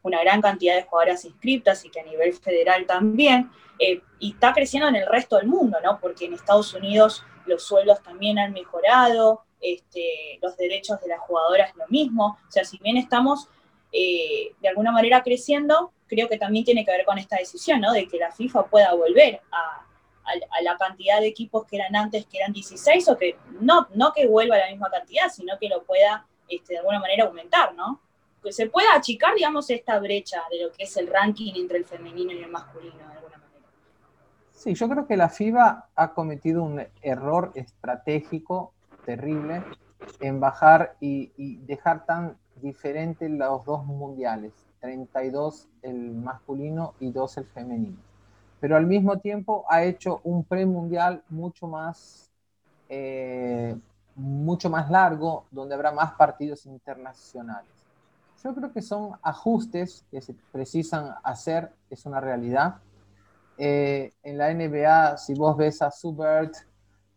una 0.03 0.21
gran 0.21 0.41
cantidad 0.41 0.75
de 0.75 0.83
jugadoras 0.83 1.25
inscriptas 1.25 1.83
y 1.85 1.89
que 1.89 1.99
a 1.99 2.03
nivel 2.03 2.33
federal 2.33 2.85
también, 2.85 3.49
eh, 3.79 4.01
y 4.19 4.31
está 4.31 4.53
creciendo 4.53 4.87
en 4.87 4.95
el 4.95 5.07
resto 5.07 5.37
del 5.37 5.47
mundo, 5.47 5.77
¿no? 5.83 5.99
Porque 5.99 6.25
en 6.25 6.33
Estados 6.33 6.73
Unidos 6.73 7.23
los 7.45 7.63
sueldos 7.63 8.01
también 8.03 8.39
han 8.39 8.53
mejorado, 8.53 9.43
este, 9.59 10.39
los 10.41 10.55
derechos 10.57 11.01
de 11.01 11.07
las 11.07 11.19
jugadoras 11.19 11.75
lo 11.75 11.87
mismo, 11.87 12.37
o 12.47 12.51
sea, 12.51 12.63
si 12.63 12.77
bien 12.77 12.97
estamos 12.97 13.49
eh, 13.91 14.53
de 14.61 14.67
alguna 14.67 14.91
manera 14.91 15.23
creciendo, 15.23 15.91
creo 16.07 16.27
que 16.27 16.37
también 16.37 16.65
tiene 16.65 16.85
que 16.85 16.91
ver 16.91 17.05
con 17.05 17.17
esta 17.17 17.37
decisión, 17.37 17.81
¿no? 17.81 17.91
De 17.93 18.07
que 18.07 18.17
la 18.17 18.31
FIFA 18.31 18.67
pueda 18.67 18.93
volver 18.93 19.41
a, 19.51 19.86
la 20.61 20.77
cantidad 20.77 21.19
de 21.19 21.27
equipos 21.27 21.65
que 21.65 21.77
eran 21.77 21.95
antes, 21.95 22.25
que 22.25 22.37
eran 22.37 22.53
16, 22.53 23.09
o 23.09 23.17
que 23.17 23.37
no, 23.61 23.87
no 23.93 24.11
que 24.13 24.27
vuelva 24.27 24.55
a 24.55 24.59
la 24.59 24.69
misma 24.69 24.89
cantidad, 24.89 25.29
sino 25.29 25.57
que 25.59 25.69
lo 25.69 25.83
pueda 25.83 26.25
este, 26.47 26.73
de 26.73 26.79
alguna 26.79 26.99
manera 26.99 27.25
aumentar, 27.25 27.73
¿no? 27.75 28.01
Que 28.43 28.51
se 28.51 28.67
pueda 28.67 28.93
achicar, 28.95 29.35
digamos, 29.35 29.69
esta 29.69 29.99
brecha 29.99 30.41
de 30.51 30.63
lo 30.63 30.71
que 30.71 30.83
es 30.83 30.97
el 30.97 31.07
ranking 31.07 31.53
entre 31.55 31.77
el 31.79 31.85
femenino 31.85 32.31
y 32.31 32.43
el 32.43 32.49
masculino, 32.49 32.97
de 32.97 33.03
alguna 33.03 33.37
manera. 33.37 33.61
Sí, 34.51 34.73
yo 34.73 34.87
creo 34.89 35.07
que 35.07 35.17
la 35.17 35.29
FIBA 35.29 35.89
ha 35.95 36.13
cometido 36.13 36.63
un 36.63 36.85
error 37.01 37.51
estratégico 37.55 38.73
terrible 39.05 39.63
en 40.19 40.39
bajar 40.39 40.95
y, 40.99 41.31
y 41.37 41.57
dejar 41.57 42.05
tan 42.05 42.37
diferentes 42.61 43.29
los 43.29 43.65
dos 43.65 43.85
mundiales 43.85 44.53
32 44.79 45.67
el 45.81 46.13
masculino 46.13 46.93
y 46.99 47.11
2 47.11 47.37
el 47.37 47.45
femenino. 47.45 47.97
Pero 48.59 48.75
al 48.75 48.87
mismo 48.87 49.17
tiempo 49.19 49.65
ha 49.69 49.83
hecho 49.83 50.21
un 50.23 50.43
premundial 50.43 51.23
mucho 51.29 51.67
más, 51.67 52.31
eh, 52.89 53.75
mucho 54.15 54.69
más 54.69 54.89
largo, 54.89 55.45
donde 55.51 55.75
habrá 55.75 55.91
más 55.91 56.13
partidos 56.13 56.65
internacionales. 56.65 57.69
Yo 58.43 58.53
creo 58.55 58.71
que 58.71 58.81
son 58.81 59.11
ajustes 59.21 60.05
que 60.09 60.21
se 60.21 60.35
precisan 60.51 61.15
hacer, 61.23 61.71
es 61.89 62.05
una 62.05 62.19
realidad. 62.19 62.75
Eh, 63.57 64.13
en 64.23 64.37
la 64.37 64.51
NBA, 64.51 65.17
si 65.17 65.33
vos 65.33 65.57
ves 65.57 65.81
a 65.81 65.91
Subert, 65.91 66.53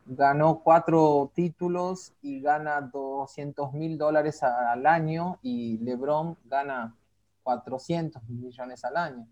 ganó 0.07 0.61
cuatro 0.61 1.31
títulos 1.35 2.13
y 2.23 2.41
gana 2.41 2.81
200 2.81 3.73
mil 3.75 3.97
dólares 3.97 4.43
al 4.43 4.87
año 4.87 5.39
y 5.43 5.79
LeBron 5.79 6.37
gana 6.45 6.97
400 7.43 8.23
millones 8.29 8.85
al 8.85 8.97
año. 8.97 9.27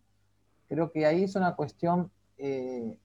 Creo 0.68 0.92
que 0.92 1.06
ahí 1.06 1.24
es 1.24 1.34
una 1.34 1.56
cuestión 1.56 2.10
eh, 2.36 2.96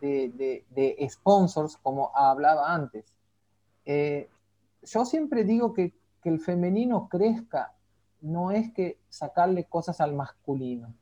de, 0.00 1.08
sponsors, 1.10 1.76
como 1.76 2.14
hablaba 2.14 2.72
antes. 2.72 3.12
Eh, 3.84 4.28
yo 4.82 5.04
siempre 5.04 5.44
digo 5.44 5.72
que, 5.72 5.94
que 6.22 6.28
el 6.28 6.40
femenino 6.40 7.08
crezca 7.08 7.72
no 8.20 8.52
es 8.52 8.72
que 8.72 8.98
sacarle 9.08 9.64
cosas 9.64 10.00
al 10.00 10.14
masculino. 10.14 10.94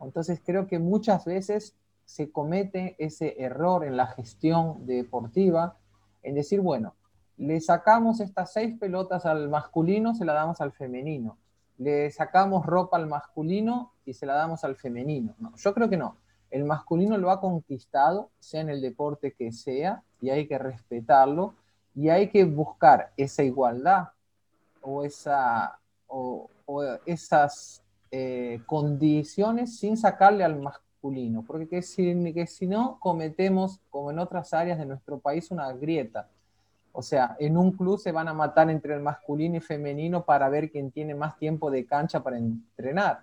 Entonces 0.00 0.40
creo 0.44 0.66
que 0.66 0.78
muchas 0.78 1.24
veces 1.24 1.74
se 2.04 2.30
comete 2.30 2.94
ese 2.98 3.42
error 3.42 3.84
en 3.84 3.96
la 3.96 4.06
gestión 4.06 4.86
deportiva 4.86 5.76
en 6.22 6.34
decir, 6.34 6.60
bueno, 6.60 6.94
le 7.36 7.60
sacamos 7.60 8.20
estas 8.20 8.52
seis 8.52 8.78
pelotas 8.78 9.26
al 9.26 9.48
masculino, 9.48 10.14
se 10.14 10.24
la 10.24 10.32
damos 10.32 10.60
al 10.60 10.72
femenino 10.72 11.36
le 11.78 12.10
sacamos 12.10 12.66
ropa 12.66 12.96
al 12.96 13.06
masculino 13.06 13.92
y 14.08 14.14
se 14.14 14.26
la 14.26 14.34
damos 14.34 14.64
al 14.64 14.76
femenino. 14.76 15.34
No, 15.38 15.52
yo 15.56 15.74
creo 15.74 15.88
que 15.88 15.96
no. 15.96 16.16
El 16.50 16.64
masculino 16.64 17.18
lo 17.18 17.30
ha 17.30 17.40
conquistado, 17.40 18.30
sea 18.38 18.62
en 18.62 18.70
el 18.70 18.80
deporte 18.80 19.32
que 19.32 19.52
sea, 19.52 20.02
y 20.20 20.30
hay 20.30 20.46
que 20.48 20.58
respetarlo, 20.58 21.54
y 21.94 22.08
hay 22.08 22.28
que 22.30 22.44
buscar 22.44 23.12
esa 23.16 23.42
igualdad 23.42 24.08
o, 24.80 25.04
esa, 25.04 25.78
o, 26.06 26.48
esas 27.04 27.82
eh, 28.10 28.60
condiciones 28.66 29.78
sin 29.78 29.96
sacarle 29.96 30.44
al 30.44 30.58
masculino, 30.60 31.44
porque 31.46 31.68
que 31.68 31.82
si, 31.82 32.46
si 32.46 32.66
no 32.66 32.98
cometemos, 33.00 33.80
como 33.90 34.10
en 34.10 34.18
otras 34.18 34.54
áreas 34.54 34.78
de 34.78 34.86
nuestro 34.86 35.18
país, 35.18 35.50
una 35.50 35.72
grieta 35.72 36.28
o 36.92 37.02
sea, 37.02 37.36
en 37.38 37.56
un 37.56 37.70
club 37.70 37.96
se 38.00 38.10
van 38.10 38.26
a 38.26 38.34
matar 38.34 38.70
entre 38.70 38.92
el 38.92 39.00
masculino 39.00 39.56
y 39.56 39.60
femenino 39.60 40.24
para 40.24 40.48
ver 40.48 40.68
quién 40.68 40.90
tiene 40.90 41.14
más 41.14 41.38
tiempo 41.38 41.70
de 41.70 41.86
cancha 41.86 42.24
para 42.24 42.38
entrenar. 42.38 43.20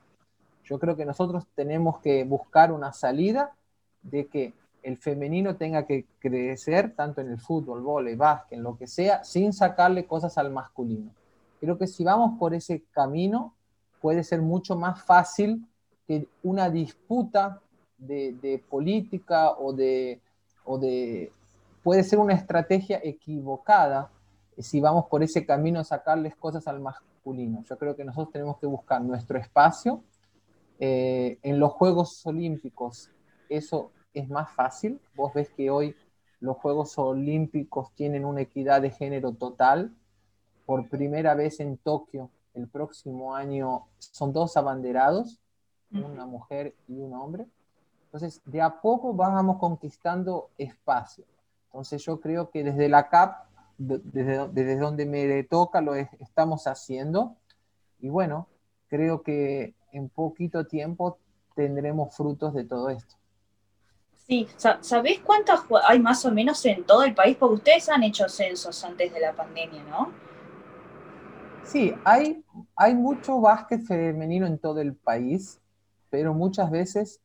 Yo 0.66 0.80
creo 0.80 0.96
que 0.96 1.06
nosotros 1.06 1.46
tenemos 1.56 2.00
que 2.00 2.24
buscar 2.24 2.72
una 2.72 2.92
salida 2.92 3.56
de 4.02 4.28
que 4.28 4.54
el 4.84 4.98
femenino 4.98 5.56
tenga 5.56 5.86
que 5.86 6.06
crecer 6.20 6.94
tanto 6.96 7.22
en 7.22 7.32
el 7.32 7.40
fútbol, 7.40 7.82
vóley, 7.82 8.16
básquet, 8.16 8.58
en 8.58 8.64
lo 8.64 8.78
que 8.78 8.88
sea, 8.88 9.24
sin 9.24 9.54
sacarle 9.54 10.06
cosas 10.06 10.38
al 10.38 10.52
masculino. 10.52 11.12
Creo 11.60 11.78
que 11.78 11.88
si 11.88 12.04
vamos 12.04 12.38
por 12.38 12.54
ese 12.54 12.84
camino, 12.92 13.54
puede 14.02 14.24
ser 14.24 14.42
mucho 14.42 14.76
más 14.76 15.04
fácil 15.04 15.66
que 16.08 16.28
una 16.44 16.70
disputa 16.70 17.62
de, 17.98 18.64
política 18.70 19.52
o 19.52 19.74
de, 19.74 20.20
o 20.64 20.78
de 20.78 21.32
puede 21.84 22.04
ser 22.04 22.20
una 22.20 22.34
estrategia 22.34 23.00
equivocada 23.04 24.12
si 24.58 24.80
vamos 24.80 25.06
por 25.06 25.24
ese 25.24 25.46
camino 25.46 25.80
de 25.80 25.86
sacarles 25.86 26.36
cosas 26.36 26.68
al 26.68 26.80
masculino. 26.80 27.64
Yo 27.64 27.78
creo 27.78 27.96
que 27.96 28.06
nosotros 28.06 28.32
tenemos 28.32 28.58
que 28.58 28.68
buscar 28.68 29.02
nuestro 29.02 29.40
espacio 29.40 30.04
Eh, 30.80 31.40
en 31.42 31.60
los 31.60 31.72
Juegos 31.74 32.26
Olímpicos 32.26 33.10
eso 33.50 33.92
es 34.14 34.30
más 34.30 34.52
fácil. 34.52 35.00
Vos 35.16 35.34
ves 35.34 35.50
que 35.50 35.70
hoy 35.70 35.96
los 36.40 36.58
Juegos 36.58 36.98
Olímpicos 36.98 37.94
tienen 37.96 38.26
una 38.26 38.42
equidad 38.42 38.82
de 38.82 38.92
género 38.92 39.34
total. 39.34 39.96
Por 40.66 40.90
primera 40.90 41.36
vez 41.36 41.60
en 41.60 41.78
Tokio, 41.78 42.30
el 42.54 42.68
próximo 42.68 43.36
año, 43.36 43.88
son 44.00 44.34
dos 44.34 44.58
abanderados, 44.58 45.40
una 45.92 46.26
mujer 46.26 46.76
y 46.88 47.00
un 47.00 47.14
hombre. 47.14 47.46
Entonces, 48.06 48.42
de 48.46 48.62
a 48.62 48.82
poco 48.82 49.14
vamos 49.14 49.58
conquistando 49.58 50.50
espacio. 50.58 51.26
Entonces, 51.68 52.04
yo 52.04 52.20
creo 52.20 52.50
que 52.50 52.64
desde 52.64 52.90
la 52.90 53.10
CAP, 53.10 53.46
desde, 53.78 54.48
desde 54.50 54.78
donde 54.78 55.06
me 55.06 55.44
toca, 55.44 55.82
lo 55.82 55.96
estamos 55.96 56.66
haciendo. 56.68 57.36
Y 58.00 58.10
bueno, 58.10 58.48
creo 58.88 59.22
que 59.22 59.76
en 59.96 60.10
poquito 60.10 60.66
tiempo 60.66 61.18
tendremos 61.56 62.16
frutos 62.16 62.54
de 62.54 62.66
todo 62.66 62.90
esto. 62.90 63.16
Sí, 64.28 64.48
¿sabés 64.58 65.20
cuántas 65.20 65.62
hay 65.88 66.00
más 66.00 66.26
o 66.26 66.32
menos 66.32 66.66
en 66.66 66.84
todo 66.84 67.04
el 67.04 67.14
país? 67.14 67.38
Porque 67.38 67.56
ustedes 67.56 67.90
han 67.90 68.04
hecho 68.04 68.28
censos 68.28 68.84
antes 68.84 69.14
de 69.14 69.20
la 69.20 69.34
pandemia, 69.34 69.84
¿no? 69.84 70.12
Sí, 71.64 71.94
hay, 72.04 72.44
hay 72.76 72.96
mucho 72.96 73.40
básquet 73.40 73.82
femenino 73.82 74.48
en 74.48 74.58
todo 74.58 74.82
el 74.82 74.96
país, 74.96 75.60
pero 76.10 76.34
muchas 76.34 76.72
veces 76.72 77.22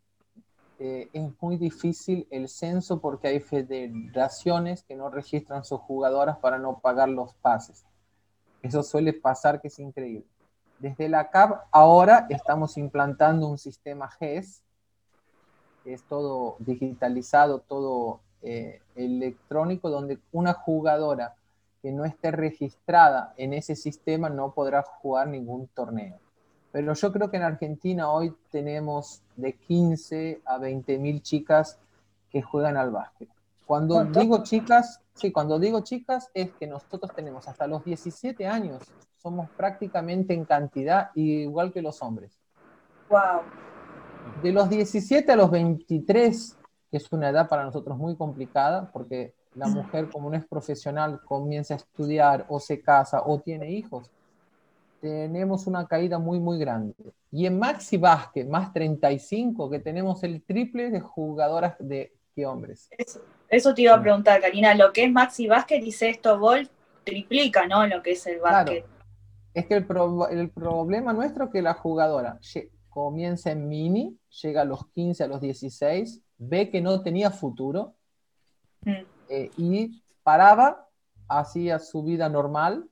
eh, 0.79 1.09
es 1.13 1.31
muy 1.41 1.57
difícil 1.57 2.27
el 2.31 2.49
censo 2.49 3.01
porque 3.01 3.29
hay 3.29 3.41
federaciones 3.41 4.83
que 4.83 4.95
no 4.95 5.11
registran 5.11 5.65
sus 5.65 5.81
jugadoras 5.81 6.39
para 6.39 6.59
no 6.59 6.81
pagar 6.81 7.09
los 7.09 7.35
pases. 7.35 7.85
Eso 8.63 8.83
suele 8.83 9.13
pasar 9.13 9.61
que 9.61 9.69
es 9.69 9.79
increíble. 9.79 10.27
Desde 10.81 11.11
la 11.11 11.29
CAP 11.29 11.67
ahora 11.71 12.27
estamos 12.31 12.79
implantando 12.79 13.47
un 13.47 13.59
sistema 13.59 14.09
GES, 14.09 14.63
es 15.85 16.03
todo 16.05 16.57
digitalizado, 16.59 17.59
todo 17.59 18.21
eh, 18.43 18.81
electrónico, 18.95 19.91
donde 19.91 20.19
una 20.33 20.55
jugadora 20.55 21.35
que 21.83 21.93
no 21.93 22.07
esté 22.07 22.31
registrada 22.31 23.35
en 23.37 23.53
ese 23.53 23.77
sistema 23.77 24.31
no 24.31 24.53
podrá 24.53 24.83
jugar 24.83 25.29
ningún 25.29 25.69
torneo. 25.69 26.19
Pero 26.73 26.95
yo 26.95 27.13
creo 27.13 27.31
que 27.31 27.37
en 27.37 27.43
Argentina 27.43 28.11
hoy 28.11 28.35
tenemos 28.51 29.23
de 29.37 29.53
15 29.53 30.41
a 30.47 30.57
20 30.57 30.99
mil 30.99 31.21
chicas 31.21 31.79
que 32.31 32.41
juegan 32.41 32.79
al 32.79 32.91
básquet. 32.91 33.29
Cuando 33.71 34.05
digo 34.05 34.43
chicas, 34.43 35.01
sí, 35.15 35.31
cuando 35.31 35.59
digo 35.61 35.81
chicas 35.81 36.29
es 36.35 36.51
que 36.55 36.67
nosotros 36.67 37.13
tenemos 37.15 37.47
hasta 37.47 37.69
los 37.69 37.85
17 37.85 38.45
años, 38.45 38.83
somos 39.17 39.49
prácticamente 39.51 40.35
en 40.35 40.45
cantidad 40.45 41.11
igual 41.15 41.73
que 41.73 41.81
los 41.81 42.03
hombres. 42.03 42.37
Wow 43.09 43.43
de 44.43 44.53
los 44.53 44.69
17 44.69 45.31
a 45.33 45.37
los 45.37 45.51
23, 45.51 46.59
que 46.91 46.97
es 46.97 47.13
una 47.13 47.29
edad 47.29 47.49
para 47.49 47.65
nosotros 47.65 47.97
muy 47.99 48.17
complicada, 48.17 48.91
porque 48.93 49.35
la 49.55 49.67
mujer 49.67 50.09
como 50.11 50.31
no 50.31 50.37
es 50.37 50.47
profesional 50.47 51.21
comienza 51.25 51.75
a 51.75 51.77
estudiar 51.79 52.47
o 52.49 52.61
se 52.61 52.81
casa 52.81 53.23
o 53.25 53.41
tiene 53.41 53.71
hijos, 53.71 54.11
tenemos 55.01 55.67
una 55.67 55.87
caída 55.87 56.19
muy, 56.19 56.39
muy 56.39 56.59
grande. 56.59 56.95
Y 57.31 57.47
en 57.47 57.59
Maxi 57.59 57.97
Basket, 57.97 58.47
más 58.47 58.73
35, 58.73 59.71
que 59.71 59.79
tenemos 59.79 60.23
el 60.23 60.43
triple 60.43 60.91
de 60.91 61.01
jugadoras 61.01 61.77
de 61.79 62.13
que 62.35 62.47
hombres. 62.47 62.89
Eso, 62.97 63.21
te 63.51 63.83
iba 63.83 63.95
a 63.95 64.01
preguntar, 64.01 64.41
Karina, 64.41 64.75
lo 64.75 64.93
que 64.93 65.05
es 65.05 65.13
Maxi 65.13 65.49
Basket 65.49 65.81
y 65.83 65.93
Sexto 65.93 66.39
Ball 66.39 66.71
triplica, 67.05 67.67
¿no? 67.67 67.87
Lo 67.87 68.03
que 68.03 68.13
es 68.13 68.27
el 68.27 68.39
básquet. 68.39 68.87
Es 69.53 69.67
que 69.67 69.75
el, 69.75 69.87
el 70.31 70.51
problema 70.51 71.13
nuestro 71.13 71.47
es 71.47 71.51
que 71.51 71.61
la 71.61 71.75
jugadora 71.75 72.39
comienza 72.89 73.51
en 73.51 73.69
mini, 73.69 74.19
llega 74.43 74.63
a 74.63 74.65
los 74.65 74.87
15, 74.89 75.25
a 75.25 75.27
los 75.27 75.41
16, 75.41 76.23
ve 76.39 76.71
que 76.71 76.81
no 76.81 77.03
tenía 77.03 77.31
futuro 77.31 77.95
mm. 78.83 78.93
eh, 79.29 79.51
y 79.57 80.03
paraba, 80.23 80.89
hacía 81.29 81.79
su 81.79 82.03
vida 82.03 82.29
normal 82.29 82.89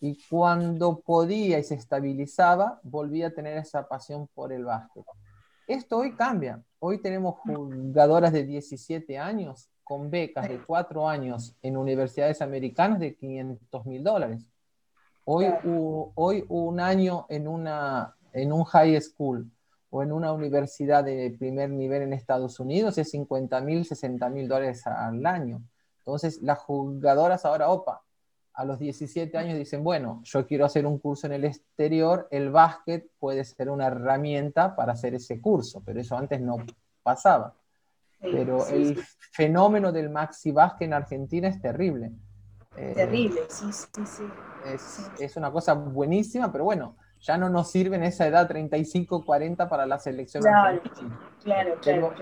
y 0.00 0.18
cuando 0.28 1.00
podía 1.00 1.58
y 1.58 1.64
se 1.64 1.74
estabilizaba, 1.74 2.80
volvía 2.82 3.28
a 3.28 3.30
tener 3.30 3.56
esa 3.56 3.86
pasión 3.86 4.28
por 4.34 4.52
el 4.52 4.64
básquet. 4.64 5.04
Esto 5.66 5.98
hoy 5.98 6.16
cambia. 6.16 6.62
Hoy 6.80 6.98
tenemos 6.98 7.36
jugadoras 7.38 8.32
de 8.32 8.44
17 8.44 9.16
años 9.18 9.70
con 9.92 10.08
becas 10.08 10.48
de 10.48 10.58
4 10.58 11.06
años 11.06 11.54
en 11.60 11.76
universidades 11.76 12.40
americanas 12.40 12.98
de 12.98 13.14
500 13.14 13.84
mil 13.84 14.02
dólares. 14.02 14.42
Hoy, 15.26 15.44
hoy 16.14 16.46
un 16.48 16.80
año 16.80 17.26
en 17.28 17.46
una 17.46 18.16
en 18.32 18.54
un 18.54 18.64
high 18.64 18.98
school 19.02 19.50
o 19.90 20.02
en 20.02 20.10
una 20.10 20.32
universidad 20.32 21.04
de 21.04 21.36
primer 21.38 21.68
nivel 21.68 22.00
en 22.00 22.14
Estados 22.14 22.58
Unidos 22.58 22.96
es 22.96 23.10
50 23.10 23.60
mil, 23.60 23.84
60 23.84 24.30
mil 24.30 24.48
dólares 24.48 24.86
al 24.86 25.26
año. 25.26 25.62
Entonces, 25.98 26.40
las 26.40 26.60
jugadoras 26.60 27.44
ahora, 27.44 27.68
opa, 27.68 28.02
a 28.54 28.64
los 28.64 28.78
17 28.78 29.36
años 29.36 29.58
dicen, 29.58 29.84
bueno, 29.84 30.22
yo 30.24 30.46
quiero 30.46 30.64
hacer 30.64 30.86
un 30.86 31.00
curso 31.00 31.26
en 31.26 31.34
el 31.34 31.44
exterior, 31.44 32.28
el 32.30 32.48
básquet 32.50 33.10
puede 33.18 33.44
ser 33.44 33.68
una 33.68 33.88
herramienta 33.88 34.74
para 34.74 34.94
hacer 34.94 35.14
ese 35.16 35.38
curso, 35.38 35.82
pero 35.84 36.00
eso 36.00 36.16
antes 36.16 36.40
no 36.40 36.56
pasaba. 37.02 37.54
Pero 38.22 38.66
el 38.68 39.02
fenómeno 39.32 39.90
del 39.90 40.08
maxi 40.08 40.52
básquet 40.52 40.86
en 40.86 40.94
Argentina 40.94 41.48
es 41.48 41.60
terrible. 41.60 42.12
Eh, 42.76 42.92
terrible, 42.94 43.40
sí, 43.48 43.66
sí, 43.72 44.06
sí. 44.06 44.22
Es, 44.64 45.10
es, 45.18 45.36
una 45.36 45.50
cosa 45.50 45.74
buenísima, 45.74 46.50
pero 46.52 46.64
bueno, 46.64 46.96
ya 47.20 47.36
no 47.36 47.48
nos 47.48 47.70
sirve 47.70 47.96
en 47.96 48.04
esa 48.04 48.26
edad 48.26 48.48
35, 48.48 49.24
40 49.24 49.68
para 49.68 49.86
la 49.86 49.98
selección. 49.98 50.42
Claro, 50.42 50.80
claro, 51.42 51.76
claro, 51.80 52.12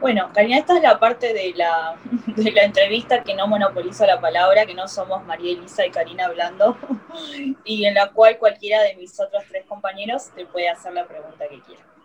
Bueno, 0.00 0.30
Karina, 0.34 0.58
esta 0.58 0.76
es 0.76 0.82
la 0.82 0.98
parte 0.98 1.32
de 1.32 1.52
la, 1.54 1.96
de 2.36 2.50
la 2.50 2.64
entrevista 2.64 3.22
que 3.22 3.34
no 3.34 3.46
monopolizo 3.46 4.06
la 4.06 4.20
palabra, 4.20 4.66
que 4.66 4.74
no 4.74 4.88
somos 4.88 5.24
María 5.24 5.52
Elisa 5.52 5.86
y 5.86 5.90
Karina 5.90 6.24
hablando, 6.24 6.76
y 7.64 7.84
en 7.84 7.94
la 7.94 8.10
cual 8.10 8.38
cualquiera 8.38 8.82
de 8.82 8.96
mis 8.96 9.18
otros 9.20 9.44
tres 9.48 9.64
compañeros 9.66 10.30
te 10.34 10.46
puede 10.46 10.68
hacer 10.68 10.94
la 10.94 11.06
pregunta 11.06 11.46
que 11.48 11.60
quiera. 11.60 11.95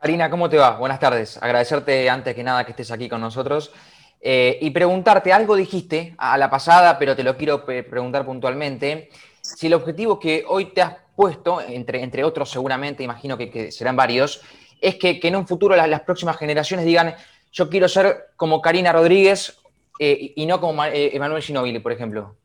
Karina, 0.00 0.30
¿cómo 0.30 0.48
te 0.48 0.56
va? 0.56 0.78
Buenas 0.78 0.98
tardes. 0.98 1.36
Agradecerte 1.42 2.08
antes 2.08 2.34
que 2.34 2.42
nada 2.42 2.64
que 2.64 2.70
estés 2.70 2.90
aquí 2.90 3.06
con 3.06 3.20
nosotros. 3.20 3.70
Eh, 4.18 4.56
y 4.62 4.70
preguntarte, 4.70 5.30
algo 5.30 5.54
dijiste 5.56 6.14
a 6.16 6.38
la 6.38 6.48
pasada, 6.48 6.98
pero 6.98 7.14
te 7.14 7.22
lo 7.22 7.36
quiero 7.36 7.66
preguntar 7.66 8.24
puntualmente, 8.24 9.10
si 9.42 9.66
el 9.66 9.74
objetivo 9.74 10.18
que 10.18 10.42
hoy 10.48 10.72
te 10.72 10.80
has 10.80 10.96
puesto, 11.14 11.60
entre, 11.60 12.02
entre 12.02 12.24
otros 12.24 12.48
seguramente, 12.50 13.02
imagino 13.02 13.36
que, 13.36 13.70
serán 13.70 13.94
varios, 13.94 14.40
es 14.80 14.94
que, 14.96 15.20
en 15.22 15.36
un 15.36 15.46
futuro 15.46 15.76
las, 15.76 16.00
próximas 16.00 16.38
generaciones 16.38 16.86
digan, 16.86 17.14
yo 17.52 17.68
quiero 17.68 17.86
ser 17.86 18.30
como 18.36 18.62
Karina 18.62 18.94
Rodríguez 18.94 19.58
eh, 19.98 20.32
y 20.34 20.46
no 20.46 20.62
como 20.62 20.82
eh, 20.82 21.14
Emanuel 21.14 21.42
Ginóbili, 21.42 21.78
por 21.78 21.92
ejemplo. 21.92 22.36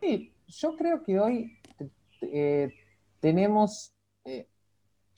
Sí, 0.00 0.32
yo 0.46 0.74
creo 0.78 1.02
que 1.04 1.20
hoy 1.20 1.58
tenemos, 3.20 3.91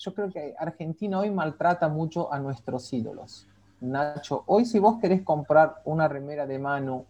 yo 0.04 0.12
creo 0.12 0.30
que 0.30 0.54
Argentina 0.58 1.18
hoy 1.18 1.30
maltrata 1.30 1.88
mucho 1.88 2.30
a 2.30 2.38
nuestros 2.38 2.92
ídolos. 2.92 3.48
Nacho, 3.80 4.44
hoy 4.46 4.66
si 4.66 4.78
vos 4.78 4.98
querés 5.00 5.22
comprar 5.22 5.80
una 5.84 6.08
remera 6.08 6.46
de 6.46 6.58
Manu, 6.58 7.06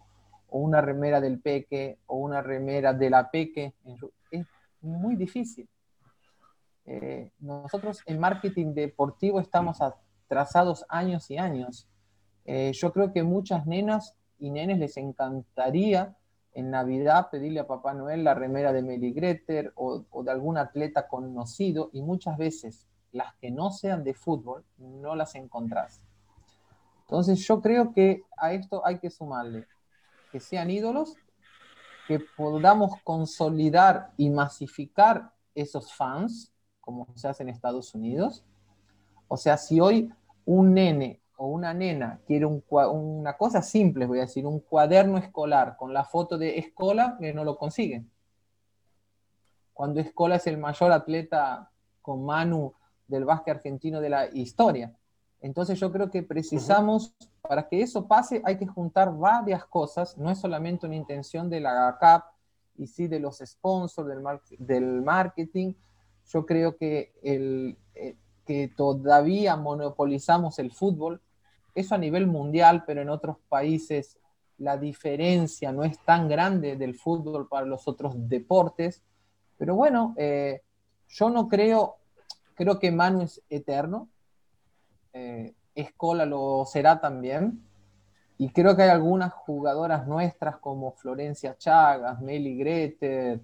o 0.49 0.59
una 0.59 0.79
remera 0.79 1.19
del 1.19 1.39
Peque, 1.39 1.99
o 2.07 2.17
una 2.17 2.41
remera 2.41 2.93
de 2.93 3.09
la 3.09 3.29
Peque, 3.29 3.73
es 4.31 4.45
muy 4.81 5.15
difícil. 5.15 5.67
Eh, 6.85 7.31
nosotros 7.39 8.01
en 8.05 8.19
marketing 8.19 8.73
deportivo 8.73 9.41
estamos 9.41 9.79
atrasados 9.81 10.85
años 10.87 11.29
y 11.31 11.37
años. 11.37 11.89
Eh, 12.45 12.71
yo 12.73 12.93
creo 12.93 13.11
que 13.11 13.23
muchas 13.23 13.65
nenas 13.65 14.15
y 14.39 14.51
nenes 14.51 14.79
les 14.79 14.95
encantaría 14.95 16.15
en 16.55 16.71
Navidad 16.71 17.29
pedirle 17.29 17.59
a 17.59 17.67
Papá 17.67 17.93
Noel 17.93 18.23
la 18.23 18.33
remera 18.33 18.73
de 18.73 19.11
Greter 19.11 19.73
o, 19.75 20.05
o, 20.09 20.23
de 20.23 20.31
algún 20.31 20.57
atleta 20.57 21.07
conocido 21.07 21.89
y 21.93 22.01
muchas 22.01 22.37
veces 22.37 22.87
las 23.11 23.35
que 23.35 23.51
no 23.51 23.71
sean 23.71 24.03
de 24.03 24.13
fútbol 24.13 24.63
no 24.77 25.15
las 25.15 25.35
encontrás. 25.35 26.01
Entonces 27.01 27.45
yo 27.45 27.61
creo 27.61 27.93
que 27.93 28.23
a 28.37 28.53
esto 28.53 28.85
hay 28.85 28.99
que 28.99 29.09
sumarle 29.09 29.67
que 30.31 30.39
sean 30.39 30.69
ídolos, 30.69 31.17
que 32.07 32.19
podamos 32.19 32.93
consolidar 33.03 34.11
y 34.17 34.29
masificar 34.29 35.31
esos 35.53 35.93
fans, 35.93 36.53
como 36.79 37.07
se 37.15 37.27
hace 37.27 37.43
en 37.43 37.49
Estados 37.49 37.93
Unidos. 37.95 38.43
O 39.27 39.37
sea, 39.37 39.57
si 39.57 39.79
hoy 39.79 40.11
un 40.45 40.73
nene 40.73 41.21
o 41.37 41.47
una 41.47 41.73
nena 41.73 42.21
quiere 42.25 42.45
una 42.45 43.37
cosa 43.37 43.61
simple, 43.61 44.05
voy 44.05 44.19
a 44.19 44.21
decir, 44.21 44.45
un 44.45 44.59
cuaderno 44.59 45.17
escolar 45.17 45.75
con 45.77 45.93
la 45.93 46.03
foto 46.03 46.37
de 46.37 46.57
Escola, 46.57 47.17
que 47.19 47.33
no 47.33 47.43
lo 47.43 47.57
consiguen. 47.57 48.09
Cuando 49.73 49.99
Escola 49.99 50.35
es 50.35 50.47
el 50.47 50.57
mayor 50.57 50.91
atleta 50.91 51.69
con 52.01 52.23
Manu 52.23 52.73
del 53.07 53.25
básquet 53.25 53.55
argentino 53.55 53.99
de 53.99 54.09
la 54.09 54.27
historia. 54.27 54.95
Entonces 55.41 55.79
yo 55.79 55.91
creo 55.91 56.09
que 56.09 56.23
precisamos, 56.23 57.13
para 57.41 57.67
que 57.67 57.81
eso 57.81 58.07
pase, 58.07 58.41
hay 58.45 58.57
que 58.57 58.65
juntar 58.65 59.15
varias 59.15 59.65
cosas, 59.65 60.17
no 60.17 60.31
es 60.31 60.39
solamente 60.39 60.85
una 60.85 60.95
intención 60.95 61.49
de 61.49 61.59
la 61.59 61.97
CAP 61.99 62.23
y 62.77 62.87
sí 62.87 63.07
de 63.07 63.19
los 63.19 63.37
sponsors, 63.45 64.07
del, 64.07 64.23
del 64.59 65.01
marketing. 65.01 65.73
Yo 66.27 66.45
creo 66.45 66.77
que, 66.77 67.13
el, 67.21 67.77
eh, 67.93 68.15
que 68.45 68.69
todavía 68.75 69.55
monopolizamos 69.55 70.57
el 70.59 70.71
fútbol, 70.71 71.21
eso 71.75 71.95
a 71.95 71.99
nivel 71.99 72.25
mundial, 72.25 72.83
pero 72.87 73.01
en 73.01 73.09
otros 73.09 73.37
países 73.49 74.17
la 74.57 74.77
diferencia 74.77 75.71
no 75.71 75.83
es 75.83 75.99
tan 75.99 76.29
grande 76.29 76.77
del 76.77 76.95
fútbol 76.95 77.47
para 77.47 77.65
los 77.65 77.87
otros 77.87 78.13
deportes. 78.29 79.03
Pero 79.57 79.75
bueno, 79.75 80.13
eh, 80.17 80.61
yo 81.09 81.29
no 81.29 81.47
creo, 81.47 81.97
creo 82.55 82.79
que 82.79 82.91
Manu 82.91 83.21
es 83.21 83.41
eterno, 83.49 84.09
eh, 85.13 85.53
Escola 85.75 86.25
lo 86.25 86.65
será 86.65 87.01
también, 87.01 87.61
y 88.37 88.49
creo 88.49 88.75
que 88.75 88.83
hay 88.83 88.89
algunas 88.89 89.33
jugadoras 89.33 90.07
nuestras 90.07 90.57
como 90.57 90.91
Florencia 90.93 91.57
Chagas, 91.57 92.21
Meli 92.21 92.57
Greter, 92.57 93.41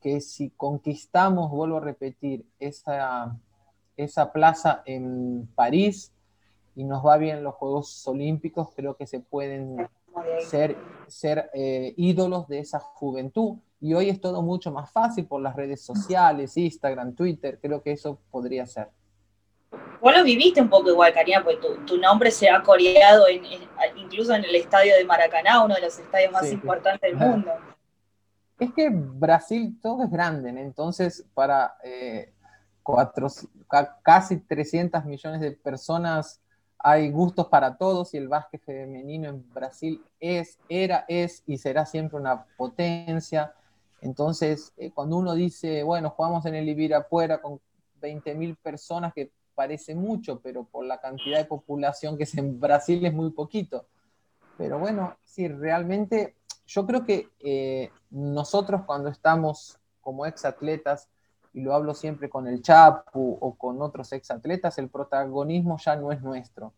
que 0.00 0.20
si 0.20 0.50
conquistamos, 0.50 1.50
vuelvo 1.50 1.78
a 1.78 1.80
repetir, 1.80 2.46
esa, 2.58 3.34
esa 3.96 4.32
plaza 4.32 4.82
en 4.84 5.48
París 5.54 6.13
y 6.76 6.84
nos 6.84 7.04
va 7.04 7.16
bien 7.16 7.42
los 7.42 7.54
Juegos 7.54 8.06
Olímpicos, 8.06 8.68
creo 8.74 8.96
que 8.96 9.06
se 9.06 9.20
pueden 9.20 9.88
ser, 10.48 10.76
ser 11.06 11.50
eh, 11.54 11.94
ídolos 11.96 12.48
de 12.48 12.58
esa 12.58 12.78
juventud. 12.78 13.56
Y 13.80 13.94
hoy 13.94 14.08
es 14.08 14.20
todo 14.20 14.42
mucho 14.42 14.72
más 14.72 14.90
fácil 14.90 15.26
por 15.26 15.42
las 15.42 15.54
redes 15.54 15.82
sociales, 15.82 16.56
Instagram, 16.56 17.14
Twitter, 17.14 17.58
creo 17.60 17.82
que 17.82 17.92
eso 17.92 18.18
podría 18.30 18.66
ser. 18.66 18.88
Vos 20.00 20.14
lo 20.14 20.22
viviste 20.22 20.60
un 20.60 20.68
poco 20.68 20.90
igual, 20.90 21.12
Karina, 21.12 21.42
porque 21.42 21.66
tu, 21.86 21.96
nombre 21.98 22.30
se 22.30 22.48
ha 22.48 22.62
coreado 22.62 23.24
incluso 23.96 24.34
en 24.34 24.44
el 24.44 24.54
estadio 24.54 24.94
de 24.96 25.04
Maracaná, 25.04 25.64
uno 25.64 25.74
de 25.74 25.80
los 25.80 25.98
estadios 25.98 26.32
más 26.32 26.50
importantes 26.52 27.00
del 27.00 27.16
mundo. 27.16 27.50
Es 28.58 28.72
que 28.72 28.88
Brasil 28.90 29.76
todo 29.82 30.04
es 30.04 30.10
grande, 30.10 30.50
entonces 30.50 31.24
para 31.34 31.76
eh, 31.82 32.32
casi 34.02 34.38
300 34.40 35.04
millones 35.04 35.40
de 35.40 35.52
personas 35.52 36.40
hay 36.86 37.10
gustos 37.10 37.46
para 37.46 37.78
todos 37.78 38.12
y 38.12 38.18
el 38.18 38.28
básquet 38.28 38.62
femenino 38.62 39.30
en 39.30 39.50
Brasil 39.54 40.04
es, 40.20 40.58
era, 40.68 41.06
es 41.08 41.42
y 41.46 41.56
será 41.56 41.86
siempre 41.86 42.18
una 42.18 42.44
potencia. 42.58 43.54
Entonces, 44.02 44.70
eh, 44.76 44.90
cuando 44.90 45.16
uno 45.16 45.32
dice, 45.32 45.82
bueno, 45.82 46.10
jugamos 46.10 46.44
en 46.44 46.56
el 46.56 46.68
Ibirapuera 46.68 47.40
con 47.40 47.58
20.000 48.02 48.58
personas, 48.62 49.14
que 49.14 49.30
parece 49.54 49.94
mucho, 49.94 50.40
pero 50.40 50.64
por 50.64 50.84
la 50.84 51.00
cantidad 51.00 51.38
de 51.38 51.46
población 51.46 52.18
que 52.18 52.24
es 52.24 52.36
en 52.36 52.60
Brasil 52.60 53.06
es 53.06 53.14
muy 53.14 53.30
poquito. 53.30 53.86
Pero 54.58 54.78
bueno, 54.78 55.16
sí, 55.24 55.48
realmente 55.48 56.34
yo 56.66 56.86
creo 56.86 57.06
que 57.06 57.30
eh, 57.40 57.90
nosotros 58.10 58.82
cuando 58.84 59.08
estamos 59.08 59.78
como 60.02 60.26
ex 60.26 60.44
atletas, 60.44 61.08
y 61.54 61.60
lo 61.60 61.72
hablo 61.72 61.94
siempre 61.94 62.28
con 62.28 62.48
el 62.48 62.60
Chapu 62.62 63.38
o 63.40 63.54
con 63.54 63.80
otros 63.80 64.12
ex 64.12 64.30
atletas, 64.32 64.76
el 64.78 64.88
protagonismo 64.88 65.78
ya 65.78 65.94
no 65.94 66.10
es 66.10 66.20
nuestro. 66.20 66.74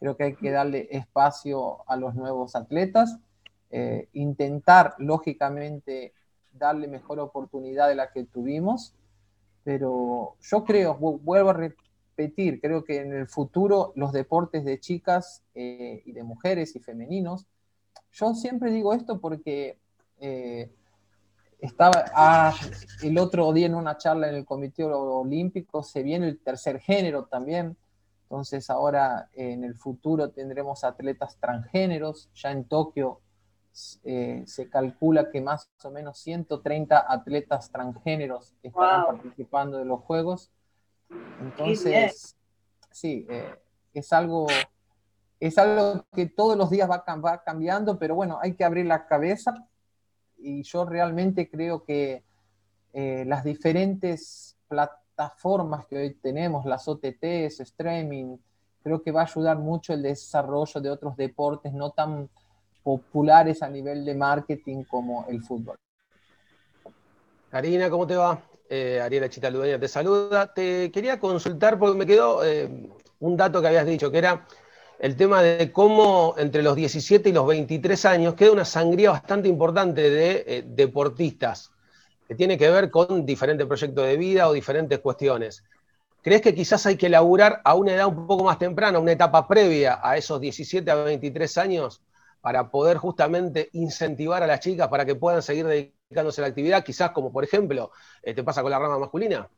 Creo 0.00 0.16
que 0.16 0.24
hay 0.24 0.34
que 0.34 0.50
darle 0.50 0.88
espacio 0.90 1.88
a 1.88 1.96
los 1.96 2.16
nuevos 2.16 2.56
atletas, 2.56 3.18
eh, 3.70 4.08
intentar 4.12 4.94
lógicamente 4.98 6.12
darle 6.52 6.88
mejor 6.88 7.20
oportunidad 7.20 7.88
de 7.88 7.94
la 7.94 8.10
que 8.10 8.24
tuvimos, 8.24 8.92
pero 9.62 10.34
yo 10.40 10.64
creo, 10.64 10.96
vuelvo 10.96 11.50
a 11.50 11.52
repetir, 11.52 12.60
creo 12.60 12.84
que 12.84 13.00
en 13.00 13.12
el 13.12 13.28
futuro 13.28 13.92
los 13.94 14.12
deportes 14.12 14.64
de 14.64 14.80
chicas 14.80 15.44
eh, 15.54 16.02
y 16.04 16.12
de 16.12 16.24
mujeres 16.24 16.74
y 16.74 16.80
femeninos, 16.80 17.46
yo 18.10 18.34
siempre 18.34 18.72
digo 18.72 18.94
esto 18.94 19.20
porque 19.20 19.78
eh, 20.18 20.72
estaba 21.60 22.04
ah, 22.14 22.54
el 23.02 23.18
otro 23.18 23.52
día 23.52 23.66
en 23.66 23.74
una 23.74 23.96
charla 23.96 24.28
en 24.28 24.36
el 24.36 24.44
Comité 24.44 24.84
Olímpico, 24.84 25.82
se 25.82 26.02
viene 26.02 26.28
el 26.28 26.38
tercer 26.40 26.80
género 26.80 27.24
también, 27.24 27.76
entonces 28.22 28.70
ahora 28.70 29.28
en 29.32 29.64
el 29.64 29.74
futuro 29.74 30.30
tendremos 30.30 30.84
atletas 30.84 31.36
transgéneros, 31.40 32.30
ya 32.34 32.50
en 32.52 32.64
Tokio 32.64 33.20
eh, 34.04 34.42
se 34.46 34.68
calcula 34.68 35.30
que 35.30 35.40
más 35.40 35.70
o 35.82 35.90
menos 35.90 36.18
130 36.18 37.06
atletas 37.08 37.70
transgéneros 37.70 38.54
estarán 38.62 39.06
participando 39.06 39.78
de 39.78 39.84
los 39.84 40.00
Juegos. 40.00 40.50
Entonces, 41.40 42.36
sí, 42.90 43.26
eh, 43.30 43.54
es 43.94 44.12
algo 44.12 44.46
es 45.40 45.56
algo 45.56 46.04
que 46.12 46.26
todos 46.26 46.56
los 46.56 46.70
días 46.70 46.90
va, 46.90 47.04
va, 47.16 47.42
cambiando, 47.44 47.98
pero 47.98 48.16
bueno, 48.16 48.38
hay 48.42 48.54
que 48.54 48.64
abrir 48.64 48.86
la 48.86 49.06
cabeza 49.06 49.68
y 50.38 50.62
yo 50.62 50.84
realmente 50.84 51.48
creo 51.48 51.84
que 51.84 52.22
eh, 52.92 53.24
las 53.26 53.44
diferentes 53.44 54.56
plataformas 54.68 55.86
que 55.86 55.98
hoy 55.98 56.14
tenemos, 56.14 56.64
las 56.64 56.86
OTTs, 56.88 57.60
streaming, 57.60 58.36
creo 58.82 59.02
que 59.02 59.12
va 59.12 59.22
a 59.22 59.24
ayudar 59.24 59.58
mucho 59.58 59.92
el 59.92 60.02
desarrollo 60.02 60.80
de 60.80 60.90
otros 60.90 61.16
deportes 61.16 61.72
no 61.72 61.90
tan 61.90 62.28
populares 62.82 63.62
a 63.62 63.68
nivel 63.68 64.04
de 64.04 64.14
marketing 64.14 64.84
como 64.84 65.26
el 65.28 65.42
fútbol. 65.42 65.76
Karina, 67.50 67.90
¿cómo 67.90 68.06
te 68.06 68.16
va? 68.16 68.42
Eh, 68.68 69.00
Ariela 69.00 69.28
Chita 69.28 69.50
Ludeña 69.50 69.78
te 69.78 69.88
saluda. 69.88 70.52
Te 70.52 70.90
quería 70.90 71.18
consultar 71.18 71.78
porque 71.78 71.98
me 71.98 72.06
quedó 72.06 72.44
eh, 72.44 72.90
un 73.20 73.36
dato 73.36 73.60
que 73.60 73.68
habías 73.68 73.86
dicho, 73.86 74.10
que 74.10 74.18
era 74.18 74.46
el 74.98 75.16
tema 75.16 75.42
de 75.42 75.70
cómo 75.70 76.34
entre 76.38 76.62
los 76.62 76.74
17 76.74 77.28
y 77.28 77.32
los 77.32 77.46
23 77.46 78.04
años 78.04 78.34
queda 78.34 78.52
una 78.52 78.64
sangría 78.64 79.10
bastante 79.10 79.48
importante 79.48 80.10
de 80.10 80.44
eh, 80.46 80.64
deportistas, 80.66 81.70
que 82.26 82.34
tiene 82.34 82.58
que 82.58 82.68
ver 82.68 82.90
con 82.90 83.24
diferentes 83.24 83.66
proyectos 83.66 84.04
de 84.04 84.16
vida 84.16 84.48
o 84.48 84.52
diferentes 84.52 84.98
cuestiones. 84.98 85.64
¿Crees 86.20 86.42
que 86.42 86.54
quizás 86.54 86.84
hay 86.86 86.96
que 86.96 87.08
laburar 87.08 87.60
a 87.64 87.74
una 87.74 87.94
edad 87.94 88.08
un 88.08 88.26
poco 88.26 88.44
más 88.44 88.58
temprana, 88.58 88.98
una 88.98 89.12
etapa 89.12 89.46
previa 89.46 90.00
a 90.02 90.16
esos 90.16 90.40
17 90.40 90.90
a 90.90 90.96
23 90.96 91.58
años, 91.58 92.02
para 92.40 92.70
poder 92.70 92.96
justamente 92.96 93.68
incentivar 93.72 94.42
a 94.42 94.46
las 94.46 94.60
chicas 94.60 94.88
para 94.88 95.04
que 95.04 95.14
puedan 95.14 95.42
seguir 95.42 95.66
dedicándose 95.66 96.40
a 96.40 96.42
la 96.42 96.48
actividad, 96.48 96.84
quizás 96.84 97.10
como 97.10 97.32
por 97.32 97.44
ejemplo 97.44 97.90
eh, 98.22 98.34
te 98.34 98.44
pasa 98.44 98.62
con 98.62 98.70
la 98.70 98.78
rama 98.78 98.98
masculina? 98.98 99.48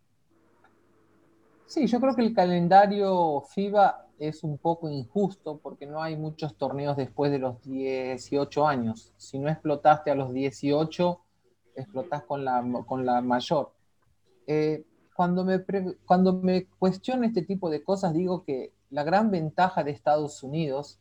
Sí, 1.67 1.87
yo 1.87 2.01
creo 2.01 2.15
que 2.17 2.23
el 2.23 2.35
calendario 2.35 3.43
FIBA 3.43 4.10
es 4.21 4.45
un 4.45 4.59
poco 4.59 4.91
injusto 4.91 5.59
porque 5.59 5.87
no 5.87 6.03
hay 6.03 6.15
muchos 6.15 6.55
torneos 6.57 6.97
después 6.97 7.33
de 7.33 7.39
los 7.39 7.63
18 7.63 8.69
años. 8.69 9.15
Si 9.17 9.39
no 9.39 9.49
explotaste 9.49 10.11
a 10.11 10.15
los 10.15 10.35
18, 10.35 11.21
explotás 11.75 12.25
con 12.25 12.45
la, 12.45 12.63
con 12.87 13.07
la 13.07 13.23
mayor. 13.23 13.73
Eh, 14.47 14.85
cuando, 15.17 15.43
me 15.43 15.65
cuando 16.05 16.35
me 16.35 16.67
cuestiono 16.67 17.25
este 17.25 17.43
tipo 17.43 17.71
de 17.71 17.83
cosas, 17.83 18.13
digo 18.13 18.45
que 18.45 18.75
la 18.91 19.05
gran 19.05 19.31
ventaja 19.31 19.83
de 19.83 19.93
Estados 19.93 20.43
Unidos 20.43 21.01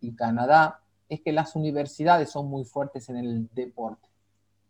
y 0.00 0.16
Canadá 0.16 0.82
es 1.08 1.20
que 1.20 1.32
las 1.32 1.54
universidades 1.54 2.30
son 2.30 2.48
muy 2.48 2.64
fuertes 2.64 3.08
en 3.08 3.16
el 3.16 3.48
deporte. 3.54 4.08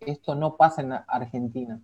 Esto 0.01 0.35
no 0.35 0.59
pasa 0.59 0.83
en 0.83 0.93
Argentina. 0.93 1.81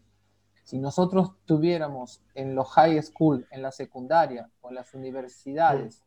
Si 0.66 0.80
nosotros 0.80 1.30
tuviéramos 1.44 2.20
en 2.34 2.56
los 2.56 2.68
high 2.70 3.00
school, 3.00 3.46
en 3.52 3.62
la 3.62 3.70
secundaria 3.70 4.50
o 4.60 4.68
en 4.70 4.74
las 4.74 4.92
universidades 4.94 6.02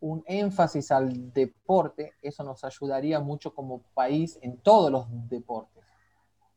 un 0.00 0.24
énfasis 0.26 0.90
al 0.90 1.32
deporte, 1.32 2.14
eso 2.20 2.42
nos 2.42 2.64
ayudaría 2.64 3.20
mucho 3.20 3.54
como 3.54 3.82
país 3.94 4.40
en 4.42 4.56
todos 4.56 4.90
los 4.90 5.06
deportes. 5.28 5.84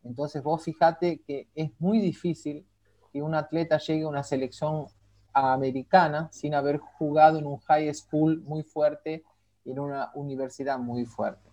Entonces 0.03 0.41
vos 0.41 0.63
fíjate 0.63 1.21
que 1.21 1.47
es 1.53 1.69
muy 1.77 1.99
difícil 1.99 2.65
que 3.13 3.21
un 3.21 3.35
atleta 3.35 3.77
llegue 3.77 4.05
a 4.05 4.09
una 4.09 4.23
selección 4.23 4.87
americana 5.31 6.29
sin 6.31 6.55
haber 6.55 6.79
jugado 6.79 7.37
en 7.37 7.45
un 7.45 7.59
high 7.59 7.93
school 7.93 8.41
muy 8.41 8.63
fuerte 8.63 9.23
y 9.63 9.69
en 9.69 9.77
una 9.77 10.09
universidad 10.15 10.79
muy 10.79 11.05
fuerte. 11.05 11.47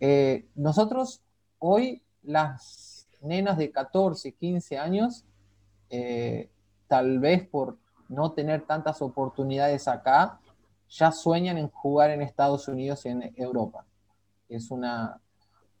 Eh, 0.00 0.48
nosotros 0.54 1.22
hoy 1.58 2.02
las 2.22 2.91
nenas 3.22 3.56
de 3.58 3.70
14, 3.70 4.32
15 4.32 4.78
años, 4.78 5.24
eh, 5.90 6.50
tal 6.88 7.18
vez 7.18 7.46
por 7.46 7.78
no 8.08 8.32
tener 8.32 8.62
tantas 8.66 9.00
oportunidades 9.02 9.88
acá, 9.88 10.40
ya 10.88 11.10
sueñan 11.10 11.56
en 11.56 11.68
jugar 11.68 12.10
en 12.10 12.22
Estados 12.22 12.68
Unidos 12.68 13.06
y 13.06 13.08
en 13.08 13.32
Europa. 13.36 13.86
Es 14.48 14.70
una... 14.70 15.18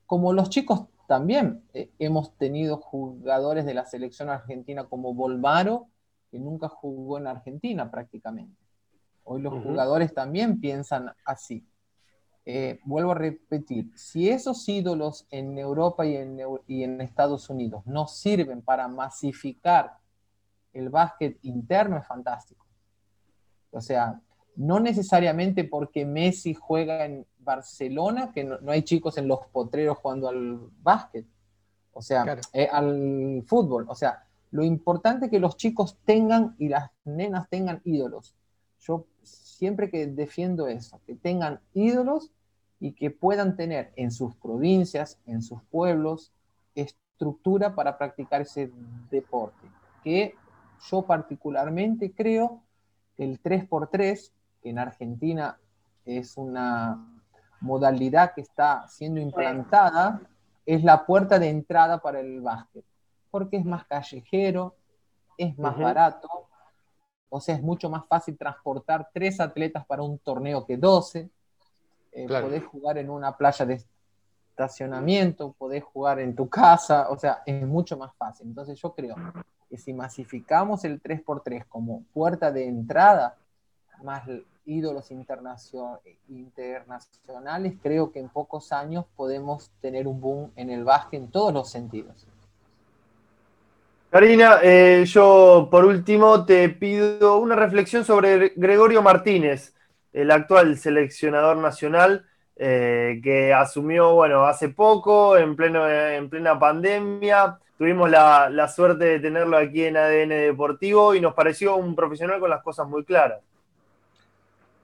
Como 0.06 0.32
los 0.32 0.50
chicos 0.50 0.86
también 1.06 1.62
eh, 1.74 1.90
hemos 1.98 2.36
tenido 2.36 2.78
jugadores 2.78 3.66
de 3.66 3.74
la 3.74 3.84
selección 3.84 4.30
argentina 4.30 4.84
como 4.84 5.12
Volvaro, 5.12 5.88
que 6.30 6.38
nunca 6.38 6.68
jugó 6.68 7.18
en 7.18 7.26
Argentina 7.26 7.90
prácticamente. 7.90 8.56
Hoy 9.24 9.42
los 9.42 9.62
jugadores 9.62 10.14
también 10.14 10.60
piensan 10.60 11.12
así. 11.24 11.64
Eh, 12.44 12.80
vuelvo 12.84 13.12
a 13.12 13.14
repetir, 13.14 13.92
si 13.94 14.28
esos 14.28 14.68
ídolos 14.68 15.26
en 15.30 15.58
Europa 15.58 16.04
y 16.04 16.16
en, 16.16 16.40
y 16.66 16.82
en 16.82 17.00
Estados 17.00 17.48
Unidos 17.48 17.86
no 17.86 18.08
sirven 18.08 18.62
para 18.62 18.88
masificar 18.88 19.98
el 20.72 20.88
básquet 20.88 21.38
interno, 21.42 21.96
es 21.98 22.06
fantástico. 22.06 22.66
O 23.70 23.80
sea, 23.80 24.20
no 24.56 24.80
necesariamente 24.80 25.64
porque 25.64 26.04
Messi 26.04 26.54
juega 26.54 27.04
en 27.04 27.26
Barcelona, 27.38 28.32
que 28.32 28.44
no, 28.44 28.58
hay 28.68 28.82
chicos 28.82 29.18
en 29.18 29.28
los 29.28 29.46
potreros 29.46 29.98
jugando 29.98 30.28
al 30.28 30.58
básquet, 30.82 31.26
o 31.92 32.02
sea, 32.02 32.38
eh, 32.52 32.68
al 32.70 33.42
fútbol. 33.46 33.86
O 33.88 33.94
sea, 33.94 34.24
lo 34.50 34.64
importante 34.64 35.26
es 35.26 35.30
que 35.30 35.38
los 35.38 35.56
chicos 35.56 35.98
tengan 36.04 36.54
y 36.58 36.68
las 36.68 36.90
nenas 37.04 37.48
tengan 37.48 37.80
ídolos. 37.84 38.34
Yo 38.80 39.06
siempre 39.22 39.90
que 39.90 40.06
defiendo 40.06 40.66
eso, 40.66 41.00
que 41.06 41.14
tengan 41.14 41.60
ídolos 41.74 42.30
y 42.80 42.92
que 42.92 43.10
puedan 43.10 43.56
tener 43.56 43.92
en 43.96 44.10
sus 44.10 44.34
provincias, 44.36 45.18
en 45.26 45.42
sus 45.42 45.62
pueblos, 45.64 46.32
estructura 46.74 47.74
para 47.74 47.96
practicar 47.96 48.42
ese 48.42 48.72
deporte. 49.10 49.68
Que 50.02 50.34
yo 50.90 51.02
particularmente 51.02 52.12
creo 52.12 52.62
que 53.16 53.24
el 53.24 53.40
3x3, 53.40 54.32
que 54.62 54.70
en 54.70 54.78
Argentina 54.78 55.58
es 56.04 56.36
una 56.36 57.06
modalidad 57.60 58.34
que 58.34 58.40
está 58.40 58.88
siendo 58.88 59.20
implantada, 59.20 60.20
es 60.66 60.82
la 60.82 61.06
puerta 61.06 61.38
de 61.38 61.50
entrada 61.50 61.98
para 61.98 62.20
el 62.20 62.40
básquet, 62.40 62.84
porque 63.30 63.56
es 63.56 63.64
más 63.64 63.84
callejero, 63.84 64.74
es 65.38 65.56
más 65.58 65.78
barato, 65.78 66.48
o 67.34 67.40
sea, 67.40 67.54
es 67.54 67.62
mucho 67.62 67.88
más 67.88 68.06
fácil 68.06 68.36
transportar 68.36 69.08
tres 69.10 69.40
atletas 69.40 69.86
para 69.86 70.02
un 70.02 70.18
torneo 70.18 70.66
que 70.66 70.76
12. 70.76 71.30
Eh, 72.12 72.26
podés 72.28 72.62
jugar 72.66 72.98
en 72.98 73.08
una 73.08 73.38
playa 73.38 73.64
de 73.64 73.82
estacionamiento, 74.50 75.54
podés 75.56 75.82
jugar 75.82 76.20
en 76.20 76.36
tu 76.36 76.50
casa, 76.50 77.08
o 77.08 77.18
sea, 77.18 77.42
es 77.46 77.66
mucho 77.66 77.96
más 77.96 78.14
fácil. 78.16 78.48
Entonces 78.48 78.78
yo 78.78 78.94
creo 78.94 79.16
que 79.70 79.78
si 79.78 79.94
masificamos 79.94 80.84
el 80.84 81.02
3x3 81.02 81.64
como 81.70 82.02
puerta 82.12 82.52
de 82.52 82.68
entrada, 82.68 83.38
más 84.02 84.28
ídolos 84.66 85.10
internacionales, 85.10 87.78
creo 87.82 88.12
que 88.12 88.20
en 88.20 88.28
pocos 88.28 88.72
años 88.72 89.06
podemos 89.16 89.70
tener 89.80 90.06
un 90.06 90.20
boom 90.20 90.52
en 90.54 90.68
el 90.68 90.84
básquet 90.84 91.22
en 91.22 91.30
todos 91.30 91.54
los 91.54 91.70
sentidos. 91.70 92.26
Karina, 94.12 94.58
eh, 94.62 95.06
yo 95.06 95.68
por 95.70 95.86
último 95.86 96.44
te 96.44 96.68
pido 96.68 97.38
una 97.38 97.56
reflexión 97.56 98.04
sobre 98.04 98.52
Gregorio 98.56 99.00
Martínez, 99.00 99.74
el 100.12 100.30
actual 100.30 100.76
seleccionador 100.76 101.56
nacional 101.56 102.26
eh, 102.56 103.22
que 103.24 103.54
asumió, 103.54 104.12
bueno, 104.12 104.44
hace 104.44 104.68
poco, 104.68 105.38
en, 105.38 105.56
plena 105.56 106.58
pandemia. 106.58 107.58
Tuvimos 107.78 108.10
la, 108.10 108.50
la 108.50 108.68
suerte 108.68 109.06
de 109.06 109.20
tenerlo 109.20 109.56
aquí 109.56 109.84
en 109.84 109.96
ADN 109.96 110.28
Deportivo 110.28 111.14
y 111.14 111.20
nos 111.22 111.32
pareció 111.32 111.76
un 111.76 111.96
profesional 111.96 112.38
con 112.38 112.50
las 112.50 112.62
cosas 112.62 112.86
muy 112.86 113.04
claras. 113.04 113.40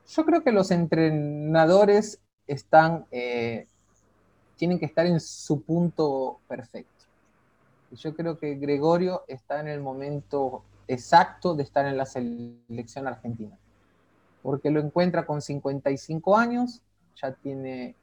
Yo 0.09 0.25
creo 0.25 0.43
que 0.43 0.53
los 0.53 0.71
entrenadores 0.71 2.19
están, 2.47 3.05
eh, 3.11 3.67
tienen 4.57 4.79
que 4.79 4.87
estar 4.87 5.05
en 5.05 5.21
su 5.21 5.61
punto 5.61 6.41
perfecto. 6.49 6.98
Yo 7.93 8.15
creo 8.15 8.39
que 8.39 8.55
Gregorio 8.55 9.25
está 9.29 9.61
en 9.61 9.69
el 9.69 9.81
momento 9.81 10.65
exacto 10.87 11.55
de 11.55 11.63
estar 11.63 11.87
en 11.87 11.97
la 11.97 12.07
selección 12.07 13.07
argentina, 13.07 13.57
porque 14.43 14.71
lo 14.71 14.81
encuentra 14.81 15.27
con 15.27 15.41
55 15.41 16.37
años, 16.37 16.83
ya 17.21 17.33
tiene, 17.33 17.95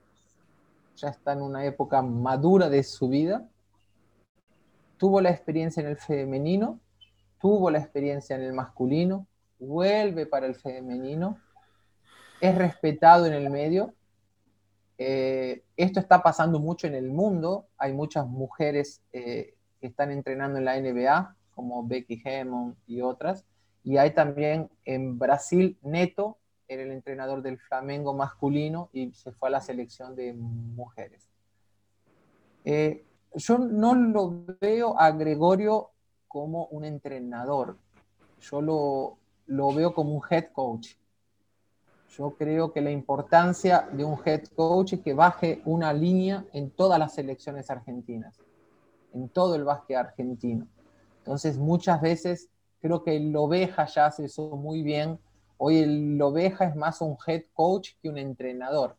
ya 0.96 1.10
está 1.10 1.34
en 1.34 1.42
una 1.42 1.66
época 1.66 2.02
madura 2.02 2.70
de 2.70 2.84
su 2.84 3.10
vida, 3.10 3.48
tuvo 4.98 5.22
la 5.22 5.30
experiencia 5.30 5.82
en 5.82 5.88
el 5.88 5.98
femenino, 5.98 6.80
tuvo 7.40 7.70
la 7.70 7.80
experiencia 7.80 8.36
en 8.36 8.44
el 8.44 8.54
masculino, 8.54 9.28
vuelve 9.60 10.26
para 10.26 10.46
el 10.46 10.56
femenino 10.56 11.40
es 12.42 12.56
respetado 12.56 13.26
en 13.26 13.34
el 13.34 13.50
medio. 13.50 13.94
Eh, 14.98 15.64
esto 15.76 16.00
está 16.00 16.22
pasando 16.22 16.60
mucho 16.60 16.88
en 16.88 16.96
el 16.96 17.10
mundo. 17.10 17.68
Hay 17.78 17.94
muchas 17.94 18.28
mujeres 18.28 19.02
eh, 19.14 19.55
que 19.86 19.90
están 19.90 20.12
entrenando 20.12 20.58
en 20.58 20.66
la 20.66 20.82
NBA, 20.82 21.36
como 21.54 21.86
Becky 21.88 22.20
Hammond 22.26 22.76
y 22.88 23.02
otras. 23.02 23.46
Y 23.84 23.98
hay 23.98 24.16
también 24.16 24.68
en 24.84 25.20
Brasil, 25.20 25.78
Neto, 25.84 26.40
era 26.68 26.82
el 26.82 26.92
entrenador 26.92 27.44
del 27.44 27.60
Flamengo 27.60 28.16
masculino 28.16 28.90
y 28.92 29.14
se 29.14 29.32
fue 29.32 29.50
a 29.50 29.52
la 29.52 29.62
selección 29.62 30.16
de 30.16 30.34
mujeres. 30.34 31.30
Eh, 32.64 33.06
yo 33.36 33.60
no 33.60 33.94
lo 33.94 34.44
veo 34.60 35.00
a 35.00 35.12
Gregorio 35.12 35.92
como 36.28 36.66
un 36.72 36.84
entrenador, 36.84 37.78
yo 38.42 38.62
lo, 38.62 39.20
lo 39.46 39.72
veo 39.72 39.94
como 39.94 40.16
un 40.16 40.22
head 40.28 40.46
coach. 40.52 40.96
Yo 42.18 42.32
creo 42.32 42.74
que 42.74 42.82
la 42.82 42.90
importancia 42.90 43.88
de 43.92 44.04
un 44.04 44.18
head 44.26 44.46
coach 44.56 44.94
es 44.94 45.02
que 45.02 45.14
baje 45.14 45.62
una 45.64 45.94
línea 45.94 46.44
en 46.54 46.72
todas 46.72 46.98
las 46.98 47.14
selecciones 47.14 47.70
argentinas, 47.70 48.40
en 49.16 49.30
todo 49.30 49.56
el 49.56 49.64
básquet 49.64 49.98
argentino. 49.98 50.68
Entonces, 51.20 51.58
muchas 51.58 52.02
veces 52.02 52.50
creo 52.82 53.04
que 53.04 53.16
el 53.16 53.36
oveja 53.36 53.88
ya 53.88 54.06
hace 54.06 54.26
eso 54.26 54.56
muy 54.56 54.84
bien. 54.84 55.18
Hoy 55.58 55.80
el 55.80 56.22
oveja 56.22 56.66
es 56.66 56.76
más 56.76 57.02
un 57.02 57.18
head 57.26 57.44
coach 57.54 57.94
que 58.02 58.10
un 58.10 58.18
entrenador. 58.18 58.96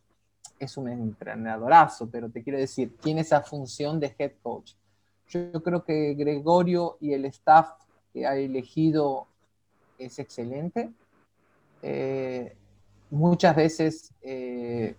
Es 0.59 0.75
un 0.75 0.89
entrenadorazo, 0.89 2.09
pero 2.09 2.29
te 2.29 2.43
quiero 2.43 2.59
decir, 2.59 2.97
tiene 2.97 3.21
esa 3.21 3.41
función 3.41 3.99
de 3.99 4.13
head 4.17 4.33
coach. 4.41 4.73
Yo, 5.29 5.61
creo 5.61 5.83
que 5.83 6.15
Gregorio 6.15 6.97
y 6.99 7.13
el 7.13 7.25
staff 7.25 7.69
que 8.11 8.25
ha 8.25 8.35
elegido 8.35 9.27
es 9.97 10.19
excelente. 10.19 10.91
Eh, 11.81 12.55
muchas 13.09 13.55
veces 13.55 14.13
eh, 14.21 14.95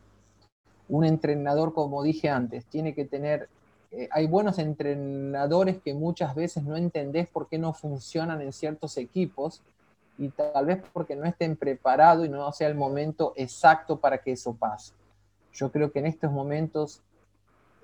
un 0.88 1.04
entrenador, 1.04 1.74
como 1.74 2.02
dije 2.02 2.28
antes, 2.28 2.64
tiene 2.66 2.94
que 2.94 3.04
tener, 3.04 3.48
eh, 3.91 4.09
hay 4.11 4.26
buenos 4.26 4.59
entrenadores 4.59 5.78
que 5.78 5.95
muchas 5.95 6.34
veces 6.34 6.62
no 6.62 6.76
entendés 6.76 7.28
por 7.28 7.49
qué 7.49 7.59
no 7.59 7.72
funcionan 7.72 8.41
en 8.43 8.53
ciertos 8.53 8.97
equipos 8.97 9.62
y 10.18 10.28
tal 10.28 10.66
vez 10.66 10.82
porque 10.93 11.16
no 11.16 11.24
estén 11.24 11.57
preparados 11.57 12.26
y 12.26 12.28
no 12.28 12.51
sea 12.53 12.68
el 12.68 12.74
momento 12.74 13.32
exacto 13.36 13.99
para 13.99 14.18
que 14.18 14.32
eso 14.32 14.55
pase. 14.55 14.93
Yo 15.53 15.70
creo 15.70 15.91
que 15.91 16.01
en 16.01 16.07
estos 16.07 16.30
momentos 16.30 17.01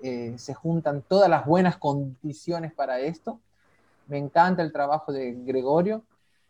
eh, 0.03 0.35
se 0.37 0.53
juntan 0.53 1.01
todas 1.01 1.29
las 1.29 1.45
buenas 1.45 1.77
condiciones 1.77 2.73
para 2.73 2.99
esto. 2.99 3.39
Me 4.07 4.17
encanta 4.17 4.61
el 4.61 4.71
trabajo 4.71 5.11
de 5.11 5.33
Gregorio, 5.33 6.03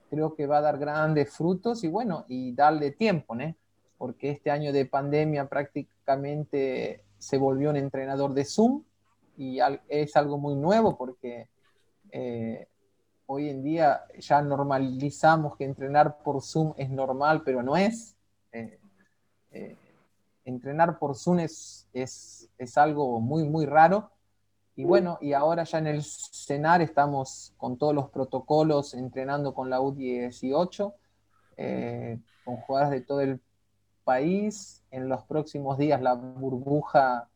creo 0.09 0.35
que 0.35 0.47
va 0.47 0.57
a 0.57 0.61
dar 0.61 0.77
grandes 0.77 1.31
frutos 1.31 1.83
y 1.83 1.87
bueno, 1.87 2.25
y 2.27 2.53
darle 2.53 2.91
tiempo, 2.91 3.35
¿no? 3.35 3.55
porque 3.97 4.29
este 4.29 4.51
año 4.51 4.73
de 4.73 4.85
pandemia 4.85 5.47
prácticamente 5.47 7.01
se 7.17 7.37
volvió 7.37 7.69
un 7.69 7.77
entrenador 7.77 8.33
de 8.33 8.45
Zoom 8.45 8.83
y 9.37 9.59
es 9.89 10.15
algo 10.15 10.37
muy 10.37 10.55
nuevo 10.55 10.97
porque 10.97 11.49
eh, 12.11 12.67
hoy 13.25 13.49
en 13.49 13.63
día 13.63 14.05
ya 14.19 14.41
normalizamos 14.41 15.57
que 15.57 15.65
entrenar 15.65 16.19
por 16.23 16.41
Zoom 16.41 16.73
es 16.77 16.89
normal, 16.89 17.41
pero 17.43 17.63
no 17.63 17.75
es. 17.75 18.15
Eh, 18.51 18.79
eh, 19.51 19.77
entrenar 20.45 20.99
por 20.99 21.15
Zoom 21.15 21.39
es, 21.39 21.87
es, 21.93 22.49
es, 22.57 22.77
algo 22.77 23.19
muy, 23.19 23.43
muy 23.43 23.65
raro. 23.65 24.11
Y 24.75 24.83
bueno, 24.83 25.17
y 25.21 25.33
ahora 25.33 25.63
ya 25.63 25.79
en 25.79 25.87
el 25.87 26.03
CENAR 26.03 26.81
estamos 26.81 27.53
con 27.57 27.77
todos 27.77 27.95
los 27.95 28.09
protocolos 28.09 28.93
entrenando 28.93 29.53
con 29.53 29.69
la 29.69 29.79
U18, 29.79 30.93
con 32.43 32.57
jugadoras 32.57 32.91
de 32.91 33.01
todo 33.01 33.21
el 33.21 33.41
país, 34.03 34.83
en 34.91 35.09
los 35.09 35.23
próximos 35.23 35.77
días 35.77 36.01
la 36.01 36.13
burbuja 36.13 37.29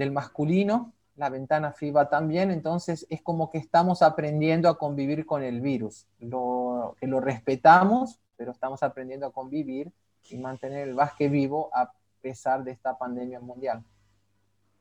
del 0.00 0.12
masculino, 0.12 0.94
la 1.16 1.28
ventana 1.28 1.72
FIBA 1.72 2.08
también, 2.08 2.50
entonces 2.50 3.06
es 3.10 3.20
como 3.20 3.50
que 3.50 3.58
estamos 3.58 4.00
aprendiendo 4.00 4.70
a 4.70 4.78
convivir 4.78 5.26
con 5.26 5.42
el 5.42 5.60
virus, 5.60 6.06
lo, 6.18 6.96
que 6.98 7.06
lo 7.06 7.20
respetamos, 7.20 8.18
pero 8.36 8.52
estamos 8.52 8.82
aprendiendo 8.82 9.26
a 9.26 9.32
convivir 9.32 9.92
y 10.30 10.38
mantener 10.38 10.88
el 10.88 10.94
básquet 10.94 11.30
vivo 11.30 11.70
a 11.74 11.92
pesar 12.22 12.64
de 12.64 12.70
esta 12.70 12.96
pandemia 12.96 13.40
mundial. 13.40 13.84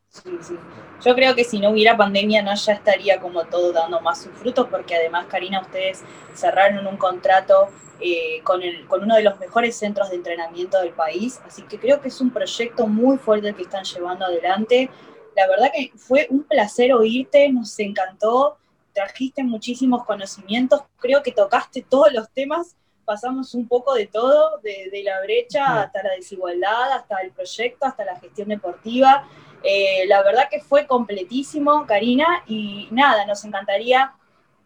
Sí, 0.09 0.37
sí. 0.41 0.55
Yo 1.01 1.15
creo 1.15 1.35
que 1.35 1.43
si 1.43 1.59
no 1.59 1.69
hubiera 1.69 1.95
pandemia 1.95 2.41
no 2.41 2.53
ya 2.55 2.73
estaría 2.73 3.19
como 3.19 3.45
todo 3.45 3.71
dando 3.71 4.01
más 4.01 4.23
sus 4.23 4.33
frutos, 4.33 4.67
porque 4.69 4.95
además, 4.95 5.27
Karina, 5.27 5.61
ustedes 5.61 6.03
cerraron 6.33 6.87
un 6.87 6.97
contrato 6.97 7.69
eh, 8.01 8.41
con, 8.43 8.63
el, 8.63 8.87
con 8.87 9.03
uno 9.03 9.15
de 9.15 9.23
los 9.23 9.39
mejores 9.39 9.75
centros 9.77 10.09
de 10.09 10.15
entrenamiento 10.15 10.79
del 10.81 10.93
país, 10.93 11.39
así 11.45 11.61
que 11.63 11.79
creo 11.79 12.01
que 12.01 12.07
es 12.07 12.19
un 12.21 12.31
proyecto 12.31 12.87
muy 12.87 13.17
fuerte 13.17 13.53
que 13.53 13.61
están 13.61 13.83
llevando 13.83 14.25
adelante. 14.25 14.89
La 15.35 15.47
verdad 15.47 15.71
que 15.73 15.91
fue 15.95 16.25
un 16.31 16.43
placer 16.43 16.91
oírte, 16.91 17.47
nos 17.49 17.77
encantó, 17.79 18.57
trajiste 18.93 19.43
muchísimos 19.43 20.05
conocimientos, 20.05 20.81
creo 20.97 21.21
que 21.21 21.31
tocaste 21.31 21.85
todos 21.87 22.11
los 22.11 22.29
temas, 22.31 22.75
pasamos 23.05 23.53
un 23.53 23.67
poco 23.67 23.93
de 23.93 24.07
todo, 24.07 24.59
de, 24.59 24.89
de 24.91 25.03
la 25.03 25.21
brecha 25.21 25.83
hasta 25.83 26.03
la 26.03 26.11
desigualdad, 26.11 26.93
hasta 26.93 27.21
el 27.21 27.31
proyecto, 27.31 27.85
hasta 27.85 28.05
la 28.05 28.19
gestión 28.19 28.49
deportiva. 28.49 29.27
Eh, 29.63 30.05
la 30.07 30.23
verdad 30.23 30.47
que 30.49 30.61
fue 30.61 30.87
completísimo, 30.87 31.85
Karina, 31.85 32.43
y 32.47 32.87
nada, 32.91 33.25
nos 33.25 33.43
encantaría 33.43 34.13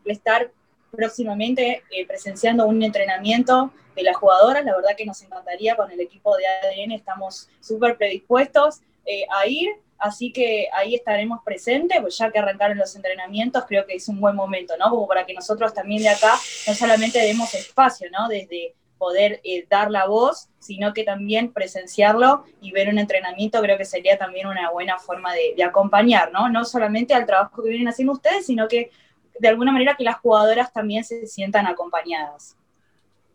estar 0.06 0.52
próximamente 0.92 1.84
eh, 1.90 2.06
presenciando 2.06 2.66
un 2.66 2.82
entrenamiento 2.84 3.72
de 3.96 4.04
las 4.04 4.16
jugadoras. 4.16 4.64
La 4.64 4.76
verdad 4.76 4.92
que 4.96 5.06
nos 5.06 5.22
encantaría 5.22 5.76
con 5.76 5.92
el 5.92 6.00
equipo 6.00 6.36
de 6.38 6.46
ADN, 6.46 6.92
estamos 6.92 7.50
súper 7.60 7.98
predispuestos 7.98 8.82
eh, 9.06 9.26
a 9.36 9.48
ir 9.48 9.70
Así 10.04 10.34
que 10.34 10.68
ahí 10.74 10.96
estaremos 10.96 11.40
presentes, 11.46 11.98
pues 12.02 12.18
ya 12.18 12.30
que 12.30 12.38
arrancaron 12.38 12.78
los 12.78 12.94
entrenamientos, 12.94 13.64
creo 13.66 13.86
que 13.86 13.96
es 13.96 14.10
un 14.10 14.20
buen 14.20 14.36
momento, 14.36 14.76
¿no? 14.78 14.90
Como 14.90 15.08
para 15.08 15.26
que 15.26 15.34
nosotros 15.34 15.74
también 15.74 16.04
de 16.04 16.10
acá 16.10 16.34
no 16.68 16.74
solamente 16.74 17.20
demos 17.20 17.54
espacio, 17.54 18.10
¿no? 18.12 18.28
Desde 18.28 18.76
poder 19.04 19.42
eh, 19.44 19.68
dar 19.70 19.92
la 19.92 20.08
voz, 20.08 20.48
sino 20.60 20.94
que 20.94 21.04
también 21.04 21.52
presenciarlo 21.52 22.46
y 22.62 22.72
ver 22.72 22.88
un 22.88 23.00
entrenamiento 23.00 23.60
creo 23.60 23.78
que 23.78 23.84
sería 23.84 24.18
también 24.18 24.48
una 24.48 24.72
buena 24.72 24.98
forma 24.98 25.34
de, 25.34 25.54
de, 25.58 25.64
acompañar, 25.66 26.32
¿no? 26.32 26.48
No 26.48 26.64
solamente 26.64 27.14
al 27.14 27.26
trabajo 27.26 27.62
que 27.62 27.68
vienen 27.68 27.90
haciendo 27.90 28.14
ustedes, 28.14 28.46
sino 28.46 28.70
que 28.70 28.92
de 29.38 29.48
alguna 29.50 29.74
manera 29.74 29.96
que 29.98 30.06
las 30.06 30.20
jugadoras 30.20 30.72
también 30.72 31.04
se 31.04 31.28
sientan 31.28 31.68
acompañadas. 31.68 32.56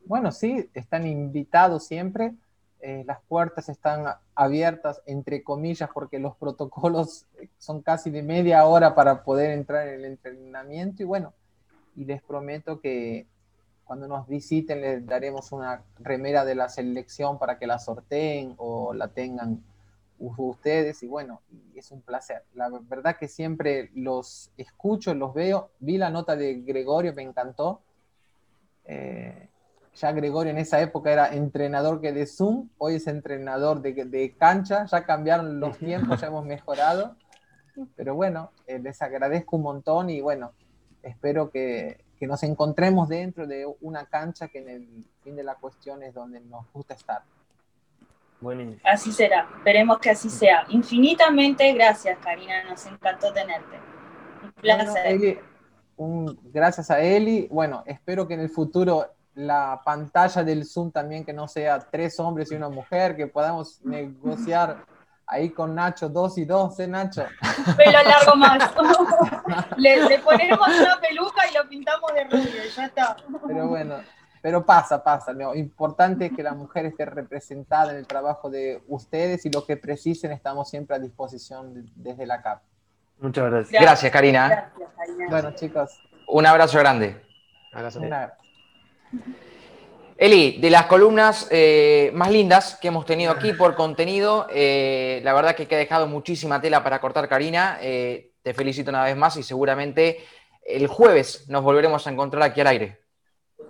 Bueno, 0.07 0.33
sí, 0.33 0.71
están 0.73 1.07
invitados 1.07 1.87
siempre. 1.87 2.33
Eh, 2.81 3.05
las 3.07 3.21
puertas 3.29 3.69
están 3.69 4.07
abiertas, 4.35 5.03
entre 5.05 5.43
comillas, 5.43 5.91
porque 5.93 6.19
los 6.19 6.35
protocolos 6.39 7.27
son 7.59 7.83
casi 7.83 8.09
de 8.09 8.23
media 8.23 8.65
hora 8.65 8.95
para 8.95 9.23
poder 9.23 9.51
entrar 9.51 9.87
en 9.87 9.97
el 9.97 10.05
entrenamiento. 10.07 11.03
Y 11.03 11.05
bueno, 11.05 11.35
y 11.95 12.07
les 12.07 12.23
prometo 12.23 12.81
que 12.81 13.27
cuando 13.89 14.07
nos 14.07 14.29
visiten 14.29 14.83
les 14.83 15.07
daremos 15.07 15.51
una 15.51 15.83
remera 15.99 16.45
de 16.45 16.55
la 16.55 16.69
selección 16.69 17.39
para 17.39 17.59
que 17.59 17.67
la 17.67 17.79
sorteen 17.79 18.55
o 18.59 18.93
la 18.93 19.09
tengan 19.09 19.65
ustedes. 20.19 21.03
Y 21.03 21.07
bueno, 21.07 21.41
es 21.75 21.91
un 21.91 22.03
placer. 22.03 22.45
La 22.55 22.69
verdad 22.69 23.17
que 23.17 23.29
siempre 23.29 23.91
los 23.95 24.51
escucho, 24.59 25.15
los 25.15 25.33
veo. 25.33 25.71
Vi 25.81 25.97
la 25.97 26.11
nota 26.11 26.37
de 26.37 26.61
Gregorio, 26.61 27.15
me 27.15 27.23
encantó. 27.23 27.81
Eh, 28.85 29.49
ya 29.95 30.13
Gregorio 30.13 30.51
en 30.51 30.59
esa 30.59 30.83
época 30.83 31.11
era 31.11 31.35
entrenador 31.35 32.03
que 32.03 32.13
de 32.13 32.27
Zoom, 32.27 32.69
hoy 32.77 32.97
es 32.97 33.07
entrenador 33.07 33.81
de, 33.81 34.05
de 34.05 34.37
cancha, 34.37 34.85
ya 34.85 35.05
cambiaron 35.05 35.61
los 35.61 35.79
tiempos, 35.79 36.21
ya 36.21 36.27
hemos 36.27 36.45
mejorado. 36.45 37.17
Pero 37.97 38.15
bueno, 38.15 38.53
eh, 38.67 38.79
les 38.81 39.01
agradezco 39.01 39.57
un 39.57 39.63
montón 39.63 40.11
y 40.11 40.21
bueno, 40.21 40.53
espero 41.03 41.51
que, 41.51 42.05
que, 42.19 42.27
nos 42.27 42.43
encontremos 42.43 43.09
dentro 43.09 43.47
de 43.47 43.67
una 43.81 44.07
cancha 44.07 44.49
que 44.49 44.59
en 44.59 44.69
el 44.69 45.05
fin 45.23 45.37
de 45.37 45.45
la 45.45 45.55
cuestión 45.55 46.03
es 46.03 46.15
donde 46.15 46.41
nos 46.41 46.71
gusta 46.73 46.95
estar. 46.95 47.23
Buenísimo. 48.41 48.81
Así 48.85 49.13
será, 49.13 49.49
esperemos 49.57 49.99
que 49.99 50.11
así 50.11 50.31
sea. 50.31 50.65
Infinitamente 50.69 51.73
gracias, 51.73 52.19
Karina, 52.19 52.65
nos 52.65 52.85
encantó 52.87 53.33
tenerte. 53.33 53.77
Un 54.43 54.53
placer. 54.53 54.87
Bueno, 54.87 55.05
Eli, 55.05 55.39
un, 55.97 56.39
gracias 56.53 56.91
a 56.91 57.01
Eli. 57.01 57.49
Bueno, 57.51 57.83
espero 57.87 58.29
que 58.29 58.35
en 58.35 58.41
el 58.41 58.51
futuro 58.51 59.07
la 59.35 59.81
pantalla 59.85 60.43
del 60.43 60.65
Zoom 60.65 60.91
también 60.91 61.25
que 61.25 61.33
no 61.33 61.47
sea 61.47 61.79
tres 61.79 62.19
hombres 62.19 62.51
y 62.51 62.57
una 62.57 62.69
mujer, 62.69 63.17
que 63.17 63.29
podamos 63.29 63.81
negociar 63.85 64.85
ahí 65.29 65.51
con 65.51 65.75
Nacho, 65.75 66.09
dos 66.09 66.39
y 66.39 66.45
dos, 66.45 66.79
¿eh, 66.81 66.89
Nacho? 66.89 67.25
Pelo 67.77 68.03
largo 68.03 68.35
más. 68.37 68.73
le, 69.77 70.09
le, 70.09 70.19
ponemos 70.19 70.67
una 70.67 70.99
peluca 71.01 71.43
y 71.51 71.55
lo 71.55 71.69
pintamos 71.69 72.13
de 72.15 72.25
rubio, 72.25 72.65
ya 72.75 72.87
está. 72.87 73.17
Pero 73.47 73.69
bueno, 73.69 73.97
pero 74.41 74.65
pasa, 74.65 75.03
pasa. 75.05 75.33
Lo 75.33 75.55
importante 75.55 76.27
es 76.27 76.33
que 76.33 76.43
la 76.43 76.55
mujer 76.55 76.87
esté 76.87 77.05
representada 77.05 77.93
en 77.93 77.99
el 77.99 78.07
trabajo 78.07 78.49
de 78.49 78.83
ustedes 78.89 79.45
y 79.45 79.51
lo 79.51 79.65
que 79.65 79.77
precisen 79.77 80.33
estamos 80.33 80.71
siempre 80.71 80.97
a 80.97 80.99
disposición 80.99 81.91
desde 81.95 82.27
la 82.27 82.41
CAP. 82.41 82.63
Muchas 83.19 83.51
gracias. 83.51 83.71
Gracias, 83.71 83.83
gracias 83.83 84.13
Karina. 84.13 84.49
Gracias, 84.49 84.91
Karina. 84.97 85.27
Bueno, 85.29 85.51
chicos. 85.55 86.01
Un 86.29 86.47
abrazo 86.47 86.79
grande. 86.79 87.21
Abrazo. 87.73 88.01
Eli, 90.19 90.59
de 90.59 90.69
las 90.69 90.87
columnas 90.87 91.47
eh, 91.53 92.11
más 92.13 92.33
lindas 92.33 92.77
que 92.83 92.89
hemos 92.89 93.07
tenido 93.07 93.31
aquí 93.31 93.53
por 93.53 93.77
contenido, 93.77 94.49
eh, 94.51 95.21
la 95.23 95.33
verdad 95.33 95.55
que 95.55 95.73
ha 95.73 95.79
dejado 95.79 96.09
muchísima 96.09 96.61
tela 96.61 96.83
para 96.83 97.01
cortar, 97.01 97.29
Karina. 97.29 97.79
Eh, 97.81 98.33
te 98.43 98.53
felicito 98.53 98.91
una 98.91 99.05
vez 99.05 99.17
más 99.17 99.37
y 99.37 99.45
seguramente 99.45 100.27
el 100.67 100.89
jueves 100.89 101.49
nos 101.49 101.63
volveremos 101.63 102.05
a 102.05 102.11
encontrar 102.11 102.43
aquí 102.43 102.61
al 102.61 102.67
aire. 102.67 102.99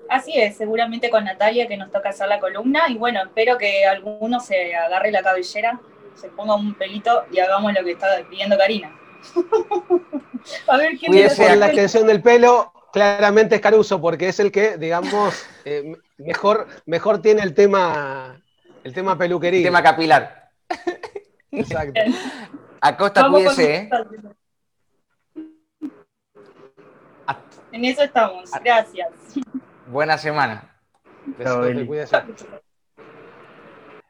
Así 0.09 0.41
es, 0.41 0.57
seguramente 0.57 1.11
con 1.11 1.25
Natalia 1.25 1.69
que 1.69 1.77
nos 1.77 1.93
toca 1.93 2.09
hacer 2.09 2.29
la 2.29 2.41
columna 2.41 2.89
y 2.89 2.97
bueno, 2.97 3.21
espero 3.23 3.59
que 3.59 3.85
alguno 3.85 4.41
se 4.41 4.75
agarre 4.75 5.11
la 5.11 5.23
cabellera, 5.23 5.79
se 6.15 6.31
ponga 6.31 6.55
un 6.55 6.73
pelito 6.73 7.27
y 7.31 7.41
hagamos 7.41 7.75
lo 7.75 7.85
que 7.85 7.91
está 7.91 8.07
pidiendo 8.31 8.57
Karina. 8.57 8.99
a 10.67 10.77
ver 10.79 10.97
quién 10.97 11.13
Cuídese 11.13 11.57
la 11.57 11.67
extensión 11.67 12.07
del 12.07 12.23
pelo, 12.23 12.73
claramente 12.91 13.57
es 13.57 13.61
Caruso, 13.61 14.01
porque 14.01 14.29
es 14.29 14.41
el 14.41 14.51
que, 14.51 14.79
digamos, 14.79 15.47
eh, 15.67 15.93
mejor, 16.19 16.67
mejor 16.87 17.23
tiene 17.23 17.43
el 17.43 17.55
tema, 17.55 18.41
el 18.85 18.93
tema 18.93 19.17
peluquería. 19.17 19.61
El 19.61 19.67
tema 19.67 19.83
capilar. 19.83 20.51
Exacto. 21.51 22.01
Acosta, 22.81 23.29
cuídese, 23.29 23.75
¿eh? 23.75 23.91
En 27.73 27.85
eso 27.85 28.03
estamos, 28.03 28.51
gracias. 28.63 29.09
Buena 29.87 30.17
semana. 30.17 30.75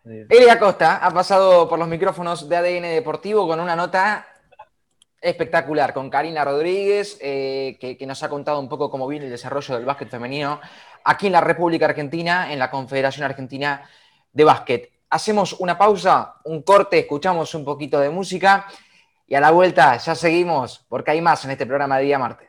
Eli 0.04 0.48
Acosta 0.48 0.96
ha 0.96 1.10
pasado 1.10 1.68
por 1.68 1.78
los 1.78 1.88
micrófonos 1.88 2.48
de 2.48 2.56
ADN 2.56 2.82
Deportivo 2.82 3.46
con 3.46 3.60
una 3.60 3.76
nota 3.76 4.26
espectacular, 5.20 5.92
con 5.92 6.10
Karina 6.10 6.44
Rodríguez, 6.44 7.18
eh, 7.20 7.76
que, 7.80 7.96
que, 7.96 8.06
nos 8.06 8.22
ha 8.22 8.28
contado 8.28 8.60
un 8.60 8.68
poco 8.68 8.90
cómo 8.90 9.08
viene 9.08 9.26
el 9.26 9.30
desarrollo 9.30 9.74
del 9.74 9.84
básquet 9.84 10.08
femenino 10.08 10.60
aquí 11.04 11.26
en 11.26 11.32
la 11.32 11.40
República 11.40 11.86
Argentina, 11.86 12.52
en 12.52 12.58
la 12.58 12.70
Confederación 12.70 13.24
Argentina 13.24 13.82
de 14.32 14.44
Básquet. 14.44 14.92
Hacemos 15.10 15.54
una 15.54 15.76
pausa, 15.78 16.34
un 16.44 16.62
corte, 16.62 16.98
escuchamos 16.98 17.54
un 17.54 17.64
poquito 17.64 17.98
de 17.98 18.10
música 18.10 18.66
y 19.26 19.34
a 19.34 19.40
la 19.40 19.50
vuelta 19.50 19.96
ya 19.96 20.14
seguimos 20.14 20.84
porque 20.88 21.10
hay 21.10 21.20
más 21.20 21.44
en 21.44 21.50
este 21.52 21.66
programa 21.66 21.98
de 21.98 22.04
día 22.04 22.18
martes. 22.18 22.46